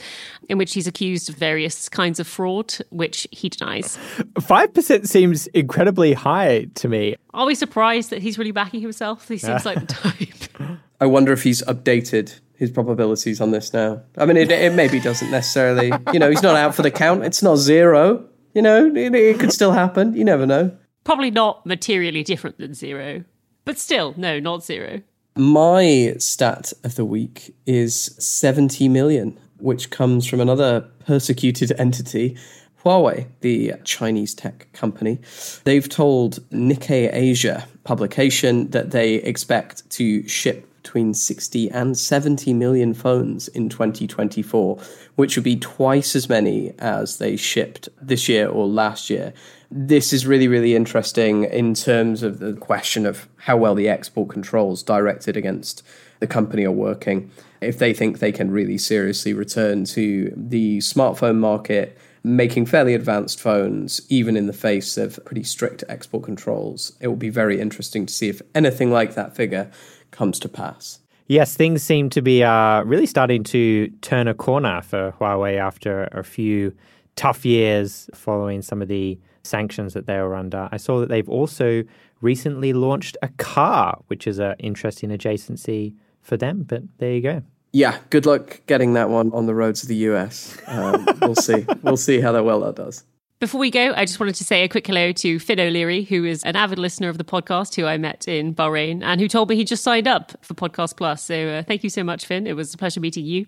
in 0.48 0.58
which 0.58 0.74
he's 0.74 0.86
accused 0.86 1.28
of 1.28 1.34
various 1.34 1.88
kinds 1.88 2.20
of 2.20 2.28
fraud, 2.28 2.72
which 2.90 3.26
he 3.32 3.48
denies. 3.48 3.98
5% 4.34 5.08
seems 5.08 5.48
incredibly 5.48 6.12
high 6.12 6.68
to 6.76 6.86
me. 6.86 7.16
Are 7.34 7.46
we 7.46 7.56
surprised 7.56 8.10
that 8.10 8.22
he's 8.22 8.38
really 8.38 8.52
backing 8.52 8.80
himself? 8.80 9.26
He 9.26 9.38
seems 9.38 9.66
like 9.66 9.80
the 9.80 9.86
type. 9.86 10.78
I 11.00 11.06
wonder 11.06 11.32
if 11.32 11.42
he's 11.42 11.62
updated 11.62 12.38
his 12.54 12.70
probabilities 12.70 13.40
on 13.40 13.50
this 13.50 13.72
now. 13.72 14.02
I 14.16 14.24
mean, 14.24 14.36
it, 14.36 14.52
it 14.52 14.72
maybe 14.74 15.00
doesn't 15.00 15.32
necessarily, 15.32 15.90
you 16.12 16.20
know, 16.20 16.30
he's 16.30 16.44
not 16.44 16.54
out 16.54 16.76
for 16.76 16.82
the 16.82 16.92
count. 16.92 17.24
It's 17.24 17.42
not 17.42 17.56
zero. 17.56 18.28
You 18.54 18.62
know, 18.62 18.86
it, 18.86 19.14
it 19.14 19.38
could 19.38 19.52
still 19.52 19.72
happen. 19.72 20.14
You 20.14 20.24
never 20.24 20.46
know. 20.46 20.76
Probably 21.04 21.30
not 21.30 21.64
materially 21.64 22.22
different 22.22 22.58
than 22.58 22.74
zero, 22.74 23.24
but 23.64 23.78
still, 23.78 24.14
no, 24.16 24.38
not 24.38 24.64
zero. 24.64 25.02
My 25.36 26.14
stat 26.18 26.72
of 26.84 26.96
the 26.96 27.04
week 27.04 27.54
is 27.64 27.94
70 28.18 28.88
million, 28.88 29.38
which 29.58 29.90
comes 29.90 30.26
from 30.26 30.40
another 30.40 30.82
persecuted 31.06 31.72
entity, 31.78 32.36
Huawei, 32.84 33.26
the 33.40 33.74
Chinese 33.84 34.34
tech 34.34 34.70
company. 34.72 35.18
They've 35.64 35.88
told 35.88 36.40
Nikkei 36.50 37.10
Asia 37.12 37.66
publication 37.84 38.70
that 38.70 38.90
they 38.90 39.14
expect 39.16 39.88
to 39.90 40.26
ship 40.28 40.69
between 40.90 41.14
60 41.14 41.70
and 41.70 41.96
70 41.96 42.52
million 42.52 42.94
phones 42.94 43.46
in 43.46 43.68
2024, 43.68 44.76
which 45.14 45.36
would 45.36 45.44
be 45.44 45.54
twice 45.54 46.16
as 46.16 46.28
many 46.28 46.74
as 46.80 47.18
they 47.18 47.36
shipped 47.36 47.88
this 48.02 48.28
year 48.28 48.48
or 48.48 48.66
last 48.66 49.08
year. 49.08 49.32
This 49.70 50.12
is 50.12 50.26
really, 50.26 50.48
really 50.48 50.74
interesting 50.74 51.44
in 51.44 51.74
terms 51.74 52.24
of 52.24 52.40
the 52.40 52.54
question 52.54 53.06
of 53.06 53.28
how 53.36 53.56
well 53.56 53.76
the 53.76 53.88
export 53.88 54.30
controls 54.30 54.82
directed 54.82 55.36
against 55.36 55.84
the 56.18 56.26
company 56.26 56.64
are 56.64 56.72
working. 56.72 57.30
If 57.60 57.78
they 57.78 57.94
think 57.94 58.18
they 58.18 58.32
can 58.32 58.50
really 58.50 58.76
seriously 58.76 59.32
return 59.32 59.84
to 59.84 60.32
the 60.36 60.78
smartphone 60.78 61.36
market, 61.36 61.96
making 62.24 62.66
fairly 62.66 62.94
advanced 62.94 63.40
phones, 63.40 64.00
even 64.08 64.36
in 64.36 64.48
the 64.48 64.52
face 64.52 64.98
of 64.98 65.24
pretty 65.24 65.44
strict 65.44 65.84
export 65.88 66.24
controls, 66.24 66.92
it 67.00 67.06
will 67.06 67.14
be 67.14 67.30
very 67.30 67.60
interesting 67.60 68.06
to 68.06 68.12
see 68.12 68.28
if 68.28 68.42
anything 68.56 68.90
like 68.90 69.14
that 69.14 69.36
figure 69.36 69.70
comes 70.10 70.38
to 70.40 70.48
pass. 70.48 71.00
Yes, 71.26 71.54
things 71.54 71.82
seem 71.82 72.10
to 72.10 72.22
be 72.22 72.42
uh, 72.42 72.82
really 72.82 73.06
starting 73.06 73.44
to 73.44 73.88
turn 74.00 74.26
a 74.26 74.34
corner 74.34 74.82
for 74.82 75.12
Huawei 75.20 75.58
after 75.58 76.04
a 76.06 76.24
few 76.24 76.74
tough 77.14 77.44
years 77.44 78.10
following 78.14 78.62
some 78.62 78.82
of 78.82 78.88
the 78.88 79.18
sanctions 79.42 79.94
that 79.94 80.06
they 80.06 80.18
were 80.18 80.34
under. 80.34 80.68
I 80.72 80.76
saw 80.76 81.00
that 81.00 81.08
they've 81.08 81.28
also 81.28 81.84
recently 82.20 82.72
launched 82.72 83.16
a 83.22 83.28
car, 83.28 84.00
which 84.08 84.26
is 84.26 84.38
an 84.38 84.56
interesting 84.58 85.10
adjacency 85.10 85.94
for 86.20 86.36
them. 86.36 86.64
But 86.64 86.82
there 86.98 87.12
you 87.12 87.20
go. 87.20 87.42
Yeah, 87.72 87.98
good 88.10 88.26
luck 88.26 88.62
getting 88.66 88.94
that 88.94 89.10
one 89.10 89.30
on 89.32 89.46
the 89.46 89.54
roads 89.54 89.82
of 89.82 89.88
the 89.88 89.96
US. 89.96 90.58
Um, 90.66 91.06
we'll 91.20 91.36
see. 91.36 91.64
We'll 91.82 91.96
see 91.96 92.20
how 92.20 92.32
that 92.32 92.44
well 92.44 92.60
that 92.60 92.74
does. 92.74 93.04
Before 93.40 93.58
we 93.58 93.70
go, 93.70 93.94
I 93.96 94.04
just 94.04 94.20
wanted 94.20 94.34
to 94.34 94.44
say 94.44 94.64
a 94.64 94.68
quick 94.68 94.86
hello 94.86 95.12
to 95.12 95.38
Finn 95.38 95.58
O'Leary, 95.58 96.04
who 96.04 96.26
is 96.26 96.42
an 96.42 96.56
avid 96.56 96.78
listener 96.78 97.08
of 97.08 97.16
the 97.16 97.24
podcast, 97.24 97.74
who 97.74 97.86
I 97.86 97.96
met 97.96 98.28
in 98.28 98.54
Bahrain, 98.54 99.02
and 99.02 99.18
who 99.18 99.28
told 99.28 99.48
me 99.48 99.56
he 99.56 99.64
just 99.64 99.82
signed 99.82 100.06
up 100.06 100.32
for 100.44 100.52
Podcast 100.52 100.98
Plus. 100.98 101.24
So 101.24 101.48
uh, 101.48 101.62
thank 101.62 101.82
you 101.82 101.88
so 101.88 102.04
much, 102.04 102.26
Finn. 102.26 102.46
It 102.46 102.54
was 102.54 102.74
a 102.74 102.76
pleasure 102.76 103.00
meeting 103.00 103.24
you. 103.24 103.46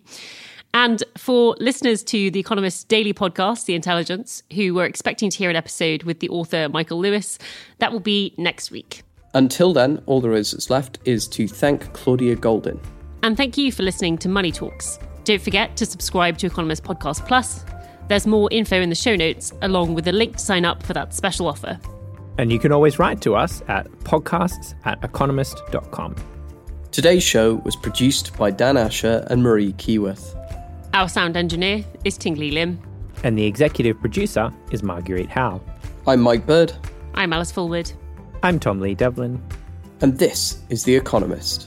And 0.72 1.04
for 1.18 1.54
listeners 1.60 2.02
to 2.04 2.30
The 2.30 2.40
Economist's 2.40 2.84
daily 2.84 3.12
podcast, 3.12 3.66
The 3.66 3.74
Intelligence, 3.74 4.42
who 4.54 4.72
were 4.72 4.86
expecting 4.86 5.28
to 5.28 5.36
hear 5.36 5.50
an 5.50 5.56
episode 5.56 6.04
with 6.04 6.20
the 6.20 6.30
author 6.30 6.70
Michael 6.70 6.98
Lewis, 6.98 7.38
that 7.76 7.92
will 7.92 8.00
be 8.00 8.34
next 8.38 8.70
week. 8.70 9.02
Until 9.34 9.74
then, 9.74 10.02
all 10.06 10.22
there 10.22 10.32
is 10.32 10.52
that's 10.52 10.70
left 10.70 11.00
is 11.04 11.28
to 11.28 11.46
thank 11.46 11.92
Claudia 11.92 12.36
Goldin. 12.36 12.82
And 13.22 13.36
thank 13.36 13.58
you 13.58 13.70
for 13.70 13.82
listening 13.82 14.16
to 14.18 14.30
Money 14.30 14.52
Talks. 14.52 14.98
Don't 15.24 15.42
forget 15.42 15.76
to 15.76 15.84
subscribe 15.84 16.38
to 16.38 16.46
Economist 16.46 16.82
Podcast 16.82 17.28
Plus 17.28 17.62
there's 18.12 18.26
more 18.26 18.46
info 18.52 18.78
in 18.78 18.90
the 18.90 18.94
show 18.94 19.16
notes, 19.16 19.54
along 19.62 19.94
with 19.94 20.06
a 20.06 20.12
link 20.12 20.36
to 20.36 20.38
sign 20.38 20.66
up 20.66 20.82
for 20.82 20.92
that 20.92 21.14
special 21.14 21.48
offer. 21.48 21.80
And 22.36 22.52
you 22.52 22.58
can 22.58 22.70
always 22.70 22.98
write 22.98 23.22
to 23.22 23.34
us 23.34 23.62
at 23.68 23.90
podcasts 24.04 24.74
at 24.84 25.02
economist.com. 25.02 26.16
Today's 26.90 27.22
show 27.22 27.54
was 27.64 27.74
produced 27.74 28.36
by 28.36 28.50
Dan 28.50 28.76
Asher 28.76 29.26
and 29.30 29.42
Marie 29.42 29.72
Keyworth. 29.72 30.36
Our 30.92 31.08
sound 31.08 31.38
engineer 31.38 31.86
is 32.04 32.18
Tingley 32.18 32.50
Lim. 32.50 32.78
And 33.24 33.38
the 33.38 33.46
executive 33.46 33.98
producer 33.98 34.52
is 34.70 34.82
Marguerite 34.82 35.30
Howe. 35.30 35.62
I'm 36.06 36.20
Mike 36.20 36.44
Bird. 36.44 36.70
I'm 37.14 37.32
Alice 37.32 37.50
Fulwood. 37.50 37.94
I'm 38.42 38.60
Tom 38.60 38.80
Lee 38.80 38.94
Devlin. 38.94 39.42
And 40.02 40.18
this 40.18 40.62
is 40.68 40.84
The 40.84 40.96
Economist. 40.96 41.66